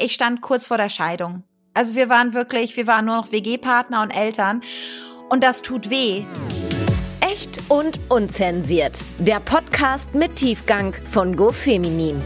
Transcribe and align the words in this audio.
ich 0.00 0.12
stand 0.12 0.40
kurz 0.40 0.66
vor 0.66 0.76
der 0.76 0.88
Scheidung. 0.88 1.42
Also 1.74 1.94
wir 1.94 2.08
waren 2.08 2.34
wirklich, 2.34 2.76
wir 2.76 2.86
waren 2.86 3.04
nur 3.04 3.16
noch 3.16 3.32
WG-Partner 3.32 4.02
und 4.02 4.10
Eltern. 4.10 4.62
Und 5.28 5.44
das 5.44 5.62
tut 5.62 5.90
weh. 5.90 6.24
Echt 7.20 7.60
und 7.68 7.98
unzensiert. 8.08 8.98
Der 9.18 9.40
Podcast 9.40 10.14
mit 10.14 10.36
Tiefgang 10.36 10.94
von 10.94 11.36
GoFeminin. 11.36 12.20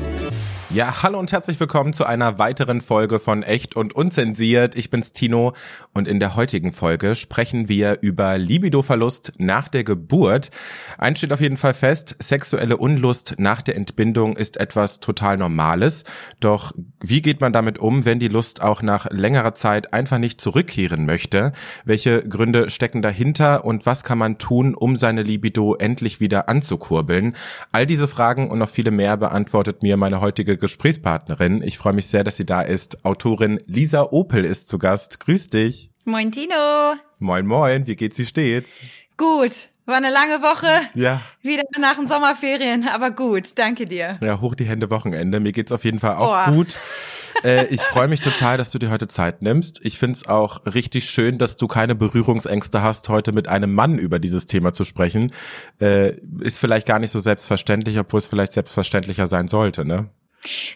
Ja, 0.75 1.03
hallo 1.03 1.19
und 1.19 1.31
herzlich 1.33 1.61
willkommen 1.61 1.93
zu 1.93 2.07
einer 2.07 2.39
weiteren 2.39 2.81
Folge 2.81 3.19
von 3.19 3.43
Echt 3.43 3.77
und 3.77 3.95
Unzensiert. 3.95 4.75
Ich 4.75 4.89
bin's 4.89 5.13
Tino 5.13 5.53
und 5.93 6.09
in 6.09 6.19
der 6.19 6.35
heutigen 6.35 6.73
Folge 6.73 7.15
sprechen 7.15 7.69
wir 7.69 7.99
über 8.01 8.39
Libidoverlust 8.39 9.33
nach 9.37 9.69
der 9.69 9.85
Geburt. 9.85 10.51
Eins 10.97 11.19
steht 11.19 11.35
auf 11.35 11.43
jeden 11.43 11.59
Fall 11.59 11.75
fest, 11.75 12.17
sexuelle 12.21 12.79
Unlust 12.79 13.35
nach 13.37 13.61
der 13.61 13.77
Entbindung 13.77 14.35
ist 14.35 14.57
etwas 14.57 15.01
total 15.01 15.37
Normales. 15.37 16.05
Doch 16.41 16.73
wie 17.03 17.21
geht 17.21 17.43
man 17.43 17.53
damit 17.53 17.77
um, 17.77 18.07
wenn 18.07 18.19
die 18.19 18.29
Lust 18.29 18.63
auch 18.63 18.81
nach 18.81 19.11
längerer 19.11 19.55
Zeit 19.55 19.93
einfach 19.93 20.17
nicht 20.17 20.41
zurückkehren 20.41 21.05
möchte? 21.05 21.53
Welche 21.85 22.27
Gründe 22.27 22.71
stecken 22.71 23.03
dahinter 23.03 23.67
und 23.67 23.85
was 23.85 24.05
kann 24.05 24.17
man 24.17 24.39
tun, 24.39 24.75
um 24.75 24.97
seine 24.97 25.23
Libido 25.23 25.75
endlich 25.75 26.19
wieder 26.19 26.49
anzukurbeln? 26.49 27.37
All 27.73 27.85
diese 27.85 28.09
Fragen 28.09 28.51
und 28.51 28.59
noch 28.59 28.71
viele 28.71 28.91
mehr 28.91 29.19
beantwortet 29.19 29.83
mir 29.83 29.99
meine 29.99 30.23
heutige 30.23 30.62
Gesprächspartnerin. 30.63 31.61
Ich 31.63 31.77
freue 31.77 31.93
mich 31.93 32.07
sehr, 32.07 32.23
dass 32.23 32.37
sie 32.37 32.47
da 32.47 32.63
ist. 32.63 33.05
Autorin 33.05 33.59
Lisa 33.67 34.03
Opel 34.13 34.45
ist 34.45 34.69
zu 34.69 34.79
Gast. 34.79 35.19
Grüß 35.19 35.49
dich. 35.49 35.91
Moin 36.05 36.31
Tino. 36.31 36.95
Moin, 37.19 37.47
moin. 37.47 37.87
Wie 37.89 37.97
geht's, 37.97 38.17
wie 38.19 38.25
steht's? 38.25 38.71
Gut. 39.17 39.69
War 39.87 39.97
eine 39.97 40.13
lange 40.13 40.41
Woche. 40.41 40.69
Ja. 40.95 41.21
Wieder 41.43 41.65
nach 41.81 41.97
den 41.97 42.07
Sommerferien, 42.07 42.87
aber 42.87 43.11
gut. 43.11 43.59
Danke 43.59 43.87
dir. 43.87 44.13
Ja, 44.21 44.41
hoch 44.41 44.55
die 44.55 44.65
Hände 44.65 44.89
Wochenende. 44.91 45.41
Mir 45.41 45.51
geht's 45.51 45.73
auf 45.73 45.85
jeden 45.85 45.99
Fall 45.99 46.15
auch 46.15 46.47
oh. 46.47 46.53
gut. 46.53 46.79
äh, 47.45 47.67
ich 47.67 47.81
freue 47.81 48.07
mich 48.07 48.21
total, 48.21 48.57
dass 48.57 48.71
du 48.71 48.79
dir 48.79 48.91
heute 48.91 49.09
Zeit 49.09 49.43
nimmst. 49.43 49.85
Ich 49.85 49.99
find's 49.99 50.29
auch 50.29 50.65
richtig 50.65 51.11
schön, 51.11 51.39
dass 51.39 51.57
du 51.57 51.67
keine 51.67 51.97
Berührungsängste 51.97 52.83
hast, 52.83 53.09
heute 53.09 53.33
mit 53.33 53.49
einem 53.49 53.75
Mann 53.75 53.99
über 53.99 54.21
dieses 54.21 54.47
Thema 54.47 54.73
zu 54.73 54.85
sprechen. 54.85 55.33
Äh, 55.81 56.13
ist 56.41 56.61
vielleicht 56.61 56.87
gar 56.87 57.01
nicht 57.01 57.11
so 57.11 57.19
selbstverständlich, 57.19 57.99
obwohl 57.99 58.19
es 58.19 58.29
vielleicht 58.29 58.53
selbstverständlicher 58.53 59.27
sein 59.27 59.49
sollte, 59.49 59.85
ne? 59.85 60.09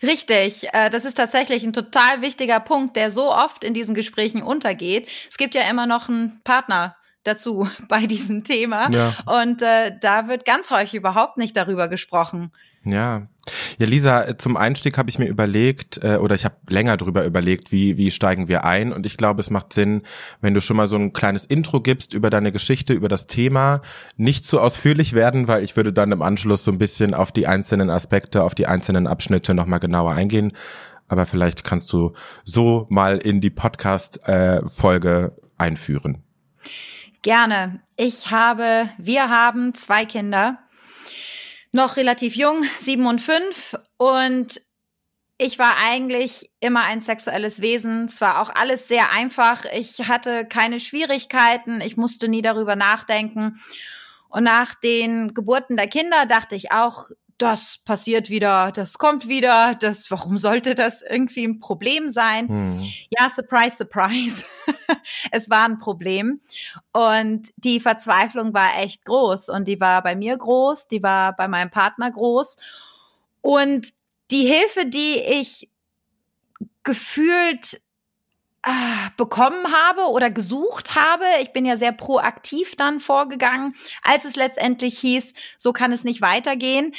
Richtig, 0.02 0.68
äh, 0.72 0.90
das 0.90 1.04
ist 1.04 1.16
tatsächlich 1.16 1.64
ein 1.64 1.72
total 1.72 2.22
wichtiger 2.22 2.60
Punkt, 2.60 2.96
der 2.96 3.10
so 3.10 3.32
oft 3.32 3.64
in 3.64 3.74
diesen 3.74 3.94
Gesprächen 3.94 4.42
untergeht. 4.42 5.08
Es 5.28 5.36
gibt 5.36 5.54
ja 5.54 5.62
immer 5.68 5.86
noch 5.86 6.08
einen 6.08 6.40
Partner 6.44 6.96
dazu 7.24 7.68
bei 7.88 8.06
diesem 8.06 8.44
Thema 8.44 8.90
ja. 8.90 9.14
und 9.26 9.62
äh, 9.62 9.92
da 10.00 10.28
wird 10.28 10.44
ganz 10.44 10.70
häufig 10.70 10.94
überhaupt 10.94 11.36
nicht 11.36 11.56
darüber 11.56 11.88
gesprochen. 11.88 12.52
Ja. 12.84 13.26
Ja, 13.78 13.86
Lisa, 13.86 14.38
zum 14.38 14.56
Einstieg 14.56 14.98
habe 14.98 15.08
ich 15.08 15.18
mir 15.18 15.26
überlegt, 15.28 16.02
äh, 16.02 16.16
oder 16.16 16.34
ich 16.34 16.44
habe 16.44 16.56
länger 16.68 16.96
drüber 16.96 17.24
überlegt, 17.24 17.72
wie, 17.72 17.96
wie 17.96 18.10
steigen 18.10 18.48
wir 18.48 18.64
ein. 18.64 18.92
Und 18.92 19.06
ich 19.06 19.16
glaube, 19.16 19.40
es 19.40 19.50
macht 19.50 19.72
Sinn, 19.72 20.02
wenn 20.40 20.54
du 20.54 20.60
schon 20.60 20.76
mal 20.76 20.88
so 20.88 20.96
ein 20.96 21.12
kleines 21.12 21.44
Intro 21.44 21.80
gibst 21.80 22.14
über 22.14 22.30
deine 22.30 22.52
Geschichte, 22.52 22.92
über 22.92 23.08
das 23.08 23.26
Thema. 23.26 23.80
Nicht 24.16 24.44
zu 24.44 24.60
ausführlich 24.60 25.12
werden, 25.12 25.48
weil 25.48 25.62
ich 25.62 25.76
würde 25.76 25.92
dann 25.92 26.12
im 26.12 26.22
Anschluss 26.22 26.64
so 26.64 26.72
ein 26.72 26.78
bisschen 26.78 27.14
auf 27.14 27.32
die 27.32 27.46
einzelnen 27.46 27.90
Aspekte, 27.90 28.42
auf 28.42 28.54
die 28.54 28.66
einzelnen 28.66 29.06
Abschnitte 29.06 29.54
nochmal 29.54 29.80
genauer 29.80 30.12
eingehen. 30.12 30.52
Aber 31.08 31.26
vielleicht 31.26 31.62
kannst 31.62 31.92
du 31.92 32.14
so 32.44 32.86
mal 32.88 33.18
in 33.18 33.40
die 33.40 33.50
Podcast-Folge 33.50 35.36
äh, 35.36 35.40
einführen. 35.56 36.22
Gerne. 37.22 37.80
Ich 37.96 38.30
habe, 38.30 38.88
wir 38.98 39.30
haben 39.30 39.74
zwei 39.74 40.04
Kinder 40.04 40.58
noch 41.72 41.96
relativ 41.96 42.36
jung, 42.36 42.64
sieben 42.80 43.06
und 43.06 43.20
fünf. 43.20 43.76
Und 43.96 44.60
ich 45.38 45.58
war 45.58 45.76
eigentlich 45.78 46.50
immer 46.60 46.84
ein 46.84 47.00
sexuelles 47.00 47.60
Wesen. 47.60 48.06
Es 48.06 48.20
war 48.20 48.40
auch 48.40 48.50
alles 48.54 48.88
sehr 48.88 49.12
einfach. 49.12 49.64
Ich 49.66 50.08
hatte 50.08 50.46
keine 50.46 50.80
Schwierigkeiten. 50.80 51.80
Ich 51.80 51.96
musste 51.96 52.28
nie 52.28 52.42
darüber 52.42 52.76
nachdenken. 52.76 53.60
Und 54.28 54.44
nach 54.44 54.74
den 54.74 55.34
Geburten 55.34 55.76
der 55.76 55.88
Kinder 55.88 56.26
dachte 56.26 56.54
ich 56.54 56.72
auch, 56.72 57.10
das 57.38 57.78
passiert 57.84 58.30
wieder, 58.30 58.72
das 58.72 58.98
kommt 58.98 59.28
wieder, 59.28 59.74
das, 59.74 60.10
warum 60.10 60.38
sollte 60.38 60.74
das 60.74 61.02
irgendwie 61.02 61.44
ein 61.44 61.60
Problem 61.60 62.10
sein? 62.10 62.48
Hm. 62.48 62.92
Ja, 63.10 63.28
surprise, 63.28 63.76
surprise. 63.76 64.44
es 65.30 65.50
war 65.50 65.64
ein 65.64 65.78
Problem. 65.78 66.40
Und 66.92 67.48
die 67.56 67.80
Verzweiflung 67.80 68.54
war 68.54 68.78
echt 68.78 69.04
groß. 69.04 69.50
Und 69.50 69.68
die 69.68 69.80
war 69.80 70.02
bei 70.02 70.16
mir 70.16 70.36
groß, 70.36 70.88
die 70.88 71.02
war 71.02 71.36
bei 71.36 71.46
meinem 71.46 71.70
Partner 71.70 72.10
groß. 72.10 72.56
Und 73.42 73.92
die 74.30 74.46
Hilfe, 74.46 74.86
die 74.86 75.18
ich 75.18 75.68
gefühlt 76.82 77.80
bekommen 79.16 79.72
habe 79.72 80.02
oder 80.10 80.30
gesucht 80.30 80.96
habe. 80.96 81.24
Ich 81.40 81.52
bin 81.52 81.64
ja 81.64 81.76
sehr 81.76 81.92
proaktiv 81.92 82.76
dann 82.76 83.00
vorgegangen, 83.00 83.74
als 84.02 84.24
es 84.24 84.36
letztendlich 84.36 84.98
hieß, 84.98 85.32
so 85.56 85.72
kann 85.72 85.92
es 85.92 86.04
nicht 86.04 86.20
weitergehen. 86.20 86.94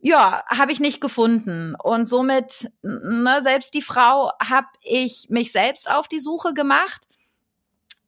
Ja, 0.00 0.44
habe 0.46 0.72
ich 0.72 0.80
nicht 0.80 1.00
gefunden. 1.00 1.74
Und 1.74 2.08
somit, 2.08 2.70
ne, 2.82 3.40
selbst 3.42 3.74
die 3.74 3.82
Frau, 3.82 4.32
habe 4.40 4.68
ich 4.82 5.26
mich 5.28 5.52
selbst 5.52 5.90
auf 5.90 6.08
die 6.08 6.20
Suche 6.20 6.54
gemacht. 6.54 7.02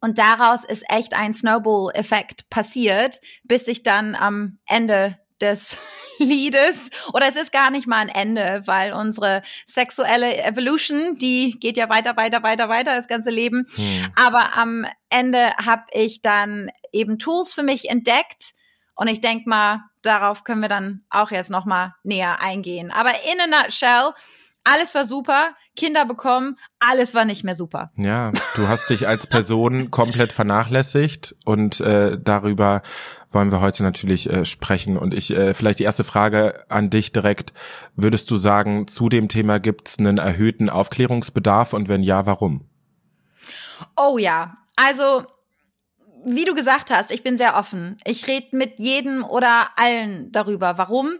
Und 0.00 0.18
daraus 0.18 0.64
ist 0.64 0.84
echt 0.88 1.14
ein 1.14 1.34
Snowball-Effekt 1.34 2.48
passiert, 2.48 3.20
bis 3.44 3.68
ich 3.68 3.82
dann 3.82 4.14
am 4.14 4.58
Ende 4.66 5.18
des 5.40 5.76
Liedes 6.18 6.90
oder 7.14 7.28
es 7.28 7.36
ist 7.36 7.50
gar 7.50 7.70
nicht 7.70 7.86
mal 7.86 7.96
ein 7.96 8.08
Ende, 8.08 8.62
weil 8.66 8.92
unsere 8.92 9.42
sexuelle 9.64 10.42
Evolution, 10.44 11.16
die 11.16 11.56
geht 11.58 11.78
ja 11.78 11.88
weiter, 11.88 12.16
weiter, 12.16 12.42
weiter, 12.42 12.68
weiter 12.68 12.94
das 12.94 13.08
ganze 13.08 13.30
Leben. 13.30 13.66
Hm. 13.74 14.12
Aber 14.22 14.56
am 14.56 14.84
Ende 15.08 15.54
habe 15.56 15.84
ich 15.92 16.20
dann 16.20 16.70
eben 16.92 17.18
Tools 17.18 17.54
für 17.54 17.62
mich 17.62 17.88
entdeckt 17.88 18.52
und 18.94 19.08
ich 19.08 19.22
denk 19.22 19.46
mal, 19.46 19.84
darauf 20.02 20.44
können 20.44 20.60
wir 20.60 20.68
dann 20.68 21.04
auch 21.08 21.30
jetzt 21.30 21.50
noch 21.50 21.64
mal 21.64 21.94
näher 22.02 22.42
eingehen. 22.42 22.90
Aber 22.90 23.10
in 23.32 23.40
a 23.40 23.46
nutshell, 23.46 24.12
alles 24.64 24.94
war 24.94 25.06
super, 25.06 25.54
Kinder 25.74 26.04
bekommen, 26.04 26.58
alles 26.80 27.14
war 27.14 27.24
nicht 27.24 27.44
mehr 27.44 27.54
super. 27.54 27.90
Ja, 27.96 28.32
du 28.56 28.68
hast 28.68 28.90
dich 28.90 29.08
als 29.08 29.26
Person 29.26 29.90
komplett 29.90 30.32
vernachlässigt 30.32 31.34
und 31.46 31.80
äh, 31.80 32.18
darüber 32.20 32.82
wollen 33.30 33.52
wir 33.52 33.60
heute 33.60 33.82
natürlich 33.82 34.28
äh, 34.28 34.44
sprechen. 34.44 34.96
Und 34.96 35.14
ich 35.14 35.30
äh, 35.30 35.54
vielleicht 35.54 35.78
die 35.78 35.84
erste 35.84 36.04
Frage 36.04 36.64
an 36.68 36.90
dich 36.90 37.12
direkt: 37.12 37.52
Würdest 37.96 38.30
du 38.30 38.36
sagen, 38.36 38.88
zu 38.88 39.08
dem 39.08 39.28
Thema 39.28 39.58
gibt 39.60 39.88
es 39.88 39.98
einen 39.98 40.18
erhöhten 40.18 40.70
Aufklärungsbedarf 40.70 41.72
und 41.72 41.88
wenn 41.88 42.02
ja, 42.02 42.26
warum? 42.26 42.64
Oh 43.96 44.18
ja, 44.18 44.56
also 44.76 45.24
wie 46.24 46.44
du 46.44 46.54
gesagt 46.54 46.90
hast, 46.90 47.10
ich 47.10 47.22
bin 47.22 47.36
sehr 47.36 47.56
offen. 47.56 47.96
Ich 48.04 48.26
rede 48.28 48.54
mit 48.56 48.78
jedem 48.78 49.24
oder 49.24 49.70
allen 49.76 50.30
darüber. 50.32 50.76
Warum? 50.76 51.14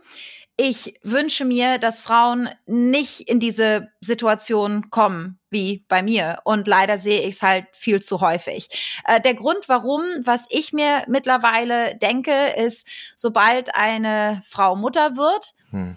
Ich 0.61 1.01
wünsche 1.03 1.47
mir, 1.47 1.79
dass 1.79 2.03
Frauen 2.03 2.51
nicht 2.67 3.23
in 3.23 3.41
diese 3.41 3.89
Situation 4.03 4.91
kommen 4.91 5.39
wie 5.49 5.87
bei 5.89 6.03
mir. 6.03 6.41
Und 6.45 6.69
leider 6.69 6.99
sehe 6.99 7.23
ich 7.23 7.37
es 7.37 7.43
halt 7.43 7.65
viel 7.73 8.03
zu 8.03 8.21
häufig. 8.21 8.69
Äh, 9.07 9.23
der 9.23 9.33
Grund, 9.33 9.69
warum, 9.69 10.03
was 10.23 10.45
ich 10.51 10.75
mir 10.75 11.05
mittlerweile 11.09 11.97
denke, 11.97 12.49
ist, 12.59 12.87
sobald 13.17 13.75
eine 13.75 14.43
Frau 14.45 14.77
Mutter 14.77 15.17
wird, 15.17 15.55
hm 15.71 15.97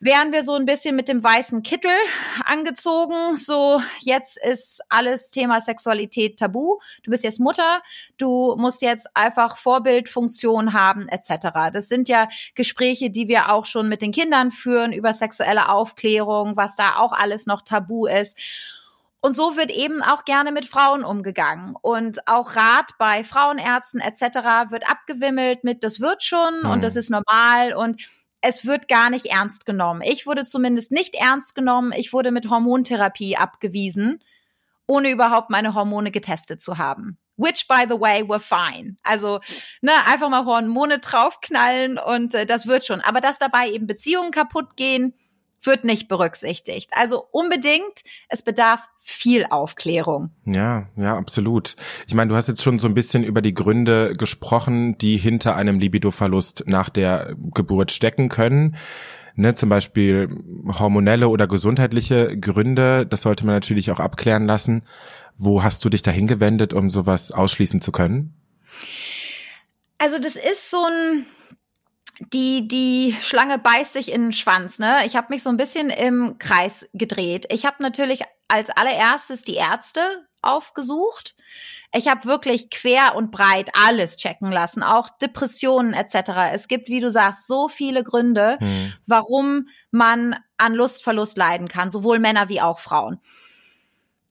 wären 0.00 0.32
wir 0.32 0.42
so 0.42 0.54
ein 0.54 0.66
bisschen 0.66 0.96
mit 0.96 1.08
dem 1.08 1.24
weißen 1.24 1.62
Kittel 1.62 1.90
angezogen. 2.44 3.36
So, 3.36 3.80
jetzt 4.00 4.38
ist 4.44 4.82
alles 4.88 5.30
Thema 5.30 5.60
Sexualität 5.60 6.38
tabu. 6.38 6.78
Du 7.02 7.10
bist 7.10 7.24
jetzt 7.24 7.40
Mutter, 7.40 7.82
du 8.18 8.54
musst 8.58 8.82
jetzt 8.82 9.08
einfach 9.14 9.56
Vorbildfunktion 9.56 10.72
haben, 10.72 11.08
etc. 11.08 11.70
Das 11.72 11.88
sind 11.88 12.08
ja 12.08 12.28
Gespräche, 12.54 13.10
die 13.10 13.28
wir 13.28 13.50
auch 13.50 13.66
schon 13.66 13.88
mit 13.88 14.02
den 14.02 14.12
Kindern 14.12 14.50
führen 14.50 14.92
über 14.92 15.14
sexuelle 15.14 15.68
Aufklärung, 15.68 16.56
was 16.56 16.76
da 16.76 16.96
auch 16.96 17.12
alles 17.12 17.46
noch 17.46 17.62
tabu 17.62 18.06
ist. 18.06 18.38
Und 19.24 19.34
so 19.34 19.56
wird 19.56 19.70
eben 19.70 20.02
auch 20.02 20.26
gerne 20.26 20.52
mit 20.52 20.66
Frauen 20.66 21.02
umgegangen. 21.02 21.76
Und 21.80 22.28
auch 22.28 22.56
Rat 22.56 22.90
bei 22.98 23.24
Frauenärzten 23.24 24.00
etc. 24.00 24.70
wird 24.70 24.86
abgewimmelt 24.86 25.64
mit, 25.64 25.82
das 25.82 25.98
wird 25.98 26.22
schon 26.22 26.64
hm. 26.64 26.70
und 26.70 26.84
das 26.84 26.94
ist 26.94 27.08
normal 27.08 27.72
und 27.72 28.02
es 28.44 28.66
wird 28.66 28.88
gar 28.88 29.10
nicht 29.10 29.26
ernst 29.26 29.66
genommen. 29.66 30.02
Ich 30.02 30.26
wurde 30.26 30.44
zumindest 30.44 30.92
nicht 30.92 31.14
ernst 31.14 31.54
genommen. 31.54 31.92
Ich 31.96 32.12
wurde 32.12 32.30
mit 32.30 32.48
Hormontherapie 32.48 33.36
abgewiesen, 33.36 34.22
ohne 34.86 35.10
überhaupt 35.10 35.50
meine 35.50 35.74
Hormone 35.74 36.10
getestet 36.10 36.60
zu 36.60 36.78
haben. 36.78 37.18
Which, 37.36 37.66
by 37.66 37.86
the 37.88 38.00
way, 38.00 38.28
were 38.28 38.38
fine. 38.38 38.96
Also, 39.02 39.40
ne, 39.80 39.92
einfach 40.06 40.28
mal 40.28 40.44
Hormone 40.44 41.00
draufknallen 41.00 41.98
und 41.98 42.32
äh, 42.34 42.46
das 42.46 42.66
wird 42.66 42.86
schon. 42.86 43.00
Aber 43.00 43.20
dass 43.20 43.38
dabei 43.38 43.70
eben 43.70 43.88
Beziehungen 43.88 44.30
kaputt 44.30 44.76
gehen, 44.76 45.14
wird 45.66 45.84
nicht 45.84 46.08
berücksichtigt. 46.08 46.90
Also 46.94 47.24
unbedingt, 47.30 48.02
es 48.28 48.42
bedarf 48.42 48.88
viel 48.98 49.46
Aufklärung. 49.48 50.30
Ja, 50.44 50.88
ja, 50.96 51.16
absolut. 51.16 51.76
Ich 52.06 52.14
meine, 52.14 52.30
du 52.30 52.36
hast 52.36 52.48
jetzt 52.48 52.62
schon 52.62 52.78
so 52.78 52.86
ein 52.88 52.94
bisschen 52.94 53.24
über 53.24 53.42
die 53.42 53.54
Gründe 53.54 54.12
gesprochen, 54.14 54.98
die 54.98 55.16
hinter 55.16 55.56
einem 55.56 55.78
Libidoverlust 55.78 56.64
nach 56.66 56.88
der 56.88 57.34
Geburt 57.54 57.90
stecken 57.90 58.28
können. 58.28 58.76
ne, 59.36 59.54
zum 59.54 59.68
Beispiel 59.68 60.28
hormonelle 60.78 61.28
oder 61.28 61.46
gesundheitliche 61.46 62.38
Gründe, 62.38 63.06
das 63.06 63.22
sollte 63.22 63.44
man 63.44 63.54
natürlich 63.54 63.90
auch 63.90 64.00
abklären 64.00 64.46
lassen. 64.46 64.84
Wo 65.36 65.62
hast 65.62 65.84
du 65.84 65.88
dich 65.88 66.02
dahin 66.02 66.26
gewendet, 66.26 66.72
um 66.72 66.90
sowas 66.90 67.32
ausschließen 67.32 67.80
zu 67.80 67.90
können? 67.92 68.34
Also 69.98 70.18
das 70.18 70.36
ist 70.36 70.70
so 70.70 70.84
ein 70.84 71.26
die 72.18 72.68
die 72.68 73.16
Schlange 73.20 73.58
beißt 73.58 73.92
sich 73.92 74.12
in 74.12 74.22
den 74.22 74.32
Schwanz, 74.32 74.78
ne? 74.78 75.04
Ich 75.06 75.16
habe 75.16 75.28
mich 75.30 75.42
so 75.42 75.50
ein 75.50 75.56
bisschen 75.56 75.90
im 75.90 76.38
Kreis 76.38 76.88
gedreht. 76.92 77.46
Ich 77.50 77.66
habe 77.66 77.82
natürlich 77.82 78.22
als 78.48 78.70
allererstes 78.70 79.42
die 79.42 79.54
Ärzte 79.54 80.26
aufgesucht. 80.42 81.34
Ich 81.92 82.08
habe 82.08 82.24
wirklich 82.24 82.70
quer 82.70 83.14
und 83.14 83.30
breit 83.30 83.70
alles 83.74 84.16
checken 84.16 84.50
lassen, 84.50 84.82
auch 84.82 85.08
Depressionen 85.10 85.92
etc. 85.92 86.52
Es 86.52 86.68
gibt, 86.68 86.88
wie 86.88 87.00
du 87.00 87.10
sagst, 87.10 87.46
so 87.46 87.68
viele 87.68 88.02
Gründe, 88.02 88.58
hm. 88.58 88.92
warum 89.06 89.68
man 89.90 90.36
an 90.58 90.74
Lustverlust 90.74 91.36
leiden 91.36 91.68
kann, 91.68 91.90
sowohl 91.90 92.18
Männer 92.18 92.48
wie 92.48 92.60
auch 92.60 92.78
Frauen. 92.78 93.20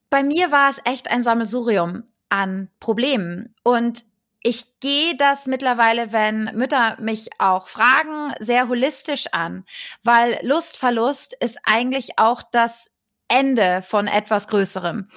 Bei 0.09 0.23
mir 0.23 0.51
war 0.51 0.69
es 0.69 0.81
echt 0.85 1.09
ein 1.09 1.23
Sammelsurium 1.23 2.03
an 2.29 2.69
Problemen 2.79 3.55
und 3.63 4.03
ich 4.43 4.65
gehe 4.81 5.15
das 5.15 5.47
mittlerweile, 5.47 6.11
wenn 6.11 6.51
Mütter 6.53 6.97
mich 6.99 7.29
auch 7.39 7.69
fragen, 7.69 8.33
sehr 8.39 8.67
holistisch 8.67 9.27
an, 9.31 9.65
weil 10.03 10.37
Lustverlust 10.43 11.33
ist 11.39 11.59
eigentlich 11.63 12.19
auch 12.19 12.43
das 12.51 12.91
Ende 13.29 13.81
von 13.81 14.07
etwas 14.07 14.49
Größerem. 14.49 15.07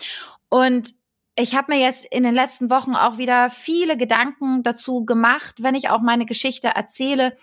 Und 0.49 0.95
ich 1.35 1.57
habe 1.57 1.75
mir 1.75 1.81
jetzt 1.81 2.07
in 2.11 2.23
den 2.23 2.35
letzten 2.35 2.71
Wochen 2.71 2.95
auch 2.95 3.19
wieder 3.19 3.51
viele 3.51 3.97
Gedanken 3.97 4.63
dazu 4.63 5.05
gemacht, 5.05 5.57
wenn 5.59 5.75
ich 5.75 5.91
auch 5.91 6.01
meine 6.01 6.25
Geschichte 6.25 6.69
erzähle. 6.69 7.37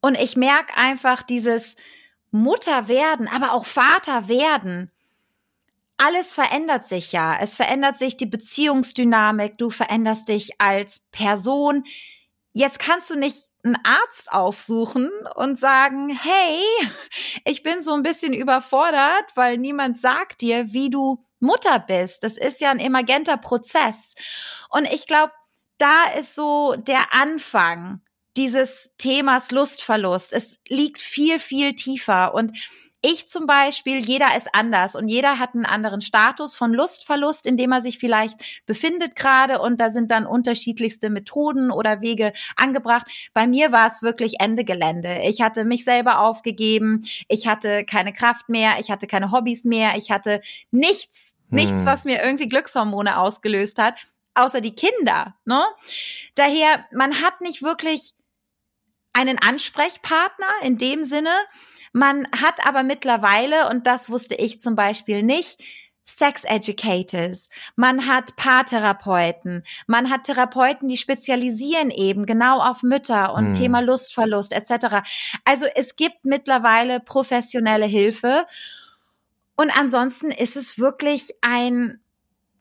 Und 0.00 0.16
ich 0.16 0.36
merke 0.36 0.76
einfach 0.76 1.22
dieses 1.22 1.76
Mutter 2.32 2.88
werden, 2.88 3.28
aber 3.28 3.52
auch 3.52 3.66
Vater 3.66 4.28
werden. 4.28 4.90
Alles 5.98 6.32
verändert 6.32 6.88
sich 6.88 7.12
ja. 7.12 7.36
Es 7.38 7.56
verändert 7.56 7.98
sich 7.98 8.16
die 8.16 8.26
Beziehungsdynamik. 8.26 9.58
Du 9.58 9.68
veränderst 9.68 10.28
dich 10.28 10.60
als 10.60 11.00
Person. 11.10 11.84
Jetzt 12.52 12.78
kannst 12.78 13.10
du 13.10 13.16
nicht 13.16 13.46
einen 13.64 13.76
Arzt 13.84 14.32
aufsuchen 14.32 15.10
und 15.34 15.58
sagen, 15.58 16.08
hey, 16.10 16.62
ich 17.44 17.62
bin 17.62 17.80
so 17.80 17.94
ein 17.94 18.02
bisschen 18.02 18.32
überfordert, 18.32 19.24
weil 19.34 19.58
niemand 19.58 20.00
sagt 20.00 20.40
dir, 20.40 20.72
wie 20.72 20.88
du 20.88 21.24
Mutter 21.40 21.78
bist. 21.80 22.22
Das 22.22 22.36
ist 22.38 22.60
ja 22.60 22.70
ein 22.70 22.80
emergenter 22.80 23.36
Prozess. 23.36 24.14
Und 24.70 24.84
ich 24.86 25.06
glaube, 25.06 25.32
da 25.78 26.04
ist 26.18 26.34
so 26.34 26.74
der 26.76 27.12
Anfang 27.12 28.02
dieses 28.36 28.92
Themas 28.98 29.50
Lustverlust. 29.50 30.32
Es 30.32 30.58
liegt 30.68 31.00
viel, 31.00 31.38
viel 31.38 31.74
tiefer. 31.74 32.34
Und 32.34 32.56
ich 33.00 33.28
zum 33.28 33.46
Beispiel, 33.46 33.98
jeder 33.98 34.36
ist 34.36 34.48
anders 34.54 34.96
und 34.96 35.08
jeder 35.08 35.38
hat 35.38 35.54
einen 35.54 35.66
anderen 35.66 36.00
Status 36.00 36.56
von 36.56 36.74
Lustverlust, 36.74 37.46
in 37.46 37.56
dem 37.56 37.70
er 37.70 37.80
sich 37.80 37.98
vielleicht 37.98 38.40
befindet 38.66 39.14
gerade 39.14 39.60
und 39.60 39.78
da 39.78 39.90
sind 39.90 40.10
dann 40.10 40.26
unterschiedlichste 40.26 41.08
Methoden 41.08 41.70
oder 41.70 42.00
Wege 42.00 42.32
angebracht. 42.56 43.06
Bei 43.34 43.46
mir 43.46 43.70
war 43.70 43.86
es 43.86 44.02
wirklich 44.02 44.40
Ende 44.40 44.64
Gelände. 44.64 45.20
Ich 45.24 45.40
hatte 45.40 45.64
mich 45.64 45.84
selber 45.84 46.20
aufgegeben, 46.20 47.02
ich 47.28 47.46
hatte 47.46 47.84
keine 47.84 48.12
Kraft 48.12 48.48
mehr, 48.48 48.80
ich 48.80 48.90
hatte 48.90 49.06
keine 49.06 49.30
Hobbys 49.30 49.64
mehr, 49.64 49.92
ich 49.96 50.10
hatte 50.10 50.40
nichts, 50.72 51.36
nichts, 51.50 51.80
hm. 51.80 51.86
was 51.86 52.04
mir 52.04 52.22
irgendwie 52.22 52.48
Glückshormone 52.48 53.18
ausgelöst 53.18 53.78
hat, 53.80 53.94
außer 54.34 54.60
die 54.60 54.74
Kinder. 54.74 55.36
Ne? 55.44 55.62
Daher, 56.34 56.84
man 56.92 57.22
hat 57.22 57.40
nicht 57.40 57.62
wirklich 57.62 58.14
einen 59.12 59.38
Ansprechpartner 59.38 60.46
in 60.62 60.78
dem 60.78 61.04
Sinne, 61.04 61.32
man 61.92 62.28
hat 62.32 62.66
aber 62.66 62.82
mittlerweile, 62.82 63.68
und 63.68 63.86
das 63.86 64.10
wusste 64.10 64.34
ich 64.34 64.60
zum 64.60 64.76
Beispiel 64.76 65.22
nicht, 65.22 65.60
Sex 66.10 66.44
Educators, 66.44 67.50
man 67.76 68.06
hat 68.06 68.34
Paartherapeuten, 68.36 69.62
man 69.86 70.10
hat 70.10 70.24
Therapeuten, 70.24 70.88
die 70.88 70.96
spezialisieren 70.96 71.90
eben 71.90 72.24
genau 72.24 72.60
auf 72.60 72.82
Mütter 72.82 73.34
und 73.34 73.46
hm. 73.46 73.52
Thema 73.52 73.80
Lustverlust 73.80 74.54
etc. 74.54 75.06
Also 75.44 75.66
es 75.74 75.96
gibt 75.96 76.24
mittlerweile 76.24 77.00
professionelle 77.00 77.84
Hilfe 77.84 78.46
und 79.54 79.70
ansonsten 79.78 80.30
ist 80.30 80.56
es 80.56 80.78
wirklich 80.78 81.34
ein 81.42 82.00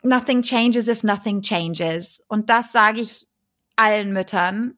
Nothing 0.03 0.41
changes 0.41 0.87
if 0.87 1.03
nothing 1.03 1.41
changes 1.41 2.23
und 2.27 2.49
das 2.49 2.71
sage 2.71 3.01
ich 3.01 3.27
allen 3.77 4.11
Müttern. 4.11 4.77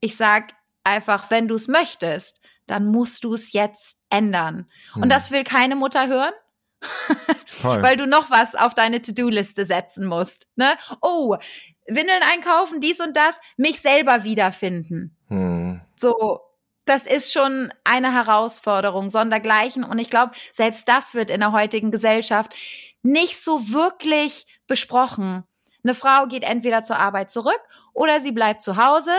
Ich 0.00 0.16
sage 0.16 0.54
einfach, 0.86 1.30
wenn 1.30 1.48
du 1.48 1.56
es 1.56 1.68
möchtest, 1.68 2.40
dann 2.66 2.86
musst 2.86 3.24
du 3.24 3.34
es 3.34 3.52
jetzt 3.52 3.96
ändern. 4.10 4.70
Hm. 4.94 5.02
Und 5.02 5.08
das 5.10 5.30
will 5.30 5.44
keine 5.44 5.76
Mutter 5.76 6.06
hören. 6.06 6.32
Weil 7.62 7.96
du 7.96 8.06
noch 8.06 8.30
was 8.30 8.54
auf 8.54 8.74
deine 8.74 9.00
To-Do-Liste 9.00 9.64
setzen 9.64 10.06
musst. 10.06 10.48
Ne? 10.56 10.74
Oh, 11.00 11.36
Windeln 11.86 12.22
einkaufen, 12.22 12.80
dies 12.80 13.00
und 13.00 13.16
das, 13.16 13.38
mich 13.56 13.80
selber 13.80 14.24
wiederfinden. 14.24 15.16
Hm. 15.28 15.80
So, 15.96 16.40
das 16.84 17.06
ist 17.06 17.32
schon 17.32 17.72
eine 17.84 18.12
Herausforderung, 18.12 19.10
sondergleichen. 19.10 19.84
Und 19.84 19.98
ich 19.98 20.10
glaube, 20.10 20.32
selbst 20.52 20.88
das 20.88 21.14
wird 21.14 21.30
in 21.30 21.40
der 21.40 21.52
heutigen 21.52 21.90
Gesellschaft 21.90 22.54
nicht 23.02 23.42
so 23.42 23.72
wirklich 23.72 24.46
besprochen. 24.66 25.44
Eine 25.82 25.94
Frau 25.94 26.26
geht 26.26 26.42
entweder 26.42 26.82
zur 26.82 26.98
Arbeit 26.98 27.30
zurück 27.30 27.60
oder 27.92 28.20
sie 28.20 28.32
bleibt 28.32 28.62
zu 28.62 28.76
Hause 28.76 29.12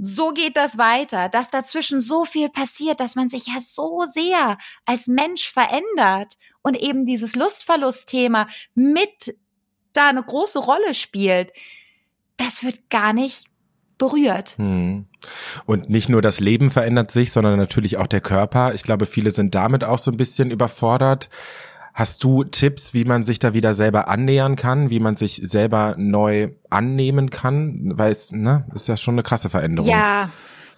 so 0.00 0.30
geht 0.30 0.56
das 0.56 0.78
weiter, 0.78 1.28
dass 1.28 1.50
dazwischen 1.50 2.00
so 2.00 2.24
viel 2.24 2.48
passiert, 2.48 3.00
dass 3.00 3.14
man 3.14 3.28
sich 3.28 3.46
ja 3.46 3.60
so 3.60 4.04
sehr 4.12 4.58
als 4.84 5.06
Mensch 5.06 5.50
verändert 5.50 6.34
und 6.62 6.80
eben 6.80 7.04
dieses 7.04 7.34
Lustverlustthema 7.34 8.48
mit 8.74 9.36
da 9.92 10.08
eine 10.08 10.22
große 10.22 10.58
Rolle 10.58 10.94
spielt. 10.94 11.52
Das 12.36 12.62
wird 12.62 12.90
gar 12.90 13.12
nicht 13.12 13.46
berührt. 13.98 14.54
Hm. 14.58 15.06
Und 15.66 15.90
nicht 15.90 16.08
nur 16.08 16.22
das 16.22 16.40
Leben 16.40 16.70
verändert 16.70 17.10
sich, 17.10 17.32
sondern 17.32 17.58
natürlich 17.58 17.96
auch 17.96 18.06
der 18.06 18.20
Körper. 18.20 18.74
Ich 18.74 18.84
glaube, 18.84 19.06
viele 19.06 19.32
sind 19.32 19.54
damit 19.54 19.82
auch 19.82 19.98
so 19.98 20.10
ein 20.10 20.16
bisschen 20.16 20.50
überfordert. 20.50 21.28
Hast 21.98 22.22
du 22.22 22.44
Tipps, 22.44 22.94
wie 22.94 23.04
man 23.04 23.24
sich 23.24 23.40
da 23.40 23.54
wieder 23.54 23.74
selber 23.74 24.06
annähern 24.06 24.54
kann, 24.54 24.88
wie 24.88 25.00
man 25.00 25.16
sich 25.16 25.42
selber 25.42 25.96
neu 25.98 26.50
annehmen 26.70 27.28
kann? 27.28 27.90
Weil 27.96 28.12
es, 28.12 28.30
ne, 28.30 28.64
ist 28.72 28.86
ja 28.86 28.96
schon 28.96 29.16
eine 29.16 29.24
krasse 29.24 29.50
Veränderung. 29.50 29.90
Ja. 29.90 30.30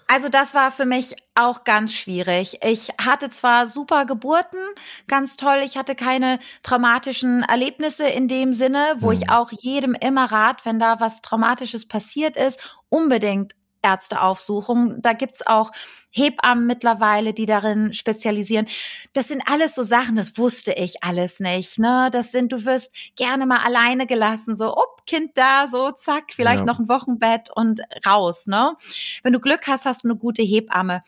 Also 0.06 0.30
das 0.30 0.54
war 0.54 0.70
für 0.70 0.86
mich 0.86 1.16
auch 1.34 1.64
ganz 1.64 1.92
schwierig. 1.92 2.60
Ich 2.64 2.88
hatte 2.98 3.28
zwar 3.28 3.66
super 3.66 4.06
Geburten, 4.06 4.60
ganz 5.08 5.36
toll, 5.36 5.60
ich 5.62 5.76
hatte 5.76 5.94
keine 5.94 6.38
traumatischen 6.62 7.42
Erlebnisse 7.42 8.08
in 8.08 8.26
dem 8.26 8.54
Sinne, 8.54 8.94
wo 9.00 9.12
hm. 9.12 9.18
ich 9.18 9.30
auch 9.30 9.52
jedem 9.52 9.92
immer 9.92 10.32
rat, 10.32 10.64
wenn 10.64 10.78
da 10.78 11.00
was 11.00 11.20
Traumatisches 11.20 11.86
passiert 11.86 12.38
ist, 12.38 12.78
unbedingt 12.88 13.52
Ärzteaufsuchung. 13.82 15.00
Da 15.02 15.12
gibt's 15.12 15.46
auch 15.46 15.70
Hebammen 16.10 16.66
mittlerweile, 16.66 17.32
die 17.32 17.46
darin 17.46 17.92
spezialisieren. 17.92 18.66
Das 19.12 19.28
sind 19.28 19.42
alles 19.46 19.74
so 19.74 19.82
Sachen, 19.82 20.16
das 20.16 20.36
wusste 20.38 20.72
ich 20.72 21.02
alles 21.02 21.40
nicht. 21.40 21.78
Ne? 21.78 22.08
Das 22.12 22.32
sind, 22.32 22.52
du 22.52 22.64
wirst 22.64 22.92
gerne 23.16 23.46
mal 23.46 23.60
alleine 23.64 24.06
gelassen, 24.06 24.56
so, 24.56 24.76
ob 24.76 25.06
Kind 25.06 25.36
da, 25.36 25.66
so, 25.68 25.90
zack, 25.92 26.32
vielleicht 26.34 26.60
ja. 26.60 26.66
noch 26.66 26.78
ein 26.78 26.88
Wochenbett 26.88 27.50
und 27.54 27.80
raus. 28.06 28.46
Ne? 28.46 28.76
Wenn 29.22 29.32
du 29.32 29.40
Glück 29.40 29.66
hast, 29.66 29.84
hast 29.84 30.04
du 30.04 30.08
eine 30.08 30.18
gute 30.18 30.42
Hebamme. 30.42 31.02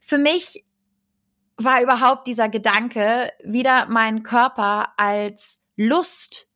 Für 0.00 0.18
mich 0.18 0.64
war 1.56 1.82
überhaupt 1.82 2.26
dieser 2.26 2.48
Gedanke, 2.48 3.32
wieder 3.44 3.86
meinen 3.86 4.22
Körper 4.22 4.94
als 4.96 5.60
Lust 5.76 6.49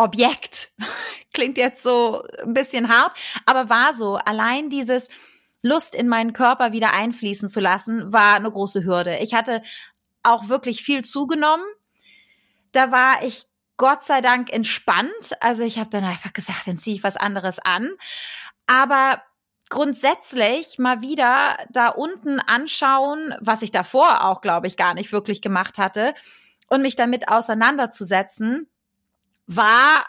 Objekt. 0.00 0.72
Klingt 1.32 1.58
jetzt 1.58 1.82
so 1.82 2.22
ein 2.42 2.54
bisschen 2.54 2.88
hart, 2.88 3.14
aber 3.46 3.68
war 3.68 3.94
so. 3.94 4.16
Allein 4.16 4.68
dieses 4.68 5.08
Lust 5.62 5.94
in 5.94 6.08
meinen 6.08 6.32
Körper 6.32 6.72
wieder 6.72 6.92
einfließen 6.92 7.48
zu 7.48 7.60
lassen, 7.60 8.12
war 8.12 8.34
eine 8.34 8.50
große 8.50 8.84
Hürde. 8.84 9.18
Ich 9.18 9.34
hatte 9.34 9.62
auch 10.22 10.48
wirklich 10.48 10.82
viel 10.82 11.04
zugenommen. 11.04 11.64
Da 12.72 12.90
war 12.90 13.22
ich 13.22 13.44
Gott 13.76 14.02
sei 14.02 14.20
Dank 14.20 14.52
entspannt. 14.52 15.36
Also 15.40 15.62
ich 15.62 15.78
habe 15.78 15.90
dann 15.90 16.04
einfach 16.04 16.32
gesagt, 16.32 16.66
dann 16.66 16.76
ziehe 16.76 16.96
ich 16.96 17.04
was 17.04 17.16
anderes 17.16 17.58
an. 17.58 17.90
Aber 18.66 19.22
grundsätzlich 19.68 20.78
mal 20.78 21.00
wieder 21.00 21.58
da 21.70 21.88
unten 21.88 22.40
anschauen, 22.40 23.34
was 23.40 23.62
ich 23.62 23.70
davor 23.70 24.24
auch, 24.24 24.40
glaube 24.40 24.66
ich, 24.66 24.76
gar 24.76 24.94
nicht 24.94 25.12
wirklich 25.12 25.40
gemacht 25.40 25.78
hatte 25.78 26.14
und 26.68 26.82
mich 26.82 26.96
damit 26.96 27.28
auseinanderzusetzen, 27.28 28.68
war 29.56 30.06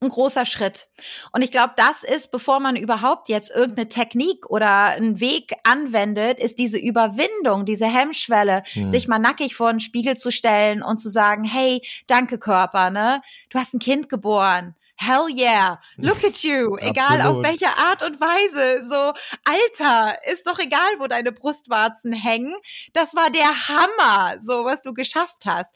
ein 0.00 0.08
großer 0.08 0.46
Schritt. 0.46 0.88
Und 1.32 1.42
ich 1.42 1.50
glaube, 1.50 1.72
das 1.76 2.04
ist, 2.04 2.30
bevor 2.30 2.60
man 2.60 2.76
überhaupt 2.76 3.28
jetzt 3.28 3.50
irgendeine 3.50 3.88
Technik 3.88 4.48
oder 4.48 4.86
einen 4.86 5.18
Weg 5.18 5.54
anwendet, 5.64 6.38
ist 6.38 6.58
diese 6.58 6.78
Überwindung, 6.78 7.64
diese 7.64 7.86
Hemmschwelle, 7.86 8.62
mhm. 8.74 8.88
sich 8.88 9.08
mal 9.08 9.18
nackig 9.18 9.56
vor 9.56 9.72
den 9.72 9.80
Spiegel 9.80 10.16
zu 10.16 10.30
stellen 10.30 10.82
und 10.82 10.98
zu 10.98 11.08
sagen, 11.08 11.44
hey, 11.44 11.82
danke 12.06 12.38
Körper, 12.38 12.90
ne? 12.90 13.22
Du 13.50 13.58
hast 13.58 13.74
ein 13.74 13.80
Kind 13.80 14.08
geboren. 14.08 14.74
hell 15.00 15.28
yeah, 15.28 15.78
look 15.96 16.24
at 16.24 16.42
you, 16.42 16.76
egal 16.80 17.22
auf 17.22 17.40
welche 17.42 17.68
Art 17.68 18.02
und 18.02 18.20
Weise, 18.20 18.84
so, 18.84 19.12
Alter, 19.44 20.18
ist 20.32 20.44
doch 20.44 20.58
egal, 20.58 20.90
wo 20.98 21.06
deine 21.06 21.30
Brustwarzen 21.30 22.12
hängen, 22.12 22.56
das 22.94 23.14
war 23.14 23.30
der 23.30 23.68
Hammer, 23.68 24.40
so, 24.40 24.64
was 24.64 24.82
du 24.82 24.94
geschafft 24.94 25.46
hast. 25.46 25.72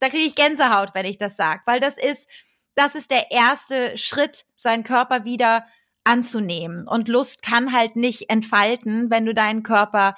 Da 0.00 0.08
kriege 0.08 0.24
ich 0.24 0.34
Gänsehaut, 0.34 0.94
wenn 0.94 1.06
ich 1.06 1.18
das 1.18 1.36
sage, 1.36 1.62
weil 1.66 1.80
das 1.80 1.96
ist, 1.96 2.28
das 2.74 2.94
ist 2.94 3.10
der 3.10 3.30
erste 3.30 3.96
Schritt, 3.96 4.44
seinen 4.56 4.84
Körper 4.84 5.24
wieder 5.24 5.66
anzunehmen. 6.04 6.88
Und 6.88 7.08
Lust 7.08 7.42
kann 7.42 7.72
halt 7.72 7.96
nicht 7.96 8.30
entfalten, 8.30 9.10
wenn 9.10 9.26
du 9.26 9.34
deinen 9.34 9.62
Körper 9.62 10.16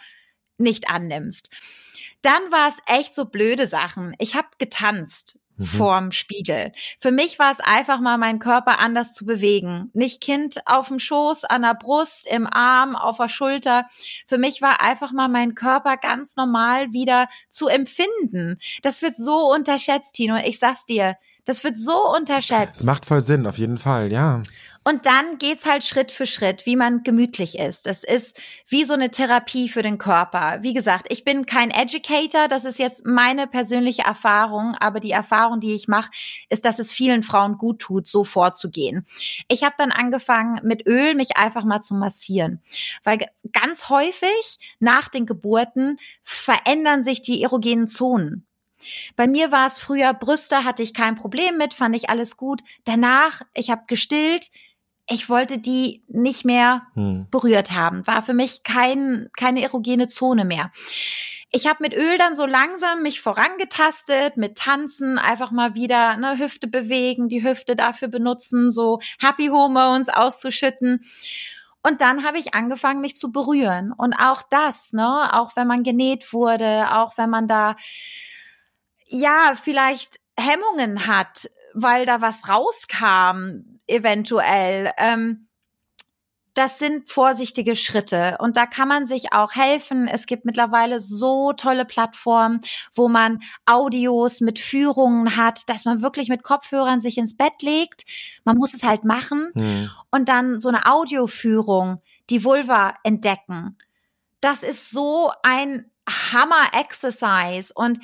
nicht 0.56 0.88
annimmst. 0.90 1.50
Dann 2.22 2.42
war 2.50 2.68
es 2.68 2.76
echt 2.86 3.14
so 3.14 3.24
blöde 3.24 3.66
Sachen. 3.66 4.14
Ich 4.18 4.36
habe 4.36 4.48
getanzt 4.58 5.41
mhm. 5.56 5.64
vorm 5.64 6.12
Spiegel. 6.12 6.73
Für 6.99 7.11
mich 7.11 7.38
war 7.38 7.50
es 7.50 7.61
einfach 7.61 8.00
mal, 8.00 8.18
meinen 8.18 8.38
Körper 8.38 8.78
anders 8.78 9.12
zu 9.12 9.25
bewegen. 9.25 9.90
Nicht 9.94 10.21
Kind 10.21 10.61
auf 10.66 10.88
dem 10.88 10.99
Schoß, 10.99 11.44
an 11.44 11.62
der 11.62 11.75
Brust, 11.75 12.26
im 12.26 12.47
Arm, 12.47 12.97
auf 12.97 13.18
der 13.18 13.28
Schulter. 13.28 13.87
Für 14.26 14.38
mich 14.38 14.62
war 14.62 14.80
einfach 14.82 15.12
mal 15.12 15.28
mein 15.28 15.54
Körper 15.54 15.97
ganz 15.97 16.37
normal 16.37 16.92
wieder 16.92 17.28
zu 17.49 17.68
empfinden. 17.68 18.59
Das 18.82 19.02
wird 19.02 19.16
so 19.16 19.52
unterschätzt, 19.52 20.14
Tino. 20.14 20.37
Ich 20.37 20.59
sag's 20.59 20.87
dir, 20.87 21.16
das 21.44 21.64
wird 21.64 21.76
so 21.76 22.09
unterschätzt. 22.14 22.80
Das 22.80 22.85
macht 22.85 23.04
voll 23.04 23.21
Sinn, 23.21 23.47
auf 23.47 23.59
jeden 23.59 23.78
Fall, 23.78 24.12
ja. 24.12 24.42
Und 24.84 25.06
dann 25.06 25.38
geht's 25.38 25.64
halt 25.64 25.84
Schritt 25.84 26.10
für 26.10 26.26
Schritt, 26.26 26.66
wie 26.66 26.74
man 26.74 27.04
gemütlich 27.04 27.58
ist. 27.58 27.86
Es 27.86 28.02
ist 28.02 28.40
wie 28.66 28.84
so 28.84 28.94
eine 28.94 29.10
Therapie 29.10 29.68
für 29.68 29.82
den 29.82 29.98
Körper. 29.98 30.58
Wie 30.62 30.72
gesagt, 30.72 31.06
ich 31.10 31.22
bin 31.22 31.46
kein 31.46 31.70
Educator, 31.70 32.48
das 32.48 32.64
ist 32.64 32.78
jetzt 32.78 33.06
meine 33.06 33.46
persönliche 33.46 34.02
Erfahrung, 34.02 34.74
aber 34.80 34.98
die 34.98 35.12
Erfahrung, 35.12 35.60
die 35.60 35.74
ich 35.74 35.86
mache, 35.86 36.10
ist, 36.48 36.64
dass 36.64 36.80
es 36.80 36.90
vielen 36.90 37.22
Frauen 37.22 37.58
gut 37.58 37.78
tut, 37.78 38.08
so 38.08 38.24
vorzugehen. 38.24 39.06
Ich 39.48 39.62
habe 39.62 39.74
dann 39.78 39.92
angefangen, 39.92 40.60
mit 40.64 40.86
Öl 40.86 41.14
mich 41.14 41.36
einfach 41.36 41.64
mal 41.64 41.80
zu 41.80 41.94
massieren, 41.94 42.60
weil 43.04 43.26
ganz 43.52 43.88
häufig 43.88 44.58
nach 44.80 45.08
den 45.08 45.26
Geburten 45.26 45.98
verändern 46.22 47.04
sich 47.04 47.22
die 47.22 47.42
erogenen 47.42 47.86
Zonen. 47.86 48.46
Bei 49.16 49.26
mir 49.26 49.52
war 49.52 49.66
es 49.66 49.78
früher 49.78 50.12
Brüste, 50.14 50.64
hatte 50.64 50.82
ich 50.82 50.94
kein 50.94 51.14
Problem 51.14 51.56
mit, 51.56 51.74
fand 51.74 51.94
ich 51.94 52.10
alles 52.10 52.36
gut. 52.36 52.62
Danach, 52.84 53.42
ich 53.54 53.70
habe 53.70 53.84
gestillt, 53.86 54.50
ich 55.09 55.28
wollte 55.28 55.59
die 55.59 56.04
nicht 56.09 56.44
mehr 56.44 56.82
hm. 56.94 57.26
berührt 57.30 57.73
haben. 57.73 58.06
War 58.06 58.23
für 58.23 58.35
mich 58.35 58.62
kein, 58.62 59.28
keine 59.37 59.62
erogene 59.62 60.09
Zone 60.09 60.44
mehr. 60.44 60.71
Ich 61.50 61.66
habe 61.66 61.82
mit 61.82 61.94
Öl 61.94 62.16
dann 62.16 62.35
so 62.35 62.47
langsam 62.47 63.02
mich 63.02 63.21
vorangetastet, 63.21 64.38
mit 64.38 64.56
Tanzen, 64.56 65.18
einfach 65.18 65.50
mal 65.50 65.75
wieder 65.75 66.11
eine 66.11 66.38
Hüfte 66.38 66.66
bewegen, 66.66 67.28
die 67.28 67.42
Hüfte 67.42 67.76
dafür 67.76 68.09
benutzen, 68.09 68.71
so 68.71 69.00
Happy 69.21 69.49
Hormones 69.49 70.09
auszuschütten. 70.09 71.02
Und 71.82 72.00
dann 72.00 72.25
habe 72.25 72.38
ich 72.38 72.54
angefangen, 72.54 73.02
mich 73.02 73.16
zu 73.16 73.32
berühren. 73.32 73.92
Und 73.92 74.14
auch 74.14 74.42
das, 74.49 74.94
ne, 74.94 75.30
auch 75.35 75.54
wenn 75.56 75.66
man 75.66 75.82
genäht 75.82 76.32
wurde, 76.32 76.87
auch 76.92 77.18
wenn 77.18 77.28
man 77.28 77.49
da, 77.49 77.76
ja, 79.09 79.52
vielleicht 79.61 80.21
Hemmungen 80.38 81.06
hat, 81.06 81.50
weil 81.74 82.06
da 82.06 82.20
was 82.20 82.48
rauskam, 82.48 83.78
eventuell. 83.86 84.92
Ähm, 84.98 85.48
das 86.54 86.78
sind 86.78 87.08
vorsichtige 87.08 87.76
Schritte 87.76 88.36
und 88.38 88.58
da 88.58 88.66
kann 88.66 88.86
man 88.86 89.06
sich 89.06 89.32
auch 89.32 89.54
helfen. 89.54 90.06
Es 90.06 90.26
gibt 90.26 90.44
mittlerweile 90.44 91.00
so 91.00 91.54
tolle 91.54 91.86
Plattformen, 91.86 92.60
wo 92.92 93.08
man 93.08 93.40
Audios 93.64 94.42
mit 94.42 94.58
Führungen 94.58 95.36
hat, 95.36 95.68
dass 95.70 95.86
man 95.86 96.02
wirklich 96.02 96.28
mit 96.28 96.42
Kopfhörern 96.42 97.00
sich 97.00 97.16
ins 97.16 97.36
Bett 97.36 97.62
legt. 97.62 98.04
Man 98.44 98.58
muss 98.58 98.74
es 98.74 98.82
halt 98.82 99.04
machen 99.04 99.50
hm. 99.54 99.90
und 100.10 100.28
dann 100.28 100.58
so 100.58 100.68
eine 100.68 100.84
Audioführung, 100.84 102.02
die 102.28 102.44
Vulva 102.44 102.96
entdecken. 103.02 103.78
Das 104.42 104.62
ist 104.62 104.90
so 104.90 105.32
ein 105.42 105.90
Hammer-Exercise 106.06 107.72
und 107.74 107.98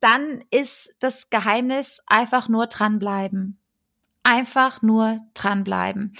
dann 0.00 0.42
ist 0.50 0.94
das 1.00 1.30
Geheimnis 1.30 2.00
einfach 2.06 2.48
nur 2.48 2.66
dranbleiben 2.66 3.58
einfach 4.28 4.82
nur 4.82 5.20
dranbleiben. 5.32 6.12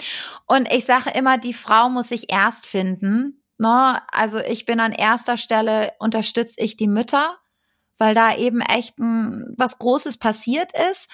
Und 0.47 0.71
ich 0.71 0.85
sage 0.85 1.11
immer, 1.11 1.37
die 1.37 1.53
Frau 1.53 1.89
muss 1.89 2.07
sich 2.07 2.31
erst 2.31 2.65
finden. 2.65 3.43
Ne? 3.59 4.01
Also 4.11 4.39
ich 4.39 4.65
bin 4.65 4.79
an 4.79 4.93
erster 4.93 5.37
Stelle, 5.37 5.91
unterstütze 5.99 6.59
ich 6.59 6.75
die 6.75 6.87
Mütter, 6.87 7.37
weil 7.99 8.15
da 8.15 8.35
eben 8.35 8.61
echt 8.61 8.97
ein, 8.97 9.53
was 9.57 9.77
Großes 9.77 10.17
passiert 10.17 10.71
ist. 10.89 11.09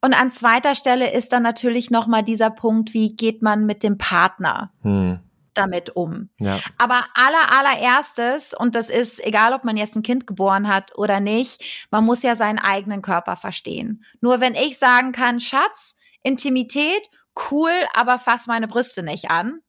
Und 0.00 0.12
an 0.14 0.30
zweiter 0.30 0.74
Stelle 0.74 1.12
ist 1.12 1.32
dann 1.32 1.42
natürlich 1.42 1.90
nochmal 1.90 2.22
dieser 2.22 2.50
Punkt, 2.50 2.94
wie 2.94 3.16
geht 3.16 3.42
man 3.42 3.66
mit 3.66 3.82
dem 3.82 3.98
Partner? 3.98 4.72
Hm 4.82 5.18
damit 5.54 5.96
um. 5.96 6.30
Ja. 6.38 6.60
Aber 6.78 7.04
aller, 7.14 7.52
allererstes, 7.52 8.54
und 8.54 8.74
das 8.74 8.90
ist 8.90 9.24
egal, 9.24 9.52
ob 9.52 9.64
man 9.64 9.76
jetzt 9.76 9.96
ein 9.96 10.02
Kind 10.02 10.26
geboren 10.26 10.68
hat 10.68 10.96
oder 10.96 11.20
nicht, 11.20 11.86
man 11.90 12.04
muss 12.04 12.22
ja 12.22 12.34
seinen 12.34 12.58
eigenen 12.58 13.02
Körper 13.02 13.36
verstehen. 13.36 14.04
Nur 14.20 14.40
wenn 14.40 14.54
ich 14.54 14.78
sagen 14.78 15.12
kann, 15.12 15.40
Schatz, 15.40 15.96
Intimität, 16.22 17.08
cool, 17.50 17.72
aber 17.94 18.18
fass 18.18 18.46
meine 18.46 18.68
Brüste 18.68 19.02
nicht 19.02 19.30
an. 19.30 19.60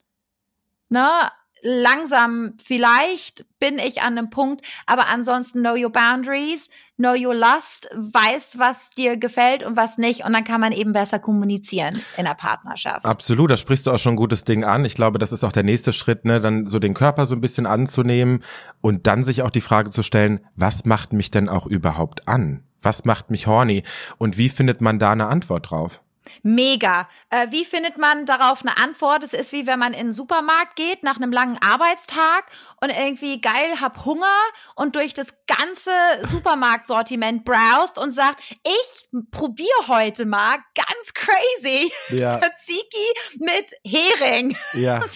Ne? 0.88 1.30
Langsam 1.68 2.52
vielleicht 2.64 3.44
bin 3.58 3.80
ich 3.80 4.00
an 4.00 4.16
einem 4.16 4.30
Punkt, 4.30 4.64
aber 4.86 5.08
ansonsten 5.08 5.62
know 5.62 5.74
your 5.74 5.90
boundaries, 5.90 6.70
know 6.96 7.14
your 7.14 7.34
lust, 7.34 7.88
weiß, 7.92 8.60
was 8.60 8.90
dir 8.90 9.16
gefällt 9.16 9.64
und 9.64 9.74
was 9.74 9.98
nicht 9.98 10.24
und 10.24 10.32
dann 10.32 10.44
kann 10.44 10.60
man 10.60 10.70
eben 10.70 10.92
besser 10.92 11.18
kommunizieren 11.18 12.00
in 12.16 12.24
der 12.24 12.34
Partnerschaft. 12.34 13.04
Absolut, 13.04 13.50
da 13.50 13.56
sprichst 13.56 13.84
du 13.84 13.90
auch 13.90 13.98
schon 13.98 14.12
ein 14.12 14.16
gutes 14.16 14.44
Ding 14.44 14.62
an. 14.62 14.84
Ich 14.84 14.94
glaube, 14.94 15.18
das 15.18 15.32
ist 15.32 15.42
auch 15.42 15.50
der 15.50 15.64
nächste 15.64 15.92
Schritt, 15.92 16.24
ne, 16.24 16.38
dann 16.38 16.68
so 16.68 16.78
den 16.78 16.94
Körper 16.94 17.26
so 17.26 17.34
ein 17.34 17.40
bisschen 17.40 17.66
anzunehmen 17.66 18.44
und 18.80 19.08
dann 19.08 19.24
sich 19.24 19.42
auch 19.42 19.50
die 19.50 19.60
Frage 19.60 19.90
zu 19.90 20.04
stellen, 20.04 20.38
was 20.54 20.84
macht 20.84 21.14
mich 21.14 21.32
denn 21.32 21.48
auch 21.48 21.66
überhaupt 21.66 22.28
an? 22.28 22.62
Was 22.80 23.04
macht 23.04 23.32
mich 23.32 23.48
horny? 23.48 23.82
Und 24.18 24.38
wie 24.38 24.50
findet 24.50 24.80
man 24.80 25.00
da 25.00 25.10
eine 25.10 25.26
Antwort 25.26 25.70
drauf? 25.70 26.00
Mega. 26.42 27.08
Äh, 27.30 27.48
wie 27.50 27.64
findet 27.64 27.98
man 27.98 28.26
darauf 28.26 28.62
eine 28.62 28.76
Antwort? 28.78 29.22
Es 29.22 29.32
ist 29.32 29.52
wie 29.52 29.66
wenn 29.66 29.78
man 29.78 29.92
in 29.92 30.08
den 30.08 30.12
Supermarkt 30.12 30.76
geht 30.76 31.02
nach 31.02 31.16
einem 31.16 31.32
langen 31.32 31.58
Arbeitstag 31.58 32.46
und 32.80 32.90
irgendwie 32.90 33.40
geil 33.40 33.80
hab 33.80 34.04
Hunger 34.04 34.26
und 34.74 34.96
durch 34.96 35.14
das 35.14 35.34
ganze 35.46 35.90
Supermarktsortiment 36.22 37.44
browst 37.44 37.98
und 37.98 38.12
sagt, 38.12 38.40
ich 38.64 39.08
probiere 39.30 39.88
heute 39.88 40.26
mal 40.26 40.58
ganz 40.74 41.14
crazy 41.14 41.92
ja. 42.10 42.38
Tzatziki 42.38 43.38
mit 43.38 43.72
Hering. 43.84 44.56
Ja. 44.72 45.00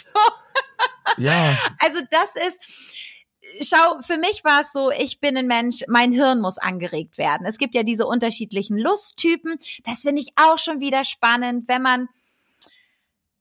So. 1.16 1.22
Ja. 1.22 1.56
Also 1.78 2.00
das 2.10 2.36
ist 2.36 2.60
schau, 3.62 4.00
für 4.02 4.16
mich 4.16 4.44
war 4.44 4.62
es 4.62 4.72
so, 4.72 4.90
ich 4.90 5.20
bin 5.20 5.36
ein 5.36 5.46
Mensch, 5.46 5.80
mein 5.88 6.12
Hirn 6.12 6.40
muss 6.40 6.58
angeregt 6.58 7.18
werden. 7.18 7.46
Es 7.46 7.58
gibt 7.58 7.74
ja 7.74 7.82
diese 7.82 8.06
unterschiedlichen 8.06 8.78
Lusttypen. 8.78 9.58
Das 9.84 10.02
finde 10.02 10.22
ich 10.22 10.32
auch 10.36 10.58
schon 10.58 10.80
wieder 10.80 11.04
spannend, 11.04 11.68
wenn 11.68 11.82
man 11.82 12.08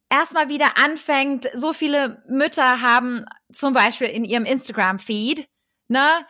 erstmal 0.10 0.50
wieder 0.50 0.78
anfängt. 0.78 1.50
So 1.54 1.74
viele 1.74 2.24
Mütter 2.28 2.82
haben 2.82 3.26
zum 3.54 3.74
Beispiel 3.74 4.08
in 4.08 4.24
ihrem 4.26 4.46
Instagram-Feed, 4.46 5.48
ne, 5.88 6.26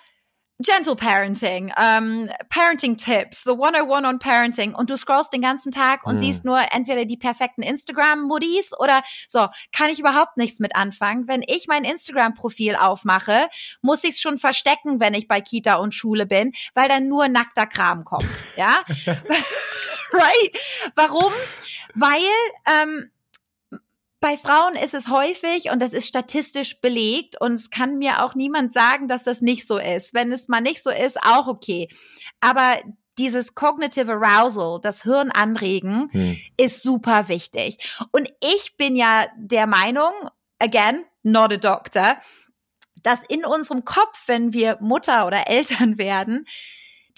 Gentle 0.62 0.96
Parenting, 0.96 1.72
ähm, 1.78 2.30
Parenting 2.50 2.98
Tips, 2.98 3.44
The 3.44 3.52
101 3.52 4.06
on 4.06 4.20
Parenting 4.20 4.76
und 4.76 4.90
du 4.90 4.98
scrollst 4.98 5.32
den 5.32 5.42
ganzen 5.42 5.72
Tag 5.72 6.06
und 6.06 6.16
mhm. 6.16 6.20
siehst 6.20 6.44
nur 6.44 6.60
entweder 6.72 7.06
die 7.06 7.16
perfekten 7.16 7.62
Instagram-Muddies 7.62 8.78
oder 8.78 9.02
so, 9.30 9.48
kann 9.72 9.90
ich 9.90 10.00
überhaupt 10.00 10.36
nichts 10.36 10.60
mit 10.60 10.76
anfangen. 10.76 11.30
Wenn 11.30 11.44
ich 11.48 11.68
mein 11.68 11.86
Instagram-Profil 11.86 12.76
aufmache, 12.76 13.48
muss 13.82 14.04
ich 14.04 14.12
es 14.12 14.22
schon 14.22 14.38
verstecken, 14.38 15.00
wenn 15.00 15.14
ich 15.14 15.30
bei 15.30 15.40
Kita 15.40 15.76
und 15.76 15.94
Schule 15.94 16.26
bin, 16.26 16.52
weil 16.74 16.90
dann 16.90 17.08
nur 17.08 17.30
nackter 17.30 17.66
Kram 17.66 18.04
kommt, 18.04 18.28
ja? 18.58 18.84
right? 20.12 20.58
Warum? 20.96 21.32
Weil 21.96 22.22
ähm, 22.66 23.12
bei 24.22 24.38
Frauen 24.38 24.76
ist 24.76 24.94
es 24.94 25.08
häufig 25.10 25.72
und 25.72 25.82
das 25.82 25.94
ist 25.94 26.08
statistisch 26.08 26.82
belegt 26.82 27.40
und 27.40 27.54
es 27.54 27.70
kann 27.70 27.98
mir 27.98 28.24
auch 28.24 28.36
niemand 28.36 28.74
sagen, 28.74 29.08
dass 29.08 29.24
das 29.24 29.42
nicht 29.42 29.66
so 29.66 29.78
ist. 29.78 30.14
Wenn 30.14 30.32
es 30.32 30.48
mal 30.48 30.62
nicht 30.62 30.84
so 30.84 30.90
ist, 30.90 31.18
auch 31.24 31.48
okay. 31.48 31.88
Aber 32.42 32.80
dieses 33.18 33.56
cognitive 33.56 34.14
arousal, 34.14 34.80
das 34.82 35.04
Hirn 35.04 35.32
anregen, 35.32 36.10
hm. 36.12 36.38
ist 36.58 36.82
super 36.82 37.28
wichtig. 37.28 37.78
Und 38.12 38.32
ich 38.42 38.76
bin 38.78 38.96
ja 38.96 39.28
der 39.38 39.68
Meinung, 39.68 40.12
again, 40.60 41.06
not 41.24 41.54
a 41.54 41.58
doctor, 41.58 42.18
dass 43.04 43.24
in 43.24 43.46
unserem 43.46 43.86
Kopf, 43.86 44.24
wenn 44.28 44.54
wir 44.54 44.78
Mutter 44.82 45.28
oder 45.28 45.48
Eltern 45.48 45.98
werden, 45.98 46.46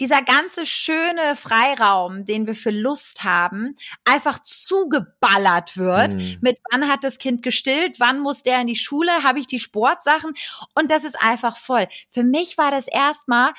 dieser 0.02 0.20
ganze 0.20 0.66
schöne 0.66 1.36
Freiraum, 1.36 2.24
den 2.24 2.48
wir 2.48 2.56
für 2.56 2.72
Lust 2.72 3.22
haben, 3.22 3.76
einfach 4.04 4.40
zugeballert 4.40 5.76
wird 5.76 6.14
mhm. 6.14 6.38
mit 6.40 6.58
wann 6.72 6.88
hat 6.88 7.04
das 7.04 7.18
Kind 7.18 7.44
gestillt, 7.44 8.00
wann 8.00 8.18
muss 8.18 8.42
der 8.42 8.60
in 8.60 8.66
die 8.66 8.74
Schule, 8.74 9.22
habe 9.22 9.38
ich 9.38 9.46
die 9.46 9.60
Sportsachen 9.60 10.32
und 10.74 10.90
das 10.90 11.04
ist 11.04 11.22
einfach 11.22 11.56
voll. 11.56 11.86
Für 12.10 12.24
mich 12.24 12.58
war 12.58 12.72
das 12.72 12.88
erstmal 12.88 13.52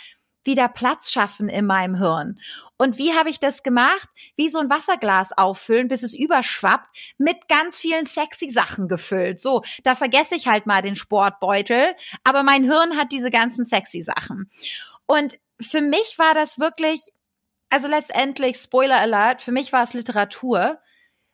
wieder 0.44 0.68
Platz 0.68 1.12
schaffen 1.12 1.48
in 1.48 1.66
meinem 1.66 1.96
Hirn. 1.96 2.38
Und 2.76 2.98
wie 2.98 3.14
habe 3.14 3.30
ich 3.30 3.40
das 3.40 3.64
gemacht? 3.64 4.10
Wie 4.36 4.50
so 4.50 4.60
ein 4.60 4.70
Wasserglas 4.70 5.32
auffüllen, 5.32 5.88
bis 5.88 6.04
es 6.04 6.14
überschwappt, 6.14 6.90
mit 7.18 7.48
ganz 7.48 7.80
vielen 7.80 8.06
sexy 8.06 8.50
Sachen 8.50 8.90
gefüllt. 8.90 9.40
So, 9.40 9.62
da 9.86 9.96
vergesse 9.96 10.36
ich 10.36 10.48
halt 10.48 10.66
mal 10.66 10.82
den 10.82 10.98
Sportbeutel, 10.98 11.96
aber 12.26 12.44
mein 12.44 12.66
Hirn 12.66 12.98
hat 12.98 13.14
diese 13.14 13.32
ganzen 13.32 13.64
sexy 13.64 14.02
Sachen. 14.02 14.50
Und 15.06 15.38
für 15.60 15.82
mich 15.82 16.18
war 16.18 16.34
das 16.34 16.60
wirklich, 16.60 17.02
also 17.70 17.88
letztendlich, 17.88 18.58
Spoiler 18.58 19.00
Alert, 19.00 19.42
für 19.42 19.52
mich 19.52 19.74
war 19.74 19.84
es 19.84 19.94
Literatur 19.94 20.80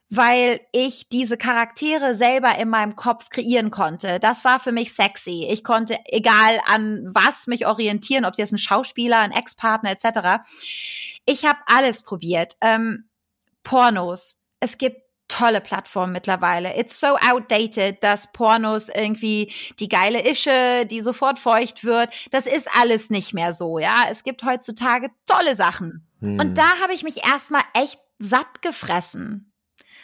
weil 0.09 0.59
ich 0.71 1.07
diese 1.09 1.37
Charaktere 1.37 2.15
selber 2.15 2.57
in 2.57 2.69
meinem 2.69 2.95
Kopf 2.95 3.29
kreieren 3.29 3.69
konnte. 3.69 4.19
Das 4.19 4.43
war 4.43 4.59
für 4.59 4.71
mich 4.71 4.93
sexy. 4.93 5.47
Ich 5.49 5.63
konnte, 5.63 5.99
egal 6.05 6.59
an 6.65 7.07
was, 7.13 7.45
mich 7.45 7.67
orientieren, 7.67 8.25
ob 8.25 8.31
es 8.31 8.39
jetzt 8.39 8.51
ein 8.51 8.57
Schauspieler, 8.57 9.19
ein 9.19 9.31
Ex-Partner 9.31 9.91
etc. 9.91 10.43
Ich 11.25 11.45
habe 11.45 11.59
alles 11.67 12.01
probiert. 12.01 12.53
Ähm, 12.61 13.07
Pornos. 13.61 14.41
Es 14.59 14.79
gibt 14.79 14.99
tolle 15.29 15.61
Plattformen 15.61 16.11
mittlerweile. 16.11 16.77
It's 16.77 16.99
so 16.99 17.15
outdated, 17.17 18.03
dass 18.03 18.31
Pornos 18.33 18.89
irgendwie 18.89 19.53
die 19.79 19.87
geile 19.87 20.27
Ische, 20.29 20.85
die 20.85 20.99
sofort 20.99 21.39
feucht 21.39 21.85
wird, 21.85 22.09
das 22.31 22.45
ist 22.45 22.67
alles 22.77 23.09
nicht 23.09 23.33
mehr 23.33 23.53
so, 23.53 23.79
ja. 23.79 24.07
Es 24.09 24.23
gibt 24.23 24.43
heutzutage 24.43 25.09
tolle 25.25 25.55
Sachen. 25.55 26.05
Hm. 26.19 26.39
Und 26.39 26.57
da 26.57 26.79
habe 26.81 26.93
ich 26.93 27.03
mich 27.03 27.25
erstmal 27.25 27.63
echt 27.73 27.99
satt 28.17 28.61
gefressen. 28.61 29.53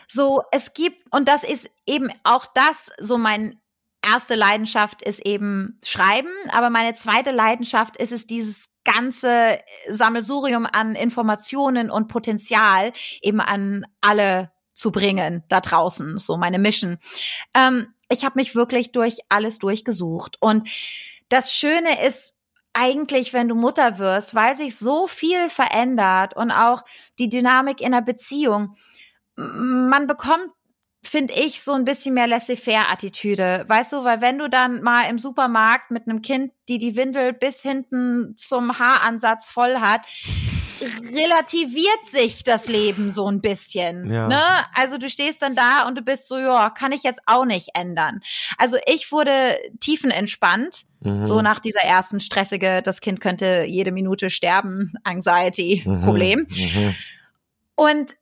So, 0.08 0.44
es 0.52 0.74
gibt, 0.74 1.14
und 1.14 1.28
das 1.28 1.44
ist 1.44 1.70
eben 1.86 2.10
auch 2.24 2.46
das, 2.54 2.92
so 3.00 3.18
mein 3.18 3.60
erste 4.06 4.36
Leidenschaft 4.36 5.02
ist 5.02 5.26
eben 5.26 5.80
Schreiben, 5.84 6.30
aber 6.52 6.70
meine 6.70 6.94
zweite 6.94 7.32
Leidenschaft 7.32 7.98
ist 7.98 8.12
es, 8.12 8.28
dieses 8.28 8.70
ganze 8.84 9.60
Sammelsurium 9.90 10.68
an 10.72 10.94
Informationen 10.94 11.90
und 11.90 12.08
Potenzial 12.08 12.94
eben 13.22 13.42
an 13.42 13.86
alle 14.02 14.52
zu 14.76 14.92
bringen 14.92 15.44
da 15.48 15.62
draußen, 15.62 16.20
so 16.20 16.38
meine 16.38 16.60
Mission. 16.60 17.00
Ähm, 17.56 17.88
ich 18.10 18.24
habe 18.24 18.38
mich 18.38 18.56
wirklich 18.56 18.92
durch 18.92 19.18
alles 19.30 19.58
durchgesucht. 19.58 20.38
Und 20.40 20.70
das 21.30 21.54
Schöne 21.54 22.06
ist, 22.06 22.34
eigentlich, 22.78 23.32
wenn 23.32 23.48
du 23.48 23.56
Mutter 23.56 24.00
wirst, 24.00 24.36
weil 24.36 24.56
sich 24.58 24.78
so 24.78 25.08
viel 25.08 25.50
verändert 25.50 26.36
und 26.36 26.52
auch 26.52 26.84
die 27.18 27.30
Dynamik 27.30 27.80
in 27.80 27.94
der 27.94 28.02
Beziehung 28.02 28.76
man 29.38 30.08
bekommt 30.08 30.52
finde 31.08 31.36
ich, 31.36 31.62
so 31.62 31.74
ein 31.74 31.86
bisschen 31.86 32.16
mehr 32.16 32.26
laissez-faire-Attitüde. 32.26 33.66
Weißt 33.68 33.94
du, 33.94 34.04
weil 34.04 34.22
wenn 34.22 34.40
du 34.40 34.50
dann 34.50 34.82
mal 34.82 35.08
im 35.10 35.20
Supermarkt 35.20 35.92
mit 35.92 36.08
einem 36.08 36.24
Kind, 36.24 36.52
die 36.68 36.80
die 36.80 36.96
Windel 36.96 37.32
bis 37.32 37.62
hinten 37.62 38.36
zum 38.38 38.80
Haaransatz 38.80 39.50
voll 39.50 39.78
hat, 39.78 40.02
relativiert 40.82 42.06
sich 42.06 42.44
das 42.44 42.68
Leben 42.68 43.10
so 43.10 43.30
ein 43.30 43.42
bisschen. 43.42 44.12
Ja. 44.12 44.28
Ne? 44.28 44.44
Also 44.74 44.98
du 44.98 45.10
stehst 45.10 45.42
dann 45.42 45.56
da 45.56 45.88
und 45.88 45.98
du 45.98 46.02
bist 46.02 46.28
so, 46.28 46.38
ja, 46.38 46.70
kann 46.70 46.92
ich 46.92 47.04
jetzt 47.04 47.22
auch 47.26 47.46
nicht 47.46 47.70
ändern. 47.74 48.22
Also 48.58 48.78
ich 48.86 49.12
wurde 49.12 49.58
tiefenentspannt, 49.80 50.86
mhm. 51.02 51.26
so 51.26 51.42
nach 51.42 51.60
dieser 51.60 51.82
ersten 51.82 52.20
stressige, 52.20 52.82
das 52.82 53.02
Kind 53.02 53.20
könnte 53.20 53.66
jede 53.68 53.92
Minute 53.92 54.30
sterben, 54.30 54.94
Anxiety-Problem. 55.04 56.48
Mhm. 56.50 56.82
Mhm. 56.82 56.96
Und 57.76 58.16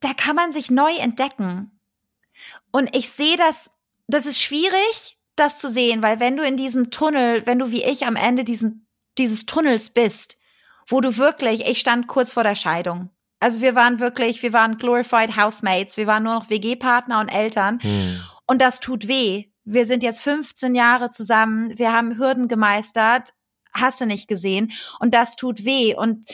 da 0.00 0.14
kann 0.14 0.36
man 0.36 0.52
sich 0.52 0.70
neu 0.70 0.94
entdecken. 0.96 1.72
Und 2.70 2.94
ich 2.94 3.10
sehe 3.10 3.36
das, 3.36 3.70
das 4.06 4.26
ist 4.26 4.40
schwierig, 4.40 5.18
das 5.36 5.58
zu 5.58 5.68
sehen, 5.68 6.02
weil 6.02 6.20
wenn 6.20 6.36
du 6.36 6.44
in 6.44 6.56
diesem 6.56 6.90
Tunnel, 6.90 7.46
wenn 7.46 7.58
du 7.58 7.70
wie 7.70 7.84
ich 7.84 8.06
am 8.06 8.16
Ende 8.16 8.44
diesen, 8.44 8.86
dieses 9.18 9.46
Tunnels 9.46 9.90
bist, 9.90 10.37
wo 10.88 11.00
du 11.00 11.16
wirklich, 11.18 11.66
ich 11.68 11.78
stand 11.78 12.08
kurz 12.08 12.32
vor 12.32 12.42
der 12.42 12.54
Scheidung. 12.54 13.10
Also 13.40 13.60
wir 13.60 13.74
waren 13.74 14.00
wirklich, 14.00 14.42
wir 14.42 14.52
waren 14.52 14.78
glorified 14.78 15.36
Housemates, 15.36 15.96
wir 15.96 16.06
waren 16.06 16.24
nur 16.24 16.34
noch 16.34 16.50
WG-Partner 16.50 17.20
und 17.20 17.28
Eltern. 17.28 17.78
Hm. 17.80 18.20
Und 18.46 18.60
das 18.60 18.80
tut 18.80 19.06
weh. 19.06 19.44
Wir 19.64 19.84
sind 19.84 20.02
jetzt 20.02 20.22
15 20.22 20.74
Jahre 20.74 21.10
zusammen, 21.10 21.78
wir 21.78 21.92
haben 21.92 22.18
Hürden 22.18 22.48
gemeistert, 22.48 23.34
hast 23.72 24.00
du 24.00 24.06
nicht 24.06 24.26
gesehen. 24.26 24.72
Und 24.98 25.12
das 25.12 25.36
tut 25.36 25.64
weh. 25.64 25.94
Und 25.94 26.26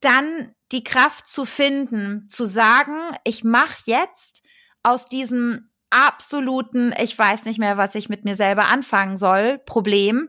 dann 0.00 0.52
die 0.72 0.84
Kraft 0.84 1.28
zu 1.28 1.44
finden, 1.44 2.28
zu 2.28 2.44
sagen, 2.44 3.16
ich 3.24 3.44
mache 3.44 3.78
jetzt 3.84 4.42
aus 4.82 5.08
diesem 5.08 5.70
absoluten, 5.90 6.92
ich 7.00 7.16
weiß 7.16 7.44
nicht 7.44 7.58
mehr, 7.58 7.76
was 7.76 7.94
ich 7.94 8.08
mit 8.08 8.24
mir 8.24 8.34
selber 8.34 8.66
anfangen 8.66 9.16
soll, 9.16 9.58
Problem, 9.58 10.28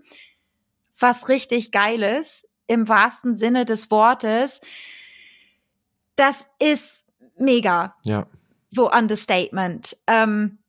was 0.99 1.27
richtig 1.27 1.71
geiles 1.71 2.46
im 2.67 2.87
wahrsten 2.87 3.35
Sinne 3.35 3.65
des 3.65 3.89
Wortes. 3.91 4.61
Das 6.15 6.45
ist 6.59 7.05
mega. 7.37 7.95
Ja. 8.03 8.27
So 8.69 8.91
Understatement. 8.91 9.95
Ähm, 10.07 10.59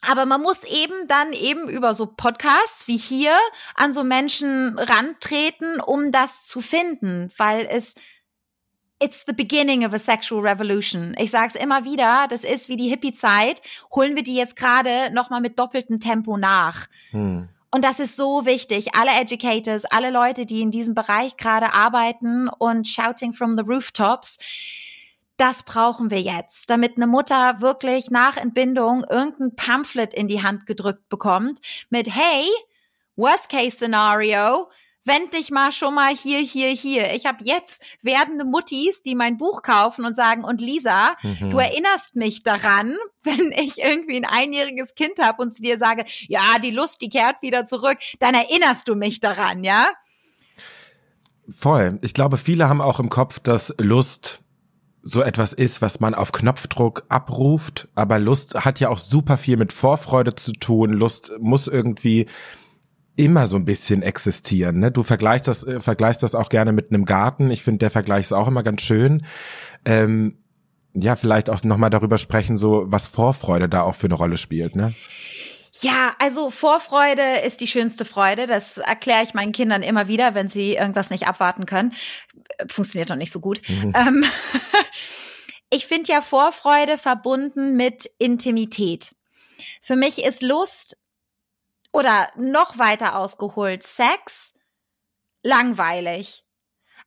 aber 0.00 0.26
man 0.26 0.40
muss 0.40 0.64
eben 0.64 1.08
dann 1.08 1.32
eben 1.32 1.68
über 1.68 1.94
so 1.94 2.06
Podcasts 2.06 2.86
wie 2.86 2.96
hier 2.96 3.36
an 3.74 3.92
so 3.92 4.04
Menschen 4.04 4.78
rantreten, 4.78 5.80
um 5.80 6.12
das 6.12 6.46
zu 6.46 6.60
finden, 6.60 7.30
weil 7.36 7.66
es 7.70 7.94
It's 9.00 9.22
the 9.28 9.32
beginning 9.32 9.86
of 9.86 9.94
a 9.94 9.98
sexual 9.98 10.44
revolution. 10.44 11.14
Ich 11.18 11.30
sage 11.30 11.52
es 11.54 11.54
immer 11.54 11.84
wieder, 11.84 12.26
das 12.28 12.42
ist 12.42 12.68
wie 12.68 12.74
die 12.74 12.88
Hippie-Zeit. 12.88 13.62
Holen 13.94 14.16
wir 14.16 14.24
die 14.24 14.34
jetzt 14.34 14.56
gerade 14.56 15.12
nochmal 15.12 15.40
mit 15.40 15.56
doppeltem 15.56 16.00
Tempo 16.00 16.36
nach. 16.36 16.88
Hm. 17.12 17.48
Und 17.70 17.84
das 17.84 18.00
ist 18.00 18.16
so 18.16 18.46
wichtig. 18.46 18.94
Alle 18.94 19.10
Educators, 19.10 19.84
alle 19.84 20.10
Leute, 20.10 20.46
die 20.46 20.62
in 20.62 20.70
diesem 20.70 20.94
Bereich 20.94 21.36
gerade 21.36 21.74
arbeiten 21.74 22.48
und 22.48 22.88
shouting 22.88 23.32
from 23.34 23.56
the 23.58 23.64
rooftops, 23.64 24.38
das 25.36 25.62
brauchen 25.62 26.10
wir 26.10 26.20
jetzt, 26.20 26.68
damit 26.68 26.96
eine 26.96 27.06
Mutter 27.06 27.60
wirklich 27.60 28.10
nach 28.10 28.36
Entbindung 28.36 29.04
irgendein 29.04 29.54
Pamphlet 29.54 30.12
in 30.12 30.26
die 30.26 30.42
Hand 30.42 30.66
gedrückt 30.66 31.08
bekommt 31.08 31.60
mit, 31.90 32.12
hey, 32.12 32.44
worst 33.14 33.48
case 33.48 33.76
scenario, 33.76 34.68
wend 35.08 35.34
dich 35.34 35.50
mal 35.50 35.72
schon 35.72 35.94
mal 35.94 36.14
hier, 36.14 36.38
hier, 36.38 36.68
hier. 36.68 37.12
Ich 37.14 37.26
habe 37.26 37.38
jetzt 37.42 37.82
werdende 38.02 38.44
Muttis, 38.44 39.02
die 39.02 39.14
mein 39.14 39.36
Buch 39.36 39.62
kaufen 39.62 40.04
und 40.04 40.14
sagen, 40.14 40.44
und 40.44 40.60
Lisa, 40.60 41.16
mhm. 41.22 41.50
du 41.50 41.58
erinnerst 41.58 42.14
mich 42.14 42.42
daran, 42.42 42.96
wenn 43.24 43.50
ich 43.52 43.78
irgendwie 43.78 44.16
ein 44.16 44.24
einjähriges 44.24 44.94
Kind 44.94 45.20
habe 45.20 45.42
und 45.42 45.52
zu 45.52 45.62
dir 45.62 45.78
sage, 45.78 46.04
ja, 46.28 46.58
die 46.62 46.70
Lust, 46.70 47.02
die 47.02 47.08
kehrt 47.08 47.42
wieder 47.42 47.64
zurück, 47.64 47.98
dann 48.20 48.34
erinnerst 48.34 48.86
du 48.86 48.94
mich 48.94 49.18
daran, 49.18 49.64
ja? 49.64 49.88
Voll. 51.48 51.98
Ich 52.02 52.12
glaube, 52.12 52.36
viele 52.36 52.68
haben 52.68 52.82
auch 52.82 53.00
im 53.00 53.08
Kopf, 53.08 53.40
dass 53.40 53.74
Lust 53.78 54.42
so 55.02 55.22
etwas 55.22 55.54
ist, 55.54 55.80
was 55.80 56.00
man 56.00 56.14
auf 56.14 56.32
Knopfdruck 56.32 57.04
abruft. 57.08 57.88
Aber 57.94 58.18
Lust 58.18 58.54
hat 58.54 58.80
ja 58.80 58.90
auch 58.90 58.98
super 58.98 59.38
viel 59.38 59.56
mit 59.56 59.72
Vorfreude 59.72 60.34
zu 60.34 60.52
tun. 60.52 60.92
Lust 60.92 61.32
muss 61.40 61.66
irgendwie 61.66 62.26
immer 63.18 63.48
so 63.48 63.56
ein 63.56 63.64
bisschen 63.64 64.02
existieren. 64.02 64.78
Ne? 64.78 64.92
Du 64.92 65.02
vergleichst 65.02 65.48
das, 65.48 65.64
äh, 65.64 65.80
vergleichst 65.80 66.22
das 66.22 66.34
auch 66.34 66.48
gerne 66.48 66.72
mit 66.72 66.90
einem 66.90 67.04
Garten. 67.04 67.50
Ich 67.50 67.62
finde, 67.62 67.78
der 67.80 67.90
Vergleich 67.90 68.26
ist 68.26 68.32
auch 68.32 68.46
immer 68.46 68.62
ganz 68.62 68.82
schön. 68.82 69.26
Ähm, 69.84 70.38
ja, 70.94 71.16
vielleicht 71.16 71.50
auch 71.50 71.62
nochmal 71.64 71.90
darüber 71.90 72.16
sprechen, 72.16 72.56
so 72.56 72.84
was 72.86 73.08
Vorfreude 73.08 73.68
da 73.68 73.82
auch 73.82 73.94
für 73.94 74.06
eine 74.06 74.14
Rolle 74.14 74.38
spielt, 74.38 74.74
ne? 74.74 74.94
Ja, 75.80 76.16
also 76.18 76.50
Vorfreude 76.50 77.40
ist 77.44 77.60
die 77.60 77.66
schönste 77.66 78.04
Freude. 78.04 78.46
Das 78.46 78.78
erkläre 78.78 79.22
ich 79.22 79.34
meinen 79.34 79.52
Kindern 79.52 79.82
immer 79.82 80.08
wieder, 80.08 80.34
wenn 80.34 80.48
sie 80.48 80.74
irgendwas 80.74 81.10
nicht 81.10 81.28
abwarten 81.28 81.66
können. 81.66 81.92
Funktioniert 82.68 83.10
noch 83.10 83.16
nicht 83.16 83.32
so 83.32 83.40
gut. 83.40 83.60
Mhm. 83.68 83.92
Ähm, 83.94 84.24
ich 85.70 85.86
finde 85.86 86.10
ja 86.10 86.20
Vorfreude 86.20 86.98
verbunden 86.98 87.76
mit 87.76 88.10
Intimität. 88.18 89.14
Für 89.80 89.94
mich 89.94 90.24
ist 90.24 90.42
Lust 90.42 90.96
oder 91.98 92.30
noch 92.36 92.78
weiter 92.78 93.16
ausgeholt, 93.16 93.82
Sex 93.82 94.54
langweilig. 95.42 96.44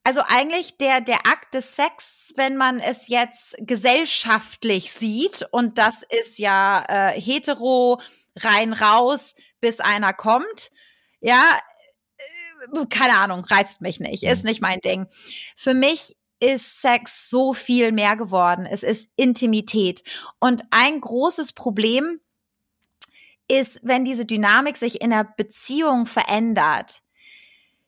Also 0.04 0.22
eigentlich 0.28 0.78
der, 0.78 1.00
der 1.00 1.28
Akt 1.28 1.54
des 1.54 1.76
Sex, 1.76 2.34
wenn 2.36 2.58
man 2.58 2.80
es 2.80 3.08
jetzt 3.08 3.56
gesellschaftlich 3.60 4.92
sieht, 4.92 5.48
und 5.52 5.78
das 5.78 6.04
ist 6.04 6.40
ja 6.40 6.84
äh, 6.90 7.22
hetero, 7.22 8.02
rein 8.36 8.74
raus, 8.74 9.36
bis 9.62 9.80
einer 9.80 10.14
kommt, 10.14 10.72
ja, 11.22 11.44
äh, 12.74 12.86
keine 12.88 13.18
Ahnung, 13.18 13.46
reizt 13.46 13.80
mich 13.80 14.00
nicht, 14.00 14.24
ist 14.24 14.44
mhm. 14.44 14.50
nicht 14.50 14.62
mein 14.62 14.82
Ding. 14.82 15.08
Für 15.56 15.74
mich 15.74 16.18
ist 16.42 16.82
Sex 16.82 17.30
so 17.30 17.54
viel 17.54 17.92
mehr 17.92 18.18
geworden. 18.18 18.66
Es 18.66 18.84
ist 18.84 19.10
Intimität. 19.16 20.04
Und 20.40 20.64
ein 20.72 21.00
großes 21.00 21.54
Problem 21.54 22.20
ist, 23.52 23.80
wenn 23.84 24.06
diese 24.06 24.26
Dynamik 24.26 24.78
sich 24.78 25.02
in 25.02 25.10
der 25.10 25.24
Beziehung 25.38 26.06
verändert. 26.06 27.02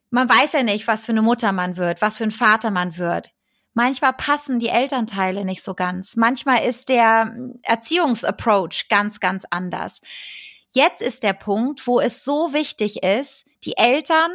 Man 0.10 0.30
weiß 0.30 0.54
ja 0.54 0.64
nicht, 0.64 0.88
was 0.88 1.06
für 1.06 1.12
eine 1.12 1.22
Mutter 1.22 1.52
man 1.52 1.78
wird, 1.78 2.02
was 2.02 2.18
für 2.18 2.24
ein 2.24 2.32
Vater 2.32 2.70
man 2.70 2.98
wird. 2.98 3.32
Manchmal 3.74 4.14
passen 4.14 4.60
die 4.60 4.68
Elternteile 4.68 5.46
nicht 5.46 5.64
so 5.64 5.74
ganz. 5.74 6.16
Manchmal 6.16 6.68
ist 6.68 6.90
der 6.90 7.36
Erziehungsapproach 7.64 8.88
ganz, 8.90 9.20
ganz 9.20 9.46
anders. 9.50 10.02
Jetzt 10.76 11.02
ist 11.02 11.24
der 11.24 11.34
Punkt, 11.34 11.88
wo 11.88 12.00
es 12.00 12.24
so 12.24 12.54
wichtig 12.54 13.02
ist, 13.04 13.46
die 13.64 13.78
Eltern 13.78 14.32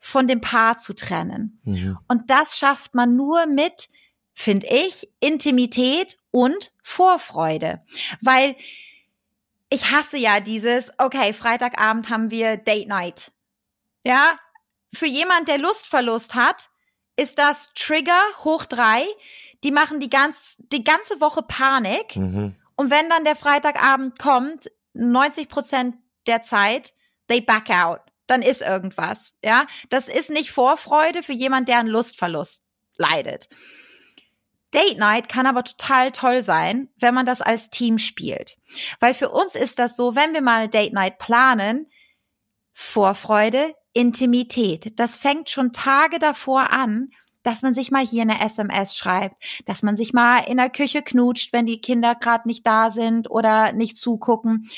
von 0.00 0.28
dem 0.28 0.42
Paar 0.42 0.76
zu 0.76 0.94
trennen. 0.94 1.60
Mhm. 1.64 1.98
Und 2.08 2.28
das 2.28 2.58
schafft 2.58 2.94
man 2.94 3.16
nur 3.16 3.46
mit, 3.46 3.88
finde 4.34 4.66
ich, 4.66 5.08
Intimität 5.20 6.18
und 6.30 6.72
Vorfreude. 6.82 7.82
Weil 8.20 8.56
ich 9.74 9.90
hasse 9.90 10.16
ja 10.16 10.38
dieses, 10.38 10.92
okay, 10.98 11.32
Freitagabend 11.32 12.08
haben 12.08 12.30
wir 12.30 12.56
Date 12.56 12.86
Night. 12.86 13.32
Ja, 14.04 14.38
für 14.92 15.06
jemand, 15.06 15.48
der 15.48 15.58
Lustverlust 15.58 16.36
hat, 16.36 16.70
ist 17.16 17.40
das 17.40 17.72
Trigger 17.74 18.20
hoch 18.44 18.66
drei. 18.66 19.04
Die 19.64 19.72
machen 19.72 19.98
die, 19.98 20.10
ganz, 20.10 20.56
die 20.72 20.84
ganze 20.84 21.20
Woche 21.20 21.42
Panik. 21.42 22.14
Mhm. 22.14 22.54
Und 22.76 22.90
wenn 22.90 23.10
dann 23.10 23.24
der 23.24 23.34
Freitagabend 23.34 24.18
kommt, 24.18 24.70
90 24.92 25.48
Prozent 25.48 25.96
der 26.28 26.42
Zeit, 26.42 26.92
they 27.26 27.40
back 27.40 27.68
out. 27.70 28.00
Dann 28.28 28.42
ist 28.42 28.62
irgendwas. 28.62 29.34
Ja, 29.42 29.66
das 29.90 30.08
ist 30.08 30.30
nicht 30.30 30.52
Vorfreude 30.52 31.24
für 31.24 31.32
jemand, 31.32 31.68
der 31.68 31.78
einen 31.78 31.88
Lustverlust 31.88 32.64
leidet. 32.96 33.48
Date 34.74 34.98
Night 34.98 35.28
kann 35.28 35.46
aber 35.46 35.62
total 35.62 36.10
toll 36.10 36.42
sein, 36.42 36.88
wenn 36.98 37.14
man 37.14 37.26
das 37.26 37.40
als 37.40 37.70
Team 37.70 37.98
spielt. 37.98 38.56
Weil 38.98 39.14
für 39.14 39.30
uns 39.30 39.54
ist 39.54 39.78
das 39.78 39.96
so, 39.96 40.16
wenn 40.16 40.34
wir 40.34 40.42
mal 40.42 40.68
Date 40.68 40.92
Night 40.92 41.18
planen, 41.18 41.86
Vorfreude, 42.72 43.74
Intimität. 43.92 44.98
Das 44.98 45.16
fängt 45.16 45.48
schon 45.48 45.72
Tage 45.72 46.18
davor 46.18 46.72
an, 46.72 47.10
dass 47.44 47.62
man 47.62 47.74
sich 47.74 47.92
mal 47.92 48.04
hier 48.04 48.22
eine 48.22 48.44
SMS 48.44 48.96
schreibt, 48.96 49.36
dass 49.66 49.82
man 49.82 49.96
sich 49.96 50.12
mal 50.12 50.40
in 50.40 50.56
der 50.56 50.70
Küche 50.70 51.02
knutscht, 51.02 51.52
wenn 51.52 51.66
die 51.66 51.80
Kinder 51.80 52.16
gerade 52.16 52.48
nicht 52.48 52.66
da 52.66 52.90
sind 52.90 53.30
oder 53.30 53.72
nicht 53.72 53.96
zugucken. 53.96 54.68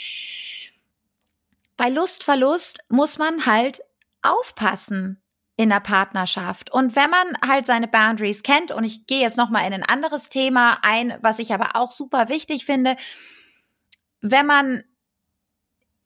Bei 1.76 1.88
Lustverlust 1.88 2.80
muss 2.88 3.18
man 3.18 3.46
halt 3.46 3.80
aufpassen 4.20 5.22
in 5.56 5.70
der 5.70 5.80
Partnerschaft. 5.80 6.70
Und 6.70 6.96
wenn 6.96 7.10
man 7.10 7.26
halt 7.46 7.66
seine 7.66 7.88
Boundaries 7.88 8.42
kennt, 8.42 8.72
und 8.72 8.84
ich 8.84 9.06
gehe 9.06 9.20
jetzt 9.20 9.38
noch 9.38 9.50
mal 9.50 9.66
in 9.66 9.72
ein 9.72 9.82
anderes 9.82 10.28
Thema 10.28 10.78
ein, 10.82 11.16
was 11.22 11.38
ich 11.38 11.52
aber 11.54 11.76
auch 11.76 11.92
super 11.92 12.28
wichtig 12.28 12.66
finde, 12.66 12.96
wenn 14.20 14.46
man 14.46 14.84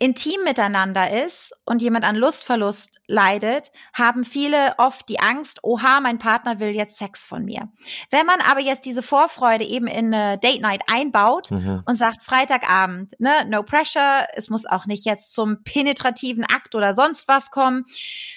intim 0.02 0.42
miteinander 0.44 1.24
ist 1.26 1.52
und 1.66 1.82
jemand 1.82 2.06
an 2.06 2.16
Lustverlust 2.16 3.00
leidet, 3.06 3.70
haben 3.92 4.24
viele 4.24 4.74
oft 4.78 5.06
die 5.10 5.20
Angst, 5.20 5.58
oha, 5.62 6.00
mein 6.00 6.18
Partner 6.18 6.58
will 6.58 6.70
jetzt 6.70 6.96
Sex 6.96 7.22
von 7.26 7.44
mir. 7.44 7.68
Wenn 8.08 8.24
man 8.24 8.40
aber 8.40 8.60
jetzt 8.60 8.86
diese 8.86 9.02
Vorfreude 9.02 9.64
eben 9.64 9.86
in 9.86 10.14
eine 10.14 10.38
Date 10.38 10.62
Night 10.62 10.80
einbaut 10.90 11.50
Mhm. 11.50 11.82
und 11.84 11.96
sagt 11.96 12.22
Freitagabend, 12.22 13.12
ne, 13.20 13.44
no 13.46 13.62
pressure, 13.62 14.26
es 14.32 14.48
muss 14.48 14.64
auch 14.64 14.86
nicht 14.86 15.04
jetzt 15.04 15.34
zum 15.34 15.62
penetrativen 15.64 16.44
Akt 16.44 16.74
oder 16.74 16.94
sonst 16.94 17.28
was 17.28 17.50
kommen. 17.50 17.84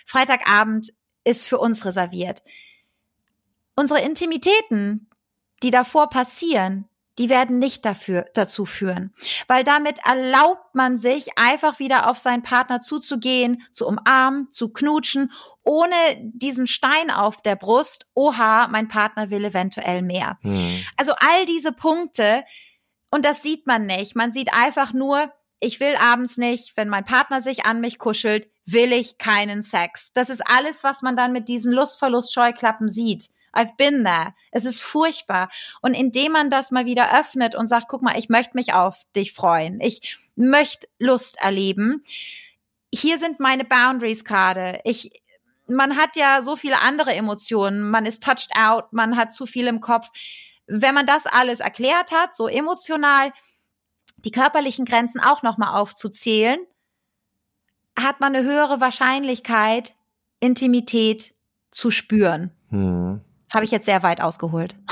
Freitagabend 0.06 0.90
ist 1.24 1.46
für 1.46 1.60
uns 1.60 1.86
reserviert. 1.86 2.44
Unsere 3.76 4.02
Intimitäten, 4.02 5.10
die 5.64 5.72
davor 5.72 6.10
passieren, 6.10 6.88
die 7.20 7.30
werden 7.30 7.60
nicht 7.60 7.86
dafür, 7.86 8.26
dazu 8.34 8.66
führen. 8.66 9.14
Weil 9.48 9.64
damit 9.64 10.00
erlaubt 10.04 10.74
man 10.74 10.98
sich 10.98 11.38
einfach 11.38 11.78
wieder 11.80 12.10
auf 12.10 12.18
seinen 12.18 12.42
Partner 12.42 12.80
zuzugehen, 12.80 13.62
zu 13.72 13.88
umarmen, 13.88 14.50
zu 14.50 14.70
knutschen, 14.70 15.32
ohne 15.64 15.96
diesen 16.34 16.66
Stein 16.66 17.12
auf 17.12 17.42
der 17.42 17.56
Brust, 17.56 18.08
oha, 18.16 18.68
mein 18.68 18.88
Partner 18.88 19.30
will 19.30 19.46
eventuell 19.46 20.02
mehr. 20.02 20.40
Mhm. 20.42 20.84
Also 20.98 21.14
all 21.18 21.46
diese 21.46 21.72
Punkte, 21.72 22.44
und 23.12 23.26
das 23.26 23.44
sieht 23.44 23.68
man 23.68 23.86
nicht. 23.86 24.16
Man 24.16 24.32
sieht 24.32 24.52
einfach 24.54 24.92
nur, 24.92 25.32
ich 25.60 25.80
will 25.80 25.96
abends 25.96 26.38
nicht, 26.38 26.76
wenn 26.78 26.90
mein 26.90 27.06
Partner 27.06 27.42
sich 27.42 27.66
an 27.66 27.80
mich 27.80 28.00
kuschelt, 28.00 28.50
will 28.66 28.94
ich 28.94 29.18
keinen 29.18 29.62
Sex. 29.62 30.12
Das 30.14 30.30
ist 30.30 30.42
alles, 30.46 30.84
was 30.84 31.02
man 31.02 31.16
dann 31.16 31.34
mit 31.34 31.48
diesen 31.48 31.74
Lustverlust-Scheuklappen 31.74 32.90
sieht. 32.90 33.30
I've 33.54 33.76
been 33.78 34.04
there. 34.04 34.34
Es 34.52 34.66
ist 34.66 34.82
furchtbar. 34.82 35.50
Und 35.82 35.94
indem 35.94 36.32
man 36.32 36.50
das 36.50 36.72
mal 36.72 36.86
wieder 36.86 37.18
öffnet 37.18 37.56
und 37.56 37.68
sagt, 37.68 37.88
guck 37.88 38.02
mal, 38.02 38.18
ich 38.18 38.30
möchte 38.30 38.56
mich 38.56 38.74
auf 38.74 39.04
dich 39.16 39.34
freuen. 39.34 39.80
Ich 39.80 40.18
möchte 40.36 40.88
Lust 40.98 41.38
erleben. 41.40 42.04
Hier 42.94 43.18
sind 43.20 43.40
meine 43.40 43.64
Boundaries 43.64 44.24
gerade. 44.24 44.80
Ich, 44.84 45.12
man 45.68 45.98
hat 45.98 46.16
ja 46.16 46.42
so 46.42 46.56
viele 46.56 46.82
andere 46.82 47.14
Emotionen. 47.14 47.90
Man 47.90 48.06
ist 48.06 48.24
touched 48.24 48.52
out. 48.58 48.92
Man 48.92 49.18
hat 49.18 49.34
zu 49.34 49.46
viel 49.46 49.68
im 49.68 49.82
Kopf. 49.82 50.10
Wenn 50.66 50.96
man 50.96 51.06
das 51.06 51.26
alles 51.28 51.60
erklärt 51.60 52.12
hat, 52.12 52.36
so 52.36 52.48
emotional, 52.48 53.34
die 54.18 54.32
körperlichen 54.32 54.86
Grenzen 54.86 55.20
auch 55.20 55.44
nochmal 55.44 55.80
aufzuzählen, 55.80 56.60
hat 58.00 58.20
man 58.20 58.36
eine 58.36 58.46
höhere 58.46 58.82
Wahrscheinlichkeit, 58.82 59.94
Intimität 60.40 61.34
zu 61.72 61.92
spüren. 61.92 62.52
Mhm. 62.70 63.22
Habe 63.52 63.66
ich 63.66 63.72
jetzt 63.72 63.86
sehr 63.86 64.04
weit 64.04 64.22
ausgeholt. 64.22 64.76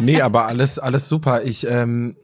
Nee, 0.00 0.20
aber 0.22 0.46
alles, 0.46 0.78
alles 0.78 1.08
super. 1.08 1.42
Ich 1.44 1.66
ähm, 1.66 2.16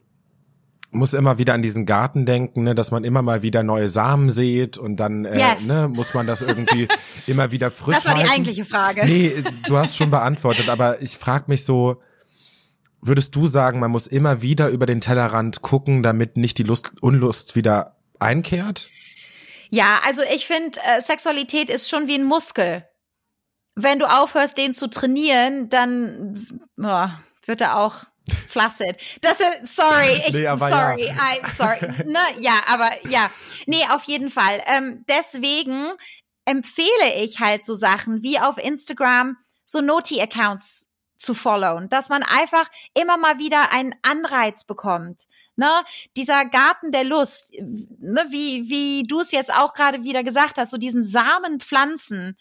muss 0.91 1.13
immer 1.13 1.37
wieder 1.37 1.53
an 1.53 1.61
diesen 1.61 1.85
Garten 1.85 2.25
denken, 2.25 2.63
ne, 2.63 2.75
dass 2.75 2.91
man 2.91 3.03
immer 3.03 3.21
mal 3.21 3.41
wieder 3.41 3.61
neue 3.61 3.89
Samen 3.89 4.29
sät 4.29 4.77
und 4.77 4.97
dann 4.97 5.25
äh, 5.25 5.37
Yes. 5.37 5.65
ne, 5.67 5.87
muss 5.89 6.13
man 6.13 6.25
das 6.27 6.41
irgendwie 6.41 6.87
immer 7.27 7.51
wieder 7.51 7.69
frisch 7.69 7.95
Das 7.95 8.05
war 8.05 8.13
die 8.15 8.21
halten. 8.21 8.33
eigentliche 8.33 8.65
Frage. 8.65 9.05
Nee, 9.05 9.43
du 9.67 9.77
hast 9.77 9.95
schon 9.97 10.09
beantwortet, 10.09 10.69
aber 10.69 11.01
ich 11.01 11.17
frage 11.17 11.45
mich 11.47 11.65
so, 11.65 12.01
würdest 13.01 13.35
du 13.35 13.47
sagen, 13.47 13.79
man 13.79 13.91
muss 13.91 14.07
immer 14.07 14.41
wieder 14.41 14.69
über 14.69 14.85
den 14.85 15.01
Tellerrand 15.01 15.61
gucken, 15.61 16.03
damit 16.03 16.37
nicht 16.37 16.57
die 16.57 16.63
Lust, 16.63 16.91
Unlust 17.01 17.55
wieder 17.55 17.97
einkehrt? 18.19 18.89
Ja, 19.69 19.99
also 20.05 20.21
ich 20.23 20.47
finde, 20.47 20.79
äh, 20.85 21.01
Sexualität 21.01 21.69
ist 21.69 21.89
schon 21.89 22.07
wie 22.07 22.15
ein 22.15 22.23
Muskel. 22.23 22.87
Wenn 23.75 23.99
du 23.99 24.09
aufhörst, 24.09 24.57
den 24.57 24.73
zu 24.73 24.89
trainieren, 24.89 25.69
dann 25.69 26.61
oh, 26.81 27.07
wird 27.45 27.61
er 27.61 27.77
auch 27.77 28.05
flaccid. 28.47 28.97
Das 29.21 29.39
ist, 29.39 29.75
sorry, 29.75 30.13
ich, 30.25 30.33
Nee, 30.33 30.47
sorry, 30.57 31.07
ja. 31.07 31.13
I, 31.13 31.51
sorry. 31.57 31.77
Ne, 32.05 32.19
ja, 32.39 32.61
aber 32.67 32.89
ja. 33.07 33.29
Nee, 33.65 33.85
auf 33.91 34.03
jeden 34.03 34.29
Fall. 34.29 34.61
Ähm, 34.65 35.05
deswegen 35.07 35.91
empfehle 36.45 37.13
ich 37.17 37.39
halt 37.39 37.65
so 37.65 37.73
Sachen 37.73 38.23
wie 38.23 38.39
auf 38.39 38.57
Instagram 38.57 39.37
so 39.65 39.81
Noti-Accounts 39.81 40.86
zu 41.17 41.33
followen, 41.33 41.89
dass 41.89 42.09
man 42.09 42.23
einfach 42.23 42.69
immer 42.93 43.17
mal 43.17 43.39
wieder 43.39 43.71
einen 43.71 43.95
Anreiz 44.01 44.63
bekommt. 44.65 45.27
Ne, 45.55 45.83
dieser 46.15 46.45
Garten 46.45 46.91
der 46.91 47.03
Lust, 47.03 47.51
ne, 47.59 48.25
wie, 48.29 48.69
wie 48.69 49.03
du 49.03 49.21
es 49.21 49.31
jetzt 49.31 49.51
auch 49.51 49.73
gerade 49.73 50.03
wieder 50.03 50.23
gesagt 50.23 50.57
hast, 50.57 50.69
so 50.69 50.77
diesen 50.77 51.03
Samen 51.03 51.59
pflanzen, 51.59 52.37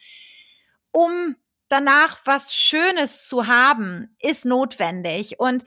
um 0.90 1.36
danach 1.68 2.18
was 2.24 2.54
Schönes 2.54 3.26
zu 3.26 3.46
haben, 3.46 4.14
ist 4.20 4.44
notwendig. 4.44 5.40
Und 5.40 5.64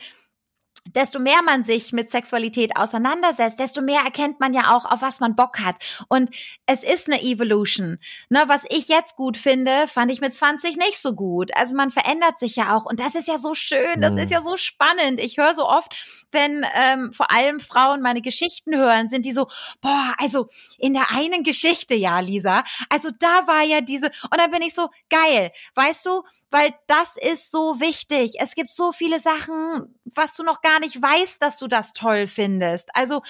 desto 0.95 1.19
mehr 1.19 1.41
man 1.43 1.63
sich 1.63 1.93
mit 1.93 2.09
Sexualität 2.09 2.75
auseinandersetzt, 2.77 3.59
desto 3.59 3.81
mehr 3.81 4.01
erkennt 4.01 4.39
man 4.39 4.53
ja 4.53 4.75
auch, 4.75 4.85
auf 4.85 5.01
was 5.01 5.19
man 5.19 5.35
Bock 5.35 5.59
hat. 5.59 5.75
Und 6.07 6.29
es 6.65 6.83
ist 6.83 7.07
eine 7.07 7.21
Evolution. 7.21 7.99
Ne, 8.29 8.43
was 8.47 8.63
ich 8.69 8.87
jetzt 8.87 9.15
gut 9.15 9.37
finde, 9.37 9.87
fand 9.87 10.11
ich 10.11 10.21
mit 10.21 10.33
20 10.33 10.77
nicht 10.77 10.97
so 10.99 11.13
gut. 11.13 11.55
Also 11.55 11.75
man 11.75 11.91
verändert 11.91 12.39
sich 12.39 12.55
ja 12.55 12.75
auch. 12.75 12.85
Und 12.85 12.99
das 12.99 13.15
ist 13.15 13.27
ja 13.27 13.37
so 13.37 13.53
schön, 13.55 14.01
das 14.01 14.13
Mhm. 14.13 14.17
ist 14.19 14.31
ja 14.31 14.41
so 14.41 14.57
spannend. 14.57 15.19
Ich 15.19 15.37
höre 15.37 15.53
so 15.53 15.67
oft, 15.67 15.93
wenn 16.31 16.65
ähm, 16.75 17.11
vor 17.13 17.31
allem 17.31 17.59
Frauen 17.59 18.01
meine 18.01 18.21
Geschichten 18.21 18.75
hören, 18.75 19.09
sind 19.09 19.25
die 19.25 19.31
so, 19.31 19.47
boah, 19.81 20.13
also 20.17 20.47
in 20.77 20.93
der 20.93 21.11
einen 21.11 21.43
Geschichte, 21.43 21.95
ja, 21.95 22.19
Lisa, 22.19 22.63
also 22.89 23.09
da 23.19 23.47
war 23.47 23.63
ja 23.63 23.81
diese, 23.81 24.07
und 24.07 24.37
da 24.37 24.47
bin 24.47 24.61
ich 24.61 24.73
so, 24.73 24.89
geil, 25.09 25.51
weißt 25.75 26.05
du, 26.05 26.23
weil 26.51 26.73
das 26.87 27.15
ist 27.17 27.51
so 27.51 27.79
wichtig. 27.79 28.35
Es 28.39 28.55
gibt 28.55 28.71
so 28.71 28.91
viele 28.91 29.19
Sachen, 29.19 29.95
was 30.05 30.35
du 30.35 30.43
noch 30.43 30.61
gar 30.61 30.79
nicht 30.79 31.01
weißt, 31.01 31.41
dass 31.41 31.57
du 31.57 31.67
das 31.67 31.93
toll 31.93 32.27
findest. 32.27 32.89
Also 32.95 33.21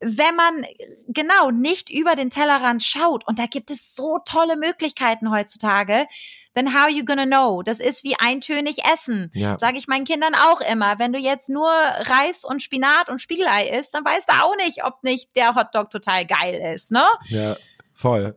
wenn 0.00 0.34
man 0.34 0.64
genau 1.08 1.50
nicht 1.50 1.90
über 1.90 2.16
den 2.16 2.30
Tellerrand 2.30 2.82
schaut, 2.82 3.26
und 3.26 3.38
da 3.38 3.46
gibt 3.46 3.70
es 3.70 3.94
so 3.94 4.18
tolle 4.24 4.56
Möglichkeiten 4.56 5.30
heutzutage, 5.30 6.06
then 6.54 6.74
how 6.74 6.88
you 6.88 7.04
gonna 7.04 7.26
know? 7.26 7.62
Das 7.62 7.80
ist 7.80 8.02
wie 8.02 8.16
eintönig 8.18 8.78
essen. 8.92 9.30
Ja. 9.34 9.58
Sage 9.58 9.78
ich 9.78 9.88
meinen 9.88 10.04
Kindern 10.04 10.34
auch 10.34 10.60
immer. 10.62 10.98
Wenn 10.98 11.12
du 11.12 11.18
jetzt 11.18 11.48
nur 11.48 11.68
Reis 11.70 12.44
und 12.44 12.62
Spinat 12.62 13.08
und 13.08 13.20
Spiegelei 13.20 13.68
isst, 13.68 13.94
dann 13.94 14.04
weißt 14.04 14.28
du 14.28 14.32
auch 14.42 14.56
nicht, 14.56 14.84
ob 14.84 15.02
nicht 15.02 15.36
der 15.36 15.54
Hotdog 15.54 15.90
total 15.90 16.26
geil 16.26 16.72
ist, 16.74 16.90
ne? 16.90 17.04
Ja, 17.26 17.56
voll. 17.92 18.34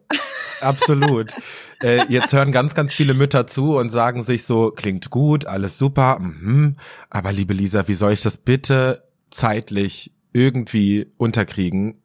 Absolut. 0.62 1.34
äh, 1.84 2.06
jetzt 2.08 2.34
hören 2.34 2.52
ganz, 2.52 2.74
ganz 2.74 2.93
viele 2.93 3.13
Mütter 3.13 3.46
zu 3.46 3.78
und 3.78 3.89
sagen 3.89 4.24
sich 4.24 4.46
so, 4.46 4.72
klingt 4.72 5.10
gut, 5.10 5.46
alles 5.46 5.78
super, 5.78 6.19
mhm. 6.19 6.78
aber 7.10 7.32
liebe 7.32 7.54
Lisa, 7.54 7.88
wie 7.88 7.93
soll 7.93 8.13
ich 8.13 8.22
das 8.22 8.38
bitte 8.38 9.04
zeitlich 9.30 10.12
irgendwie 10.34 11.12
unterkriegen? 11.17 12.02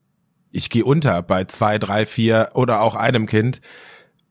Ich 0.50 0.70
gehe 0.70 0.84
unter 0.84 1.22
bei 1.22 1.44
zwei, 1.44 1.78
drei, 1.78 2.06
vier 2.06 2.50
oder 2.54 2.80
auch 2.80 2.94
einem 2.94 3.26
Kind. 3.26 3.60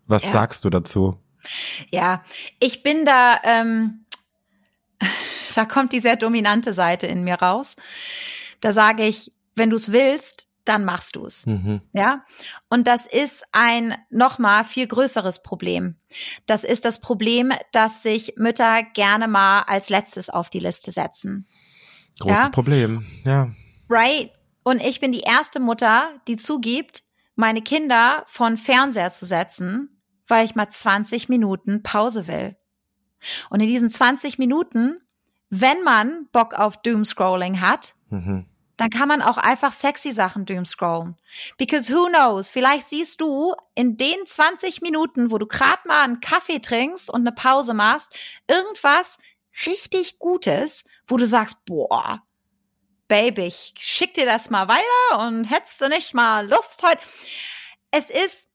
Was 0.05 0.23
Ja. 0.23 0.31
sagst 0.31 0.65
du 0.65 0.69
dazu? 0.69 1.17
Ja, 1.91 2.23
ich 2.59 2.83
bin 2.83 3.05
da, 3.05 3.39
ähm, 3.43 4.05
da 5.55 5.65
kommt 5.65 5.93
die 5.93 5.99
sehr 5.99 6.15
dominante 6.15 6.73
Seite 6.73 7.07
in 7.07 7.23
mir 7.23 7.35
raus. 7.35 7.75
Da 8.61 8.73
sage 8.73 9.05
ich, 9.05 9.31
wenn 9.55 9.69
du 9.69 9.75
es 9.75 9.91
willst, 9.91 10.46
dann 10.67 10.85
machst 10.85 11.15
du's. 11.15 11.45
Mhm. 11.45 11.81
Ja? 11.93 12.25
Und 12.69 12.87
das 12.87 13.05
ist 13.05 13.45
ein 13.51 13.95
nochmal 14.09 14.65
viel 14.65 14.87
größeres 14.87 15.41
Problem. 15.43 15.95
Das 16.45 16.63
ist 16.63 16.85
das 16.85 16.99
Problem, 16.99 17.51
dass 17.71 18.03
sich 18.03 18.33
Mütter 18.37 18.83
gerne 18.93 19.27
mal 19.27 19.61
als 19.61 19.89
letztes 19.89 20.29
auf 20.29 20.49
die 20.49 20.59
Liste 20.59 20.91
setzen. 20.91 21.47
Großes 22.19 22.37
ja? 22.37 22.49
Problem, 22.49 23.05
ja. 23.23 23.51
Right? 23.89 24.31
Und 24.63 24.81
ich 24.81 24.99
bin 24.99 25.11
die 25.11 25.21
erste 25.21 25.59
Mutter, 25.59 26.09
die 26.27 26.35
zugibt, 26.35 27.03
meine 27.35 27.61
Kinder 27.61 28.23
von 28.27 28.57
Fernseher 28.57 29.11
zu 29.11 29.25
setzen, 29.25 30.01
weil 30.27 30.45
ich 30.45 30.55
mal 30.55 30.69
20 30.69 31.29
Minuten 31.29 31.83
Pause 31.83 32.27
will. 32.27 32.57
Und 33.49 33.59
in 33.59 33.67
diesen 33.67 33.89
20 33.89 34.37
Minuten, 34.37 34.97
wenn 35.49 35.83
man 35.83 36.27
Bock 36.31 36.53
auf 36.53 36.81
Doomscrolling 36.81 37.61
hat, 37.61 37.93
mhm 38.09 38.45
dann 38.77 38.89
kann 38.89 39.07
man 39.07 39.21
auch 39.21 39.37
einfach 39.37 39.73
sexy 39.73 40.11
Sachen 40.11 40.45
doomscrollen. 40.45 41.17
Because 41.57 41.91
who 41.91 42.07
knows, 42.07 42.51
vielleicht 42.51 42.89
siehst 42.89 43.19
du 43.19 43.55
in 43.75 43.97
den 43.97 44.25
20 44.25 44.81
Minuten, 44.81 45.31
wo 45.31 45.37
du 45.37 45.47
gerade 45.47 45.87
mal 45.87 46.03
einen 46.03 46.19
Kaffee 46.19 46.59
trinkst 46.59 47.09
und 47.09 47.21
eine 47.21 47.31
Pause 47.31 47.73
machst, 47.73 48.13
irgendwas 48.47 49.17
richtig 49.65 50.19
Gutes, 50.19 50.85
wo 51.07 51.17
du 51.17 51.25
sagst, 51.25 51.65
boah, 51.65 52.21
Baby, 53.07 53.47
ich 53.47 53.73
schick 53.77 54.13
dir 54.13 54.25
das 54.25 54.49
mal 54.49 54.67
weiter 54.67 55.27
und 55.27 55.45
hättest 55.45 55.79
du 55.79 55.87
nicht 55.87 56.13
mal 56.13 56.47
Lust 56.47 56.83
heute. 56.83 57.01
Es 57.89 58.09
ist 58.09 58.49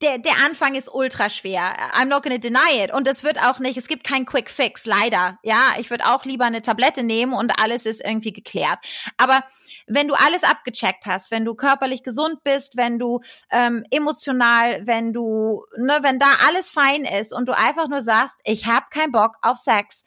der, 0.00 0.18
der 0.18 0.34
Anfang 0.44 0.76
ist 0.76 0.92
ultra 0.92 1.28
schwer. 1.28 1.74
I'm 1.92 2.06
not 2.06 2.22
gonna 2.22 2.38
deny 2.38 2.84
it. 2.84 2.92
Und 2.92 3.08
es 3.08 3.24
wird 3.24 3.38
auch 3.42 3.58
nicht, 3.58 3.76
es 3.76 3.88
gibt 3.88 4.04
keinen 4.04 4.26
Quick 4.26 4.48
Fix, 4.48 4.86
leider. 4.86 5.38
Ja, 5.42 5.74
ich 5.78 5.90
würde 5.90 6.06
auch 6.06 6.24
lieber 6.24 6.44
eine 6.44 6.62
Tablette 6.62 7.02
nehmen 7.02 7.32
und 7.32 7.60
alles 7.60 7.84
ist 7.84 8.04
irgendwie 8.04 8.32
geklärt. 8.32 8.78
Aber 9.16 9.42
wenn 9.86 10.06
du 10.06 10.14
alles 10.14 10.44
abgecheckt 10.44 11.06
hast, 11.06 11.30
wenn 11.30 11.44
du 11.44 11.54
körperlich 11.54 12.04
gesund 12.04 12.44
bist, 12.44 12.76
wenn 12.76 12.98
du 12.98 13.20
ähm, 13.50 13.84
emotional, 13.90 14.86
wenn 14.86 15.12
du, 15.12 15.64
ne, 15.76 15.98
wenn 16.02 16.18
da 16.18 16.26
alles 16.46 16.70
fein 16.70 17.04
ist 17.04 17.32
und 17.32 17.46
du 17.46 17.56
einfach 17.56 17.88
nur 17.88 18.00
sagst, 18.00 18.38
ich 18.44 18.66
habe 18.66 18.86
keinen 18.90 19.12
Bock 19.12 19.36
auf 19.42 19.56
Sex, 19.56 20.04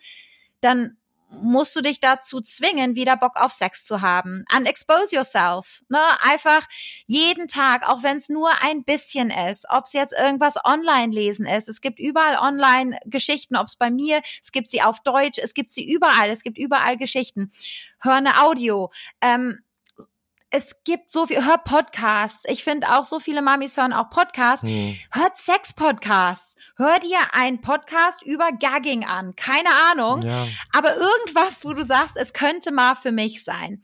dann 0.61 0.97
musst 1.31 1.75
du 1.75 1.81
dich 1.81 1.99
dazu 1.99 2.41
zwingen, 2.41 2.95
wieder 2.95 3.17
Bock 3.17 3.33
auf 3.35 3.51
Sex 3.51 3.85
zu 3.85 4.01
haben. 4.01 4.43
And 4.49 4.67
expose 4.67 5.15
yourself. 5.15 5.81
Ne? 5.89 5.99
Einfach 6.21 6.67
jeden 7.05 7.47
Tag, 7.47 7.87
auch 7.87 8.03
wenn 8.03 8.17
es 8.17 8.29
nur 8.29 8.51
ein 8.61 8.83
bisschen 8.83 9.29
ist, 9.29 9.65
ob 9.69 9.85
es 9.85 9.93
jetzt 9.93 10.13
irgendwas 10.13 10.55
online 10.63 11.13
lesen 11.13 11.45
ist. 11.45 11.69
Es 11.69 11.81
gibt 11.81 11.99
überall 11.99 12.37
online 12.37 12.99
Geschichten, 13.05 13.55
ob 13.55 13.67
es 13.67 13.75
bei 13.75 13.89
mir, 13.89 14.21
es 14.41 14.51
gibt 14.51 14.69
sie 14.69 14.81
auf 14.81 14.99
Deutsch, 15.01 15.39
es 15.41 15.53
gibt 15.53 15.71
sie 15.71 15.89
überall, 15.89 16.29
es 16.29 16.43
gibt 16.43 16.57
überall 16.57 16.97
Geschichten. 16.97 17.51
Hör 17.99 18.15
eine 18.15 18.41
Audio. 18.41 18.91
Ähm, 19.21 19.63
es 20.51 20.83
gibt 20.83 21.09
so 21.09 21.25
viel, 21.25 21.45
hör 21.45 21.57
Podcasts. 21.57 22.43
Ich 22.45 22.63
finde 22.63 22.97
auch 22.97 23.05
so 23.05 23.21
viele 23.21 23.41
Mamis 23.41 23.77
hören 23.77 23.93
auch 23.93 24.09
Podcasts. 24.09 24.67
Hm. 24.67 24.97
Hört 25.11 25.37
Sex-Podcasts. 25.37 26.57
Hör 26.75 26.99
dir 26.99 27.19
einen 27.31 27.61
Podcast 27.61 28.21
über 28.23 28.51
Gagging 28.51 29.05
an. 29.05 29.33
Keine 29.37 29.69
Ahnung. 29.89 30.21
Ja. 30.21 30.45
Aber 30.73 30.95
irgendwas, 30.97 31.63
wo 31.63 31.73
du 31.73 31.85
sagst, 31.85 32.17
es 32.17 32.33
könnte 32.33 32.71
mal 32.71 32.95
für 32.95 33.13
mich 33.13 33.45
sein. 33.45 33.83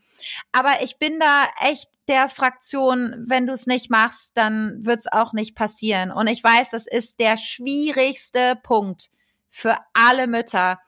Aber 0.51 0.81
ich 0.83 0.99
bin 0.99 1.19
da 1.21 1.45
echt 1.61 1.87
der 2.09 2.27
Fraktion, 2.27 3.15
wenn 3.25 3.47
du 3.47 3.53
es 3.53 3.65
nicht 3.65 3.89
machst, 3.89 4.35
dann 4.35 4.77
wird 4.81 4.99
es 4.99 5.11
auch 5.11 5.31
nicht 5.31 5.55
passieren. 5.55 6.11
Und 6.11 6.27
ich 6.27 6.43
weiß, 6.43 6.71
das 6.71 6.85
ist 6.85 7.19
der 7.21 7.37
schwierigste 7.37 8.57
Punkt 8.61 9.09
für 9.49 9.77
alle 9.93 10.27
Mütter 10.27 10.79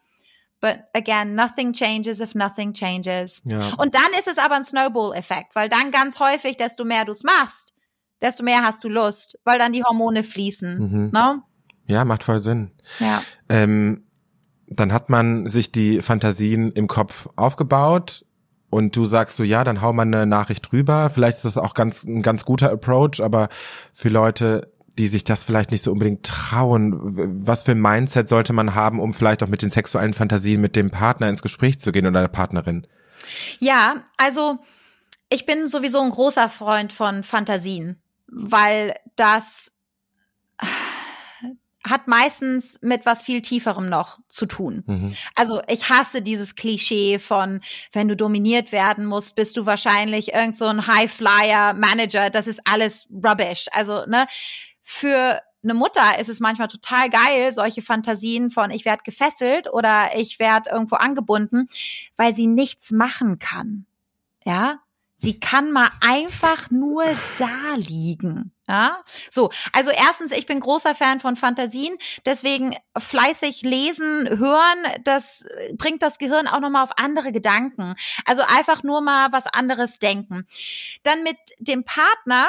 But 0.62 0.80
again, 0.94 1.36
nothing 1.36 1.72
changes 1.72 2.20
if 2.20 2.36
nothing 2.36 2.74
changes. 2.74 3.42
Ja. 3.46 3.74
Und 3.78 3.96
dann 3.96 4.12
ist 4.18 4.28
es 4.28 4.38
aber 4.38 4.56
ein 4.56 4.64
Snowball-Effekt, 4.64 5.56
weil 5.56 5.70
dann 5.70 5.92
ganz 5.92 6.20
häufig, 6.20 6.58
desto 6.58 6.84
mehr 6.84 7.06
du 7.06 7.12
es 7.12 7.24
machst, 7.24 7.74
desto 8.22 8.44
mehr 8.44 8.62
hast 8.64 8.84
du 8.84 8.90
Lust, 8.90 9.40
weil 9.46 9.58
dann 9.58 9.72
die 9.72 9.84
Hormone 9.84 10.24
fließen. 10.24 10.78
Mhm. 10.78 11.10
No? 11.14 11.34
Ne? 11.34 11.44
Ja, 11.88 12.06
macht 12.06 12.24
voll 12.24 12.42
Sinn. 12.42 12.72
Ja. 13.00 13.24
Ähm, 13.48 14.04
dann 14.68 14.94
hat 14.94 15.10
man 15.10 15.48
sich 15.48 15.72
die 15.72 16.02
Fantasien 16.02 16.72
im 16.72 16.88
Kopf 16.88 17.28
aufgebaut 17.36 18.26
und 18.70 18.96
du 18.96 19.06
sagst 19.06 19.38
so, 19.38 19.44
ja, 19.44 19.64
dann 19.64 19.82
hau 19.82 19.94
mal 19.94 20.04
eine 20.04 20.26
Nachricht 20.26 20.72
rüber. 20.72 21.10
Vielleicht 21.10 21.38
ist 21.38 21.46
das 21.46 21.58
auch 21.58 21.74
ganz, 21.74 22.04
ein 22.04 22.22
ganz 22.22 22.46
guter 22.46 22.72
Approach, 22.72 23.22
aber 23.22 23.50
für 23.94 24.10
Leute, 24.10 24.72
die 25.00 25.08
sich 25.08 25.24
das 25.24 25.46
vielleicht 25.46 25.72
nicht 25.72 25.84
so 25.84 25.92
unbedingt 25.92 26.26
trauen. 26.26 26.94
Was 27.46 27.64
für 27.64 27.72
ein 27.72 27.82
Mindset 27.82 28.28
sollte 28.28 28.52
man 28.54 28.76
haben, 28.76 29.00
um 29.00 29.14
vielleicht 29.14 29.42
auch 29.42 29.48
mit 29.48 29.62
den 29.62 29.72
sexuellen 29.72 30.14
Fantasien 30.14 30.60
mit 30.60 30.76
dem 30.76 30.92
Partner 30.92 31.30
ins 31.30 31.42
Gespräch 31.42 31.80
zu 31.80 31.92
gehen 31.92 32.06
oder 32.06 32.22
der 32.22 32.28
Partnerin? 32.28 32.86
Ja, 33.60 34.04
also 34.18 34.58
ich 35.30 35.46
bin 35.46 35.68
sowieso 35.68 36.02
ein 36.02 36.10
großer 36.10 36.50
Freund 36.50 36.92
von 36.92 37.24
Fantasien, 37.24 38.02
weil 38.28 38.94
das 39.16 39.72
hat 41.88 42.08
meistens 42.08 42.78
mit 42.82 43.06
was 43.06 43.24
viel 43.24 43.42
tieferem 43.42 43.88
noch 43.88 44.20
zu 44.28 44.46
tun. 44.46 44.84
Mhm. 44.86 45.16
Also 45.36 45.62
ich 45.68 45.90
hasse 45.90 46.22
dieses 46.22 46.56
Klischee 46.56 47.20
von, 47.20 47.62
wenn 47.94 48.10
du 48.10 48.18
dominiert 48.18 48.74
werden 48.74 49.06
musst, 49.06 49.36
bist 49.36 49.56
du 49.56 49.66
wahrscheinlich 49.66 50.34
irgend 50.34 50.58
so 50.58 50.66
ein 50.66 50.88
High-Flyer-Manager. 50.88 52.30
Das 52.30 52.48
ist 52.48 52.60
alles 52.66 53.08
rubbish. 53.12 53.68
Also, 53.72 54.06
ne, 54.08 54.28
für 54.92 55.40
eine 55.64 55.76
Mutter 55.76 56.18
ist 56.18 56.30
es 56.30 56.40
manchmal 56.40 56.68
total 56.68 57.12
geil, 57.12 57.52
solche 57.54 57.84
Fantasien 57.84 58.50
von 58.50 58.72
ich 58.72 58.86
werde 58.86 59.04
gefesselt 59.04 59.72
oder 59.72 60.16
ich 60.16 60.40
werde 60.40 60.72
irgendwo 60.72 60.96
angebunden, 60.96 61.70
weil 62.16 62.34
sie 62.34 62.48
nichts 62.48 62.92
machen 62.92 63.38
kann. 63.38 63.86
Ja? 64.44 64.80
Sie 65.16 65.40
kann 65.40 65.72
mal 65.72 65.90
einfach 66.02 66.72
nur 66.72 67.04
da 67.38 67.76
liegen. 67.76 68.52
Ja, 68.68 69.04
so. 69.30 69.52
Also 69.74 69.92
erstens, 69.92 70.32
ich 70.32 70.48
bin 70.48 70.60
großer 70.60 70.96
Fan 70.96 71.20
von 71.20 71.36
Fantasien, 71.36 71.96
deswegen 72.26 72.76
fleißig 72.98 73.62
lesen, 73.62 74.40
hören, 74.40 74.78
das 75.04 75.46
bringt 75.74 76.02
das 76.02 76.18
Gehirn 76.18 76.48
auch 76.48 76.62
nochmal 76.62 76.84
auf 76.84 76.98
andere 76.98 77.32
Gedanken. 77.32 77.94
Also 78.26 78.42
einfach 78.42 78.82
nur 78.82 79.02
mal 79.02 79.32
was 79.32 79.46
anderes 79.46 80.00
denken. 80.00 80.48
Dann 81.04 81.22
mit 81.22 81.38
dem 81.60 81.84
Partner, 81.84 82.48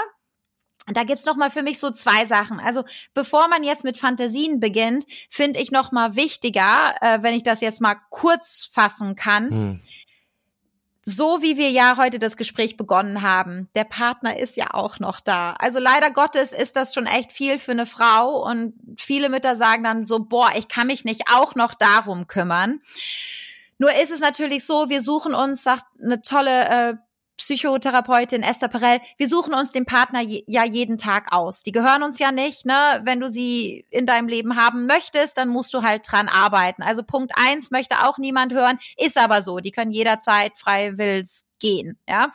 da 0.96 1.05
gibt's 1.05 1.24
noch 1.24 1.37
mal 1.37 1.50
für 1.50 1.62
mich 1.62 1.79
so 1.79 1.90
zwei 1.90 2.26
Sachen. 2.26 2.61
Also 2.61 2.85
bevor 3.14 3.48
man 3.48 3.62
jetzt 3.62 3.85
mit 3.85 3.98
Fantasien 3.98 4.61
beginnt, 4.61 5.05
finde 5.29 5.61
ich 5.61 5.70
noch 5.70 5.92
mal 5.92 6.16
wichtiger, 6.16 6.94
äh, 7.00 7.22
wenn 7.22 7.35
ich 7.35 7.42
das 7.42 7.61
jetzt 7.61 7.81
mal 7.81 7.96
kurz 8.11 8.68
fassen 8.72 9.14
kann. 9.16 9.50
Hm. 9.50 9.81
So 11.03 11.42
wie 11.42 11.57
wir 11.57 11.70
ja 11.70 11.96
heute 11.96 12.18
das 12.18 12.37
Gespräch 12.37 12.76
begonnen 12.76 13.22
haben, 13.22 13.68
der 13.74 13.85
Partner 13.85 14.38
ist 14.38 14.57
ja 14.57 14.74
auch 14.74 14.98
noch 14.98 15.20
da. 15.20 15.55
Also 15.59 15.79
leider 15.79 16.11
Gottes 16.11 16.53
ist 16.53 16.76
das 16.76 16.94
schon 16.94 17.07
echt 17.07 17.33
viel 17.33 17.59
für 17.59 17.72
eine 17.72 17.87
Frau 17.87 18.44
und 18.44 18.74
viele 18.96 19.29
Mütter 19.29 19.57
sagen 19.57 19.83
dann 19.83 20.07
so, 20.07 20.20
boah, 20.20 20.50
ich 20.57 20.68
kann 20.68 20.87
mich 20.87 21.05
nicht 21.05 21.22
auch 21.33 21.55
noch 21.55 21.74
darum 21.74 22.26
kümmern. 22.26 22.81
Nur 23.79 23.92
ist 23.94 24.11
es 24.11 24.20
natürlich 24.20 24.64
so, 24.64 24.90
wir 24.90 25.00
suchen 25.00 25.35
uns, 25.35 25.62
sagt 25.62 25.87
eine 26.03 26.20
tolle 26.20 26.68
äh, 26.68 26.94
Psychotherapeutin 27.40 28.42
Esther 28.42 28.68
Perel, 28.68 29.00
wir 29.16 29.26
suchen 29.26 29.55
uns 29.55 29.72
den 29.72 29.87
Partner 29.87 30.20
je, 30.20 30.44
ja 30.46 30.62
jeden 30.62 30.98
Tag 30.98 31.33
aus. 31.33 31.62
Die 31.62 31.72
gehören 31.72 32.03
uns 32.03 32.18
ja 32.18 32.33
nicht, 32.33 32.66
ne? 32.66 33.00
Wenn 33.05 33.18
du 33.18 33.31
sie 33.31 33.87
in 33.90 34.05
deinem 34.05 34.29
Leben 34.29 34.57
haben 34.57 34.85
möchtest, 34.85 35.38
dann 35.38 35.48
musst 35.48 35.72
du 35.72 35.83
halt 35.83 36.03
dran 36.07 36.29
arbeiten. 36.29 36.83
Also 36.83 37.03
Punkt 37.03 37.33
eins 37.35 37.70
möchte 37.70 38.07
auch 38.07 38.18
niemand 38.18 38.53
hören, 38.53 38.79
ist 38.98 39.16
aber 39.16 39.40
so. 39.40 39.59
Die 39.59 39.70
können 39.70 39.90
jederzeit 39.90 40.57
frei 40.59 40.98
wills 40.98 41.46
gehen, 41.59 41.98
ja? 42.07 42.33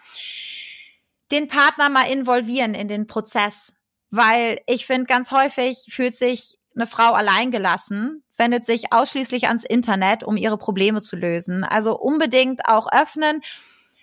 Den 1.32 1.48
Partner 1.48 1.90
mal 1.90 2.10
involvieren 2.10 2.74
in 2.74 2.88
den 2.88 3.06
Prozess, 3.06 3.74
weil 4.10 4.60
ich 4.66 4.86
finde, 4.88 5.06
ganz 5.06 5.32
häufig 5.32 5.88
fühlt 5.92 6.16
sich 6.16 6.58
eine 6.76 6.88
Frau 6.88 7.14
alleingelassen, 7.14 8.24
wendet 8.38 8.66
sich 8.66 8.92
ausschließlich 8.92 9.48
ans 9.48 9.64
Internet, 9.64 10.24
um 10.24 10.36
ihre 10.36 10.58
Probleme 10.58 11.02
zu 11.02 11.16
lösen. 11.16 11.64
Also 11.64 11.98
unbedingt 11.98 12.66
auch 12.66 12.88
öffnen 12.92 13.42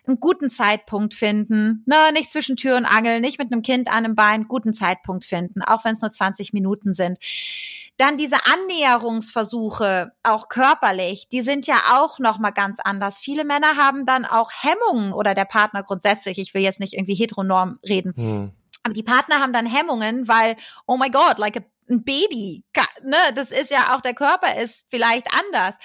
einen 0.06 0.18
guten 0.18 0.50
Zeitpunkt 0.50 1.14
finden, 1.14 1.84
ne, 1.86 2.12
nicht 2.12 2.30
zwischen 2.30 2.56
Tür 2.56 2.76
und 2.76 2.86
Angel, 2.86 3.20
nicht 3.20 3.38
mit 3.38 3.52
einem 3.52 3.62
Kind 3.62 3.88
an 3.88 4.04
einem 4.04 4.14
Bein, 4.14 4.48
guten 4.48 4.74
Zeitpunkt 4.74 5.24
finden, 5.24 5.62
auch 5.62 5.84
wenn 5.84 5.92
es 5.92 6.00
nur 6.00 6.10
20 6.10 6.52
Minuten 6.52 6.92
sind. 6.92 7.18
Dann 7.98 8.16
diese 8.16 8.36
Annäherungsversuche, 8.52 10.12
auch 10.24 10.48
körperlich, 10.48 11.28
die 11.28 11.42
sind 11.42 11.66
ja 11.66 11.98
auch 11.98 12.18
noch 12.18 12.38
mal 12.38 12.50
ganz 12.50 12.80
anders. 12.80 13.20
Viele 13.20 13.44
Männer 13.44 13.76
haben 13.76 14.06
dann 14.06 14.24
auch 14.24 14.50
Hemmungen 14.50 15.12
oder 15.12 15.34
der 15.34 15.44
Partner 15.44 15.84
grundsätzlich. 15.84 16.38
Ich 16.38 16.52
will 16.54 16.62
jetzt 16.62 16.80
nicht 16.80 16.94
irgendwie 16.94 17.14
heteronorm 17.14 17.78
reden. 17.86 18.12
Hm. 18.16 18.52
Aber 18.82 18.94
die 18.94 19.04
Partner 19.04 19.38
haben 19.38 19.52
dann 19.52 19.66
Hemmungen, 19.66 20.26
weil, 20.26 20.56
oh 20.86 20.96
my 20.96 21.10
God, 21.10 21.38
like 21.38 21.56
a, 21.58 21.60
ein 21.88 22.02
Baby, 22.02 22.64
ne, 23.04 23.16
das 23.34 23.50
ist 23.50 23.70
ja 23.70 23.94
auch, 23.94 24.00
der 24.00 24.14
Körper 24.14 24.56
ist 24.56 24.86
vielleicht 24.88 25.28
anders. 25.38 25.76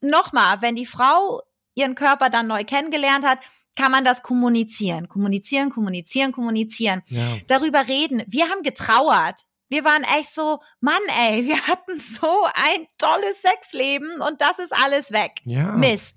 Nochmal, 0.00 0.62
wenn 0.62 0.74
die 0.74 0.86
Frau 0.86 1.42
ihren 1.74 1.94
Körper 1.94 2.30
dann 2.30 2.46
neu 2.46 2.64
kennengelernt 2.64 3.24
hat, 3.24 3.38
kann 3.76 3.92
man 3.92 4.04
das 4.04 4.22
kommunizieren. 4.22 5.08
Kommunizieren, 5.08 5.70
kommunizieren, 5.70 6.32
kommunizieren. 6.32 7.02
Ja. 7.06 7.38
Darüber 7.46 7.88
reden. 7.88 8.22
Wir 8.26 8.48
haben 8.48 8.62
getrauert. 8.62 9.46
Wir 9.68 9.84
waren 9.84 10.02
echt 10.02 10.34
so, 10.34 10.58
Mann, 10.80 11.00
ey, 11.16 11.46
wir 11.46 11.66
hatten 11.68 11.98
so 11.98 12.44
ein 12.54 12.86
tolles 12.98 13.40
Sexleben 13.40 14.20
und 14.20 14.40
das 14.40 14.58
ist 14.58 14.72
alles 14.72 15.12
weg. 15.12 15.40
Ja. 15.44 15.72
Mist. 15.72 16.16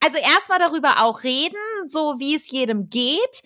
Also 0.00 0.16
erstmal 0.16 0.58
darüber 0.58 1.02
auch 1.02 1.22
reden, 1.22 1.58
so 1.88 2.16
wie 2.18 2.34
es 2.34 2.50
jedem 2.50 2.88
geht. 2.88 3.42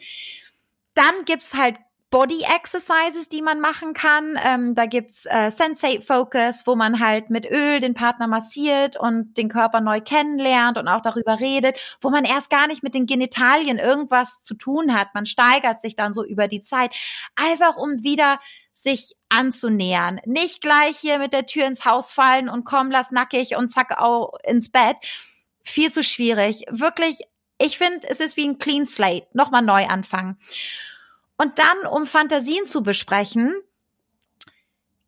Dann 0.95 1.25
gibt's 1.25 1.55
halt 1.55 1.77
Body 2.13 2.43
Exercises, 2.43 3.31
die 3.31 3.41
man 3.41 3.59
machen 3.59 3.95
kann. 3.95 4.39
Ähm, 4.45 4.75
da 4.75 4.85
gibt's 4.85 5.25
äh, 5.25 5.51
Sensate 5.51 6.03
Focus, 6.03 6.67
wo 6.67 6.77
man 6.77 7.01
halt 7.01 7.31
mit 7.31 7.51
Öl 7.51 7.81
den 7.81 7.95
Partner 7.95 8.27
massiert 8.29 9.01
und 9.01 9.39
den 9.39 9.49
Körper 9.49 9.81
neu 9.81 10.03
kennenlernt 10.03 10.77
und 10.77 10.89
auch 10.89 11.01
darüber 11.01 11.41
redet, 11.41 11.79
wo 12.03 12.11
man 12.11 12.27
erst 12.27 12.51
gar 12.51 12.67
nicht 12.67 12.83
mit 12.83 12.95
den 12.95 13.07
Genitalien 13.07 13.79
irgendwas 13.79 14.43
zu 14.43 14.53
tun 14.55 14.95
hat. 14.95 15.15
Man 15.15 15.25
steigert 15.25 15.81
sich 15.81 15.97
dann 15.97 16.13
so 16.13 16.23
über 16.23 16.49
die 16.49 16.61
Zeit, 16.61 16.95
einfach 17.35 17.79
um 17.79 18.05
wieder 18.05 18.39
sich 18.73 19.17
anzunähern. 19.31 20.21
Nicht 20.27 20.61
gleich 20.61 20.99
hier 20.99 21.19
mit 21.19 21.33
der 21.33 21.47
Tür 21.47 21.67
ins 21.67 21.87
Haus 21.87 22.13
fallen 22.13 22.51
und 22.51 22.65
komm, 22.65 22.91
lass 22.91 23.11
nackig 23.11 23.57
und 23.57 23.71
zack 23.71 23.99
auch 23.99 24.35
ins 24.45 24.71
Bett. 24.71 24.97
Viel 25.65 25.91
zu 25.91 26.03
schwierig. 26.03 26.67
Wirklich, 26.69 27.21
ich 27.59 27.79
finde, 27.79 28.07
es 28.07 28.21
ist 28.21 28.37
wie 28.37 28.47
ein 28.47 28.59
Clean 28.59 28.85
Slate. 28.85 29.29
Nochmal 29.33 29.63
neu 29.63 29.87
anfangen. 29.87 30.37
Und 31.43 31.59
dann, 31.59 31.87
um 31.91 32.07
Fantasien 32.07 32.65
zu 32.65 32.85
besprechen, 32.85 33.53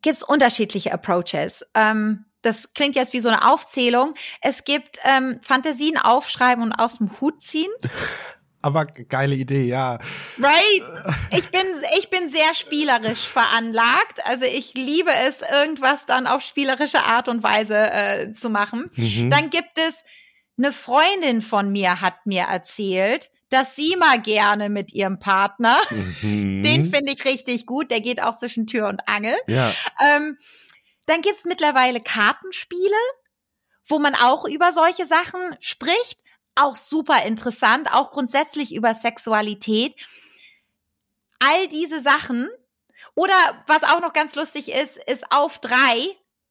gibt's 0.01 0.21
unterschiedliche 0.21 0.91
Approaches. 0.91 1.65
Ähm, 1.73 2.25
das 2.41 2.73
klingt 2.73 2.97
jetzt 2.97 3.13
wie 3.13 3.21
so 3.21 3.29
eine 3.29 3.49
Aufzählung. 3.49 4.15
Es 4.41 4.65
gibt 4.65 4.99
ähm, 5.05 5.39
Fantasien 5.41 5.97
aufschreiben 5.97 6.61
und 6.61 6.73
aus 6.73 6.97
dem 6.97 7.09
Hut 7.21 7.41
ziehen. 7.41 7.71
Aber 8.61 8.85
geile 8.85 9.35
Idee, 9.35 9.63
ja. 9.63 9.99
Right? 10.37 10.83
Ich 11.31 11.49
bin, 11.51 11.67
ich 11.99 12.09
bin 12.09 12.29
sehr 12.29 12.53
spielerisch 12.53 13.25
veranlagt. 13.27 14.25
Also 14.25 14.43
ich 14.43 14.73
liebe 14.73 15.11
es, 15.27 15.41
irgendwas 15.41 16.05
dann 16.05 16.27
auf 16.27 16.41
spielerische 16.41 17.03
Art 17.03 17.29
und 17.29 17.43
Weise 17.43 17.77
äh, 17.77 18.33
zu 18.33 18.49
machen. 18.49 18.91
Mhm. 18.95 19.29
Dann 19.29 19.51
gibt 19.51 19.77
es 19.77 20.03
eine 20.57 20.73
Freundin 20.73 21.41
von 21.41 21.71
mir 21.71 22.01
hat 22.01 22.25
mir 22.25 22.43
erzählt, 22.43 23.29
dass 23.55 23.73
sie 23.73 23.95
mal 23.95 24.21
gerne 24.21 24.67
mit 24.69 24.93
ihrem 24.93 25.17
Partner, 25.17 25.79
Mhm. 26.21 26.61
den 26.61 26.83
finde 26.83 27.13
ich 27.13 27.23
richtig 27.23 27.65
gut, 27.65 27.89
der 27.89 28.01
geht 28.01 28.21
auch 28.21 28.35
zwischen 28.35 28.67
Tür 28.67 28.89
und 28.89 29.07
Angel. 29.07 29.35
Ja. 29.47 29.71
Ähm, 30.03 30.37
dann 31.05 31.21
gibt's 31.21 31.45
mittlerweile 31.45 32.01
Kartenspiele, 32.01 32.97
wo 33.87 33.97
man 33.97 34.13
auch 34.13 34.43
über 34.45 34.73
solche 34.73 35.05
Sachen 35.05 35.39
spricht. 35.61 36.19
Auch 36.55 36.75
super 36.75 37.23
interessant, 37.23 37.87
auch 37.93 38.11
grundsätzlich 38.11 38.75
über 38.75 38.93
Sexualität. 38.93 39.95
All 41.39 41.67
diese 41.69 42.01
Sachen. 42.01 42.49
Oder 43.13 43.63
was 43.67 43.83
auch 43.83 44.01
noch 44.01 44.11
ganz 44.11 44.35
lustig 44.35 44.69
ist, 44.71 44.97
ist 44.97 45.31
auf 45.31 45.59
drei 45.59 45.95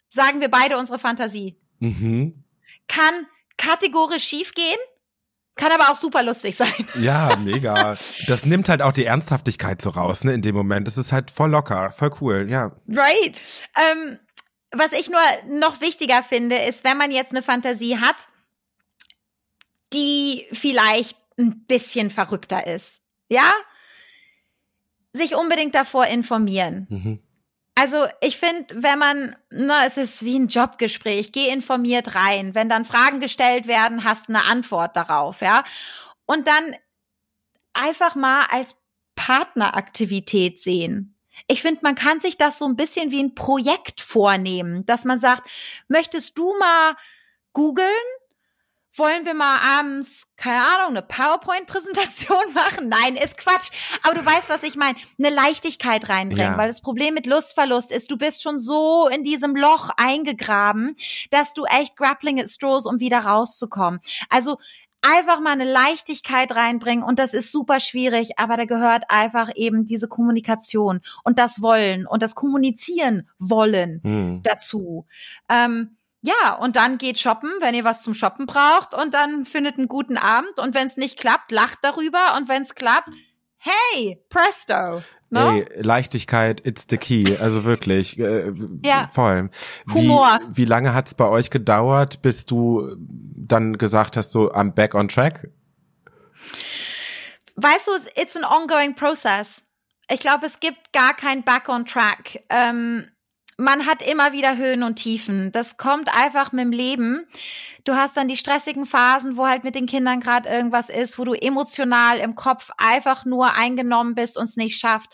sagen 0.08 0.40
wir 0.40 0.48
beide 0.48 0.78
unsere 0.78 0.98
Fantasie. 0.98 1.60
Mhm. 1.80 2.44
Kann 2.88 3.26
kategorisch 3.58 4.24
schief 4.24 4.54
gehen, 4.54 4.78
kann 5.56 5.72
aber 5.72 5.90
auch 5.90 5.96
super 5.96 6.22
lustig 6.22 6.56
sein. 6.56 6.72
Ja, 7.00 7.36
mega. 7.36 7.96
Das 8.26 8.44
nimmt 8.44 8.68
halt 8.68 8.82
auch 8.82 8.92
die 8.92 9.04
Ernsthaftigkeit 9.04 9.80
so 9.80 9.90
raus, 9.90 10.24
ne, 10.24 10.32
in 10.32 10.42
dem 10.42 10.54
Moment. 10.54 10.86
Das 10.86 10.96
ist 10.98 11.12
halt 11.12 11.30
voll 11.30 11.50
locker, 11.50 11.90
voll 11.90 12.10
cool, 12.20 12.46
ja. 12.50 12.72
Right. 12.88 13.34
Ähm, 13.76 14.18
was 14.72 14.92
ich 14.92 15.10
nur 15.10 15.20
noch 15.48 15.80
wichtiger 15.80 16.22
finde, 16.22 16.56
ist, 16.56 16.84
wenn 16.84 16.98
man 16.98 17.10
jetzt 17.10 17.30
eine 17.30 17.42
Fantasie 17.42 17.98
hat, 17.98 18.28
die 19.92 20.46
vielleicht 20.52 21.16
ein 21.38 21.64
bisschen 21.66 22.10
verrückter 22.10 22.66
ist. 22.66 23.00
Ja? 23.28 23.52
Sich 25.12 25.36
unbedingt 25.36 25.74
davor 25.74 26.06
informieren. 26.06 26.86
Mhm. 26.90 27.18
Also 27.74 28.06
ich 28.20 28.36
finde, 28.36 28.82
wenn 28.82 28.98
man, 28.98 29.36
na, 29.50 29.84
es 29.84 29.96
ist 29.96 30.24
wie 30.24 30.38
ein 30.38 30.48
Jobgespräch, 30.48 31.32
geh 31.32 31.48
informiert 31.48 32.14
rein. 32.14 32.54
Wenn 32.54 32.68
dann 32.68 32.84
Fragen 32.84 33.18
gestellt 33.18 33.66
werden, 33.66 34.04
hast 34.04 34.28
eine 34.28 34.44
Antwort 34.44 34.96
darauf, 34.96 35.40
ja. 35.40 35.64
Und 36.24 36.46
dann 36.46 36.76
einfach 37.72 38.14
mal 38.14 38.46
als 38.50 38.80
Partneraktivität 39.16 40.58
sehen. 40.58 41.16
Ich 41.48 41.62
finde, 41.62 41.80
man 41.82 41.96
kann 41.96 42.20
sich 42.20 42.38
das 42.38 42.58
so 42.58 42.64
ein 42.64 42.76
bisschen 42.76 43.10
wie 43.10 43.22
ein 43.22 43.34
Projekt 43.34 44.00
vornehmen, 44.00 44.86
dass 44.86 45.04
man 45.04 45.18
sagt, 45.18 45.48
möchtest 45.88 46.38
du 46.38 46.56
mal 46.58 46.94
googeln? 47.52 47.88
Wollen 48.96 49.24
wir 49.26 49.34
mal 49.34 49.58
abends, 49.78 50.26
keine 50.36 50.62
Ahnung, 50.62 50.90
eine 50.90 51.02
PowerPoint-Präsentation 51.02 52.44
machen? 52.54 52.88
Nein, 52.88 53.16
ist 53.16 53.36
Quatsch. 53.36 53.70
Aber 54.02 54.14
du 54.14 54.24
weißt, 54.24 54.48
was 54.50 54.62
ich 54.62 54.76
meine. 54.76 54.96
Eine 55.18 55.30
Leichtigkeit 55.34 56.08
reinbringen. 56.08 56.52
Ja. 56.52 56.58
Weil 56.58 56.68
das 56.68 56.80
Problem 56.80 57.14
mit 57.14 57.26
Lustverlust 57.26 57.90
ist, 57.90 58.10
du 58.10 58.16
bist 58.16 58.42
schon 58.42 58.58
so 58.58 59.08
in 59.08 59.22
diesem 59.22 59.56
Loch 59.56 59.90
eingegraben, 59.96 60.96
dass 61.30 61.54
du 61.54 61.64
echt 61.64 61.96
grappling 61.96 62.40
at 62.40 62.48
straws, 62.48 62.86
um 62.86 63.00
wieder 63.00 63.18
rauszukommen. 63.18 64.00
Also 64.30 64.58
einfach 65.02 65.40
mal 65.40 65.50
eine 65.52 65.70
Leichtigkeit 65.70 66.54
reinbringen 66.54 67.04
und 67.04 67.18
das 67.18 67.34
ist 67.34 67.52
super 67.52 67.78
schwierig, 67.80 68.38
aber 68.38 68.56
da 68.56 68.64
gehört 68.64 69.04
einfach 69.08 69.50
eben 69.54 69.84
diese 69.84 70.08
Kommunikation 70.08 71.00
und 71.24 71.38
das 71.38 71.60
Wollen 71.60 72.06
und 72.06 72.22
das 72.22 72.34
Kommunizieren 72.34 73.28
wollen 73.38 74.00
Mhm. 74.02 74.42
dazu. 74.44 75.06
Ähm, 75.50 75.98
ja, 76.24 76.54
und 76.54 76.74
dann 76.76 76.96
geht 76.96 77.18
shoppen, 77.18 77.50
wenn 77.60 77.74
ihr 77.74 77.84
was 77.84 78.02
zum 78.02 78.14
Shoppen 78.14 78.46
braucht 78.46 78.94
und 78.94 79.12
dann 79.12 79.44
findet 79.44 79.76
einen 79.76 79.88
guten 79.88 80.16
Abend 80.16 80.58
und 80.58 80.74
wenn 80.74 80.86
es 80.86 80.96
nicht 80.96 81.18
klappt, 81.18 81.52
lacht 81.52 81.80
darüber 81.82 82.34
und 82.36 82.48
wenn 82.48 82.62
es 82.62 82.74
klappt, 82.74 83.10
hey, 83.58 84.24
presto. 84.30 85.02
Ne? 85.28 85.66
Ey, 85.68 85.82
Leichtigkeit, 85.82 86.66
it's 86.66 86.86
the 86.88 86.96
key. 86.96 87.36
Also 87.38 87.64
wirklich, 87.64 88.18
äh, 88.18 88.52
Ja. 88.84 89.06
voll. 89.06 89.50
Wie, 89.86 89.92
Humor. 89.92 90.40
Wie 90.48 90.64
lange 90.64 90.94
hat's 90.94 91.14
bei 91.14 91.28
euch 91.28 91.50
gedauert, 91.50 92.22
bis 92.22 92.46
du 92.46 92.96
dann 92.98 93.76
gesagt 93.76 94.16
hast, 94.16 94.32
so, 94.32 94.50
I'm 94.50 94.72
back 94.72 94.94
on 94.94 95.08
track? 95.08 95.48
Weißt 97.56 97.86
du, 97.86 97.92
it's 98.20 98.34
an 98.36 98.44
ongoing 98.44 98.94
process. 98.94 99.62
Ich 100.10 100.20
glaube, 100.20 100.46
es 100.46 100.60
gibt 100.60 100.92
gar 100.92 101.14
kein 101.14 101.44
Back 101.44 101.68
on 101.68 101.86
Track. 101.86 102.42
Ähm, 102.50 103.08
man 103.56 103.86
hat 103.86 104.02
immer 104.02 104.32
wieder 104.32 104.56
Höhen 104.56 104.82
und 104.82 104.96
Tiefen. 104.96 105.52
Das 105.52 105.76
kommt 105.76 106.08
einfach 106.08 106.52
mit 106.52 106.64
dem 106.64 106.72
Leben. 106.72 107.26
Du 107.84 107.94
hast 107.94 108.16
dann 108.16 108.28
die 108.28 108.36
stressigen 108.36 108.86
Phasen, 108.86 109.36
wo 109.36 109.46
halt 109.46 109.64
mit 109.64 109.74
den 109.74 109.86
Kindern 109.86 110.20
gerade 110.20 110.48
irgendwas 110.48 110.88
ist, 110.88 111.18
wo 111.18 111.24
du 111.24 111.34
emotional 111.34 112.18
im 112.18 112.34
Kopf 112.34 112.70
einfach 112.78 113.24
nur 113.24 113.54
eingenommen 113.54 114.14
bist 114.14 114.36
und 114.36 114.44
es 114.44 114.56
nicht 114.56 114.78
schafft. 114.78 115.10